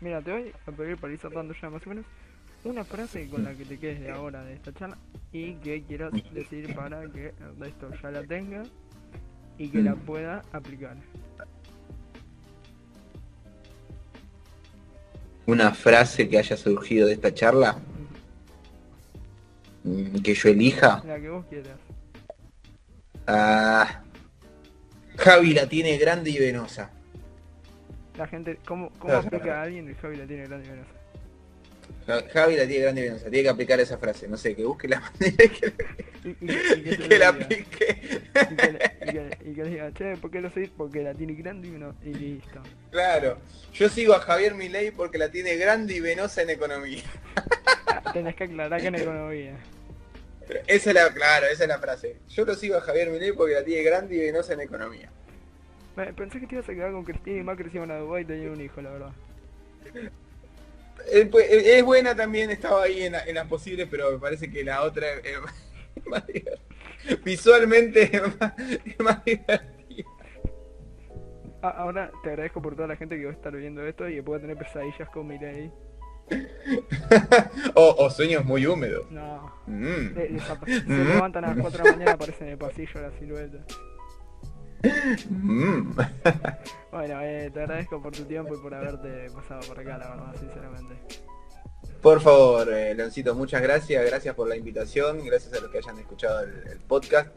Mira, 0.03 0.21
te 0.21 0.33
voy 0.33 0.53
a 0.67 0.73
pedir 0.73 0.97
para 0.97 1.13
ir 1.13 1.19
cerrando 1.21 1.55
ya 1.55 1.71
más 1.71 1.87
o 1.87 1.91
menos 1.91 2.05
una 2.65 2.85
frase 2.85 3.29
con 3.29 3.45
la 3.45 3.55
que 3.55 3.65
te 3.65 3.79
quedes 3.79 4.01
de 4.01 4.11
ahora 4.11 4.43
de 4.45 4.55
esta 4.55 4.73
charla 4.73 4.99
y 5.33 5.55
que 5.55 5.83
quieras 5.85 6.13
decir 6.33 6.75
para 6.75 7.09
que 7.09 7.29
el 7.29 7.57
resto 7.59 7.89
ya 8.03 8.11
la 8.11 8.23
tenga 8.25 8.65
y 9.59 9.69
que 9.69 9.81
la 9.81 9.95
pueda 9.95 10.43
aplicar. 10.53 10.97
Una 15.47 15.73
frase 15.73 16.29
que 16.29 16.39
haya 16.39 16.57
surgido 16.57 17.07
de 17.07 17.15
esta 17.15 17.33
charla, 17.33 17.79
mm, 19.85 20.19
que 20.23 20.35
yo 20.35 20.49
elija, 20.49 21.03
La 21.07 21.21
que 21.21 21.29
vos 21.31 21.45
quieras. 21.47 21.79
ah, 23.29 24.03
Javi 25.17 25.55
la 25.55 25.69
tiene 25.69 25.97
grande 25.99 26.31
y 26.31 26.39
venosa. 26.39 26.91
La 28.17 28.27
gente, 28.27 28.59
¿cómo, 28.67 28.91
cómo 28.99 29.05
Claro. 29.07 29.21
explica 29.21 29.61
a 29.61 29.63
alguien 29.63 29.89
el 29.89 29.95
Javi 29.97 30.17
la 30.17 30.27
tiene 30.27 30.47
grande 30.47 30.67
y 30.67 30.71
venosa? 30.71 30.91
Ja- 32.07 32.29
Javi 32.33 32.57
la 32.57 32.67
tiene 32.67 32.83
grande 32.85 33.01
y 33.01 33.05
venosa, 33.05 33.25
tiene 33.31 33.43
que 33.43 33.49
aplicar 33.49 33.81
esa 33.81 33.99
frase, 33.99 34.29
no 34.29 34.37
sé, 34.37 34.55
que 34.55 34.65
busque 34.65 34.89
la 34.89 35.01
manera 35.21 35.37
que, 35.37 35.73
Y, 36.25 36.31
y, 36.31 36.97
que- 36.97 37.15
y 37.15 37.19
la 37.19 37.29
aplique. 37.29 38.21
Y 38.51 38.57
que, 38.57 38.73
le- 38.73 38.93
y 39.01 39.13
que- 39.13 39.39
y 39.51 39.55
que 39.55 39.65
le 39.65 39.71
diga, 39.71 39.93
che, 39.95 40.17
¿por 40.19 40.31
qué 40.31 40.41
lo 40.41 40.51
seguís? 40.51 40.71
Porque 40.77 41.03
la 41.03 41.15
tiene 41.15 41.35
grande 41.35 41.69
y, 41.69 41.71
venosa 41.71 41.99
y 42.05 42.15
listo. 42.15 42.63
Claro, 42.91 43.39
yo 43.73 43.89
sigo 43.89 44.15
a 44.15 44.21
Javier 44.21 44.55
Milei 44.55 44.91
porque 44.91 45.17
la 45.19 45.31
tiene 45.31 45.57
grande 45.57 45.95
y 45.95 46.01
venosa 46.01 46.43
en 46.43 46.51
economía. 46.51 47.03
Ah, 47.87 48.13
Tenés 48.13 48.35
que 48.37 48.45
aclarar 48.45 48.81
que 48.81 48.87
en 48.89 48.95
economía. 48.97 49.57
Esa 50.67 50.91
es 50.91 50.95
la, 50.95 51.13
claro, 51.15 51.47
esa 51.47 51.65
es 51.65 51.69
la 51.69 51.79
frase. 51.79 52.17
Yo 52.29 52.45
lo 52.45 52.55
sigo 52.55 52.77
a 52.77 52.81
Javier 52.83 53.09
Milei 53.11 53.33
porque 53.33 53.55
la 53.55 53.65
tiene 53.65 53.83
grande 53.85 54.17
y 54.17 54.19
venosa 54.21 54.53
en 54.53 54.61
economía. 54.61 55.11
Pensé 55.95 56.41
que 56.41 56.47
te 56.47 56.55
ibas 56.55 56.69
a 56.69 56.73
quedar 56.73 56.93
con 56.93 57.05
Cristina 57.05 57.39
y 57.39 57.43
Macri 57.43 57.71
se 57.71 57.77
iban 57.77 57.91
a 57.91 57.99
Dubái 57.99 58.23
y 58.23 58.27
tenían 58.27 58.51
un 58.53 58.61
hijo, 58.61 58.81
la 58.81 58.91
verdad. 58.91 59.13
Eh, 61.13 61.27
pues, 61.31 61.51
eh, 61.51 61.79
Es 61.79 61.85
buena 61.85 62.15
también, 62.15 62.51
estaba 62.51 62.85
ahí 62.85 63.03
en, 63.03 63.13
la- 63.13 63.25
en 63.25 63.35
las 63.35 63.47
posibles, 63.49 63.89
pero 63.91 64.13
me 64.13 64.19
parece 64.19 64.51
que 64.51 64.65
la 64.65 64.83
otra 64.83 65.07
es 65.15 65.25
es 65.97 66.07
más 66.07 66.27
divertida. 66.27 66.59
Visualmente 67.25 68.03
es 68.17 68.23
más, 68.41 68.53
es 68.59 69.01
más 69.01 69.25
divertida. 69.25 69.69
Ah, 71.65 71.75
ahora 71.79 72.11
te 72.23 72.31
agradezco 72.31 72.61
por 72.63 72.75
toda 72.75 72.89
la 72.89 72.97
gente 72.97 73.17
que 73.17 73.25
va 73.25 73.31
a 73.31 73.35
estar 73.35 73.55
viendo 73.55 73.87
esto 73.87 74.09
y 74.09 74.15
que 74.17 74.23
pueda 74.23 74.41
tener 74.41 74.57
pesadillas 74.57 75.09
con 75.11 75.27
Milei. 75.27 75.71
o, 77.75 77.95
o 77.99 78.11
sueños 78.11 78.45
muy 78.45 78.65
húmedos. 78.67 79.11
No. 79.11 79.53
Mm. 79.67 80.15
Le- 80.15 80.39
se 80.67 80.89
levantan 80.89 81.45
a 81.45 81.49
las 81.55 81.59
4 81.59 81.79
de 81.79 81.85
la 81.91 81.97
mañana 81.97 82.13
aparece 82.13 82.45
en 82.45 82.51
el 82.51 82.59
pasillo 82.59 83.01
la 83.01 83.11
silueta. 83.19 83.59
Mm. 85.29 85.97
Bueno, 86.91 87.23
eh, 87.23 87.51
te 87.53 87.61
agradezco 87.61 88.03
por 88.03 88.13
tu 88.13 88.25
tiempo 88.25 88.55
y 88.55 88.59
por 88.59 88.75
haberte 88.75 89.31
pasado 89.31 89.61
por 89.67 89.81
acá, 89.81 89.97
la 89.97 90.11
verdad, 90.11 90.35
sinceramente. 90.39 90.95
Por 92.03 92.21
favor, 92.21 92.73
eh, 92.73 92.95
Leoncito, 92.95 93.35
muchas 93.35 93.63
gracias, 93.63 94.05
gracias 94.05 94.35
por 94.35 94.49
la 94.49 94.57
invitación, 94.57 95.25
gracias 95.25 95.55
a 95.55 95.61
los 95.61 95.71
que 95.71 95.79
hayan 95.79 95.99
escuchado 95.99 96.41
el, 96.41 96.69
el 96.69 96.79
podcast. 96.81 97.29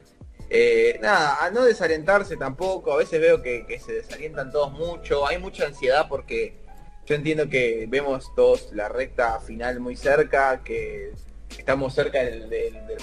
Eh, 0.49 0.99
nada, 1.01 1.43
a 1.43 1.51
no 1.51 1.63
desalentarse 1.63 2.37
tampoco, 2.37 2.93
a 2.93 2.97
veces 2.97 3.19
veo 3.19 3.41
que, 3.41 3.65
que 3.65 3.79
se 3.79 3.93
desalientan 3.93 4.51
todos 4.51 4.71
mucho, 4.73 5.25
hay 5.25 5.39
mucha 5.39 5.65
ansiedad 5.65 6.07
porque 6.07 6.57
yo 7.05 7.15
entiendo 7.15 7.49
que 7.49 7.85
vemos 7.87 8.33
todos 8.35 8.71
la 8.73 8.89
recta 8.89 9.39
final 9.39 9.79
muy 9.79 9.95
cerca, 9.95 10.63
que 10.63 11.13
estamos 11.59 11.93
cerca 11.93 12.23
del, 12.23 12.49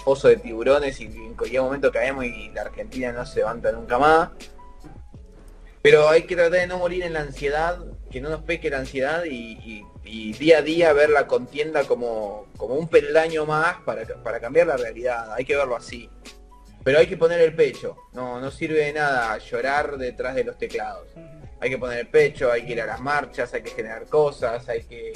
pozo 0.04 0.28
de 0.28 0.36
tiburones 0.36 1.00
y 1.00 1.04
en 1.04 1.34
cualquier 1.34 1.62
momento 1.62 1.90
caemos 1.90 2.24
y 2.24 2.50
la 2.50 2.62
Argentina 2.62 3.12
no 3.12 3.26
se 3.26 3.40
levanta 3.40 3.72
nunca 3.72 3.98
más. 3.98 4.30
Pero 5.82 6.08
hay 6.08 6.22
que 6.22 6.36
tratar 6.36 6.60
de 6.60 6.66
no 6.68 6.78
morir 6.78 7.02
en 7.02 7.12
la 7.12 7.20
ansiedad, 7.20 7.78
que 8.10 8.20
no 8.20 8.30
nos 8.30 8.42
peque 8.42 8.70
la 8.70 8.78
ansiedad 8.78 9.24
y, 9.24 9.84
día 10.38 10.58
a 10.58 10.62
día 10.62 10.92
ver 10.92 11.10
la 11.10 11.26
contienda 11.26 11.84
como, 11.84 12.46
como 12.56 12.74
un 12.74 12.88
peldaño 12.88 13.46
más 13.46 13.78
para, 13.84 14.06
para 14.22 14.38
cambiar 14.38 14.68
la 14.68 14.76
realidad. 14.76 15.32
Hay 15.32 15.44
que 15.44 15.56
verlo 15.56 15.74
así. 15.74 16.08
Pero 16.84 16.98
hay 16.98 17.06
que 17.06 17.16
poner 17.16 17.40
el 17.40 17.54
pecho. 17.54 17.96
No, 18.12 18.40
no 18.40 18.50
sirve 18.50 18.86
de 18.86 18.92
nada 18.92 19.36
llorar 19.38 19.96
detrás 19.96 20.34
de 20.34 20.44
los 20.44 20.58
teclados. 20.58 21.08
Hay 21.60 21.70
que 21.70 21.78
poner 21.78 22.00
el 22.00 22.08
pecho, 22.08 22.50
hay 22.50 22.64
que 22.66 22.72
ir 22.72 22.80
a 22.80 22.86
las 22.86 23.00
marchas, 23.00 23.54
hay 23.54 23.62
que 23.62 23.70
generar 23.70 24.06
cosas, 24.06 24.68
hay 24.68 24.82
que 24.82 25.12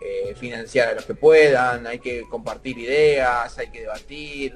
eh, 0.00 0.34
financiar 0.34 0.88
a 0.88 0.92
los 0.94 1.04
que 1.04 1.14
puedan, 1.14 1.86
hay 1.86 1.98
que 1.98 2.22
compartir 2.28 2.78
ideas, 2.78 3.56
hay 3.58 3.70
que 3.70 3.80
debatir. 3.82 4.54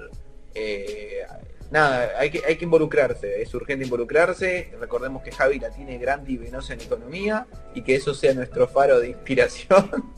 eh, 0.55 1.24
nada, 1.70 2.12
hay 2.18 2.30
que, 2.30 2.43
hay 2.47 2.57
que 2.57 2.64
involucrarse, 2.64 3.40
es 3.40 3.53
urgente 3.55 3.84
involucrarse. 3.84 4.72
Recordemos 4.78 5.22
que 5.22 5.32
Javi 5.32 5.59
la 5.59 5.70
tiene 5.70 5.99
grande 5.99 6.32
y 6.32 6.36
venosa 6.36 6.74
en 6.74 6.80
economía 6.82 7.47
y 7.74 7.82
que 7.82 7.95
eso 7.95 8.12
sea 8.14 8.34
nuestro 8.34 8.68
faro 8.68 9.01
de 9.01 9.09
inspiración 9.09 10.12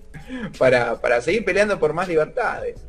para, 0.58 1.00
para 1.00 1.20
seguir 1.20 1.44
peleando 1.44 1.78
por 1.78 1.92
más 1.92 2.08
libertades. 2.08 2.80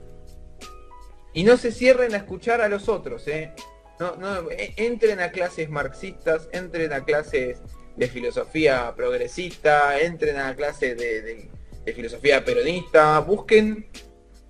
Y 1.33 1.43
no 1.43 1.57
se 1.57 1.71
cierren 1.71 2.13
a 2.13 2.17
escuchar 2.17 2.61
a 2.61 2.69
los 2.69 2.87
otros, 2.89 3.27
¿eh? 3.27 3.51
No, 3.99 4.15
no, 4.17 4.51
e- 4.51 4.73
entren 4.77 5.19
a 5.19 5.31
clases 5.31 5.69
marxistas, 5.69 6.47
entren 6.51 6.93
a 6.93 7.03
clases 7.03 7.59
de 7.95 8.07
filosofía 8.07 8.93
progresista, 8.95 9.99
entren 9.99 10.37
a 10.37 10.55
clases 10.55 10.95
de, 10.97 11.21
de- 11.23 11.49
de 11.85 11.93
filosofía 11.93 12.43
peronista, 12.43 13.19
busquen 13.19 13.87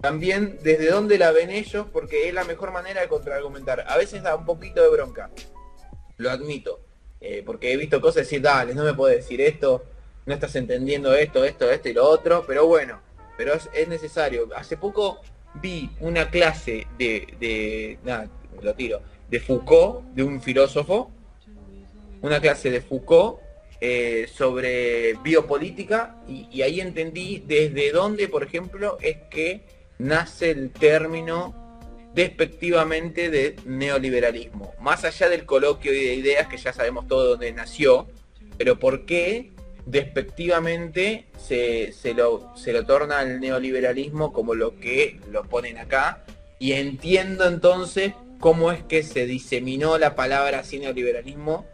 también 0.01 0.59
desde 0.61 0.89
dónde 0.89 1.17
la 1.17 1.31
ven 1.31 1.49
ellos, 1.49 1.87
porque 1.91 2.27
es 2.27 2.33
la 2.33 2.43
mejor 2.43 2.71
manera 2.71 3.01
de 3.01 3.07
contraargumentar. 3.07 3.85
A 3.87 3.97
veces 3.97 4.21
da 4.21 4.35
un 4.35 4.45
poquito 4.45 4.81
de 4.81 4.89
bronca, 4.89 5.31
lo 6.17 6.29
admito, 6.29 6.81
eh, 7.21 7.41
porque 7.45 7.71
he 7.71 7.77
visto 7.77 8.01
cosas 8.01 8.23
decir, 8.23 8.41
dale, 8.41 8.75
no 8.75 8.83
me 8.83 8.93
puedes 8.93 9.17
decir 9.17 9.39
esto, 9.41 9.85
no 10.25 10.33
estás 10.33 10.55
entendiendo 10.55 11.13
esto, 11.13 11.43
esto, 11.43 11.71
esto 11.71 11.89
y 11.89 11.93
lo 11.93 12.05
otro, 12.05 12.43
pero 12.45 12.67
bueno, 12.67 13.01
pero 13.37 13.53
es, 13.53 13.69
es 13.73 13.87
necesario. 13.87 14.49
Hace 14.55 14.77
poco 14.77 15.21
vi 15.55 15.89
una 15.99 16.29
clase 16.29 16.87
de, 16.97 17.27
de 17.39 17.99
nada, 18.03 18.29
lo 18.61 18.73
tiro, 18.73 19.01
de 19.29 19.39
Foucault, 19.39 20.03
de 20.13 20.23
un 20.23 20.41
filósofo, 20.41 21.11
una 22.21 22.39
clase 22.39 22.69
de 22.71 22.81
Foucault 22.81 23.42
eh, 23.85 24.29
sobre 24.33 25.15
biopolítica 25.15 26.15
y, 26.25 26.61
ahí 26.61 26.79
entendí 26.79 27.43
desde 27.45 27.91
dónde, 27.91 28.29
por 28.29 28.41
ejemplo, 28.41 28.97
es 29.01 29.17
que 29.29 29.65
nace 29.99 30.51
el 30.51 30.71
término 30.71 31.53
despectivamente 32.13 33.29
de 33.29 33.57
neoliberalismo. 33.65 34.73
Más 34.79 35.03
allá 35.03 35.27
del 35.27 35.45
coloquio 35.45 35.91
y 35.91 36.01
de 36.01 36.13
ideas 36.13 36.47
que 36.47 36.55
ya 36.55 36.71
sabemos 36.71 37.09
todo 37.09 37.31
dónde 37.31 37.51
nació, 37.51 38.07
pero 38.57 38.79
por 38.79 39.05
qué 39.05 39.51
despectivamente 39.85 41.25
se, 41.37 41.91
se, 41.91 42.13
lo, 42.13 42.55
se 42.55 42.71
lo 42.71 42.85
torna 42.85 43.19
al 43.19 43.41
neoliberalismo 43.41 44.31
como 44.31 44.55
lo 44.55 44.79
que 44.79 45.19
lo 45.29 45.43
ponen 45.43 45.77
acá. 45.77 46.23
Y 46.57 46.71
entiendo 46.71 47.49
entonces 47.49 48.13
cómo 48.39 48.71
es 48.71 48.81
que 48.81 49.03
se 49.03 49.25
diseminó 49.25 49.97
la 49.97 50.15
palabra 50.15 50.59
así 50.59 50.79
neoliberalismo 50.79 51.65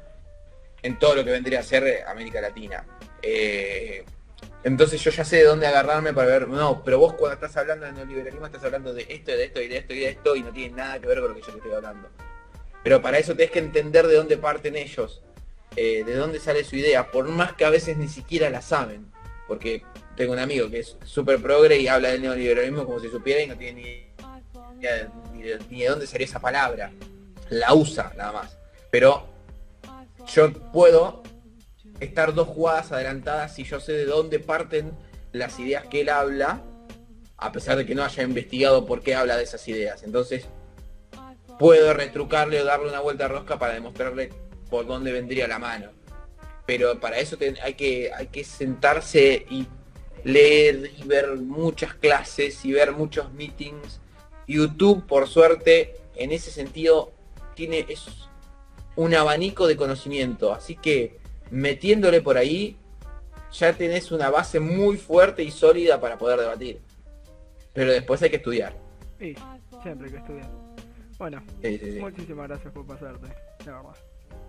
en 0.81 0.99
todo 0.99 1.15
lo 1.15 1.25
que 1.25 1.31
vendría 1.31 1.59
a 1.59 1.63
ser 1.63 2.03
América 2.07 2.41
Latina. 2.41 2.85
Eh, 3.21 4.05
entonces 4.63 5.01
yo 5.01 5.11
ya 5.11 5.23
sé 5.23 5.37
de 5.37 5.43
dónde 5.43 5.67
agarrarme 5.67 6.13
para 6.13 6.27
ver, 6.27 6.47
no, 6.47 6.83
pero 6.83 6.99
vos 6.99 7.13
cuando 7.13 7.35
estás 7.35 7.55
hablando 7.57 7.85
de 7.85 7.93
neoliberalismo 7.93 8.45
estás 8.45 8.63
hablando 8.63 8.93
de 8.93 9.05
esto, 9.09 9.31
de 9.31 9.45
esto 9.45 9.61
y 9.61 9.67
de 9.67 9.77
esto 9.77 9.93
y 9.93 9.99
de 9.99 10.09
esto 10.09 10.35
y 10.35 10.43
no 10.43 10.51
tiene 10.51 10.75
nada 10.75 10.99
que 10.99 11.07
ver 11.07 11.21
con 11.21 11.29
lo 11.29 11.35
que 11.35 11.41
yo 11.41 11.47
te 11.47 11.57
estoy 11.57 11.71
hablando. 11.71 12.09
Pero 12.83 13.01
para 13.01 13.17
eso 13.17 13.35
tenés 13.35 13.51
que 13.51 13.59
entender 13.59 14.07
de 14.07 14.15
dónde 14.15 14.37
parten 14.37 14.75
ellos, 14.75 15.21
eh, 15.75 16.03
de 16.05 16.15
dónde 16.15 16.39
sale 16.39 16.63
su 16.63 16.75
idea, 16.75 17.09
por 17.11 17.27
más 17.27 17.53
que 17.53 17.65
a 17.65 17.69
veces 17.69 17.97
ni 17.97 18.07
siquiera 18.07 18.49
la 18.49 18.61
saben. 18.61 19.09
Porque 19.47 19.83
tengo 20.15 20.33
un 20.33 20.39
amigo 20.39 20.69
que 20.69 20.79
es 20.79 20.97
súper 21.03 21.41
progre 21.41 21.77
y 21.77 21.87
habla 21.87 22.09
del 22.09 22.21
neoliberalismo 22.21 22.85
como 22.85 22.99
si 22.99 23.09
supiera 23.09 23.41
y 23.41 23.47
no 23.47 23.57
tiene 23.57 23.81
ni, 23.81 24.83
ni, 25.33 25.49
ni 25.69 25.81
de 25.81 25.89
dónde 25.89 26.05
salió 26.05 26.25
esa 26.25 26.39
palabra. 26.39 26.91
La 27.49 27.73
usa 27.73 28.13
nada 28.15 28.31
más. 28.31 28.57
Pero 28.91 29.27
yo 30.33 30.53
puedo 30.71 31.23
estar 31.99 32.33
dos 32.33 32.47
jugadas 32.47 32.91
adelantadas 32.91 33.55
si 33.55 33.63
yo 33.63 33.79
sé 33.79 33.93
de 33.93 34.05
dónde 34.05 34.39
parten 34.39 34.91
las 35.31 35.59
ideas 35.59 35.85
que 35.87 36.01
él 36.01 36.09
habla, 36.09 36.63
a 37.37 37.51
pesar 37.51 37.77
de 37.77 37.85
que 37.85 37.95
no 37.95 38.03
haya 38.03 38.23
investigado 38.23 38.85
por 38.85 39.01
qué 39.01 39.15
habla 39.15 39.37
de 39.37 39.43
esas 39.43 39.67
ideas. 39.67 40.03
Entonces, 40.03 40.45
puedo 41.57 41.93
retrucarle 41.93 42.61
o 42.61 42.65
darle 42.65 42.89
una 42.89 42.99
vuelta 42.99 43.25
a 43.25 43.27
rosca 43.29 43.59
para 43.59 43.73
demostrarle 43.73 44.29
por 44.69 44.87
dónde 44.87 45.11
vendría 45.11 45.47
la 45.47 45.59
mano. 45.59 45.89
Pero 46.65 46.99
para 46.99 47.17
eso 47.19 47.37
hay, 47.63 47.73
que, 47.73 48.11
hay 48.13 48.27
que 48.27 48.43
sentarse 48.43 49.45
y 49.49 49.67
leer 50.23 50.91
y 50.97 51.03
ver 51.03 51.35
muchas 51.37 51.93
clases 51.95 52.63
y 52.65 52.71
ver 52.71 52.91
muchos 52.91 53.31
meetings. 53.33 53.99
YouTube, 54.47 55.05
por 55.05 55.27
suerte, 55.27 55.95
en 56.15 56.31
ese 56.31 56.51
sentido, 56.51 57.11
tiene 57.55 57.85
es 57.89 58.28
un 58.99 59.15
abanico 59.15 59.65
de 59.65 59.77
conocimiento. 59.77 60.53
Así 60.53 60.75
que 60.75 61.17
metiéndole 61.51 62.21
por 62.21 62.37
ahí, 62.37 62.75
ya 63.53 63.71
tenés 63.73 64.11
una 64.11 64.29
base 64.29 64.59
muy 64.59 64.97
fuerte 64.97 65.41
y 65.41 65.51
sólida 65.51 66.01
para 66.01 66.17
poder 66.17 66.39
debatir. 66.39 66.81
Pero 67.73 67.93
después 67.93 68.21
hay 68.21 68.29
que 68.29 68.35
estudiar. 68.35 68.73
Sí, 69.17 69.35
siempre 69.81 70.07
hay 70.07 70.13
que 70.13 70.19
estudiar. 70.19 70.49
Bueno, 71.17 71.41
muchísimas 72.01 72.49
gracias 72.49 72.73
por 72.73 72.85
pasarte, 72.85 73.27
la 73.65 73.77
verdad. 73.77 73.95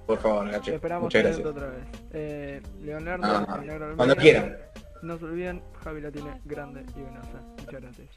Por 0.07 0.19
favor, 0.19 0.51
Gache. 0.51 0.75
Esperamos 0.75 1.05
Muchas 1.05 1.23
gracias. 1.23 1.47
otra 1.47 1.69
vez. 1.69 1.85
Eh, 2.13 2.61
Leonardo, 2.83 3.27
ah, 3.27 3.61
Leonardo 3.65 3.97
cuando 3.97 4.17
quieran. 4.17 4.59
No 5.03 5.17
se 5.17 5.27
olviden, 5.27 5.63
Javi 5.85 6.01
la 6.01 6.11
tiene 6.11 6.41
grande 6.45 6.85
y 6.97 7.03
venosa. 7.03 7.41
Muchas 7.57 7.81
gracias. 7.81 8.09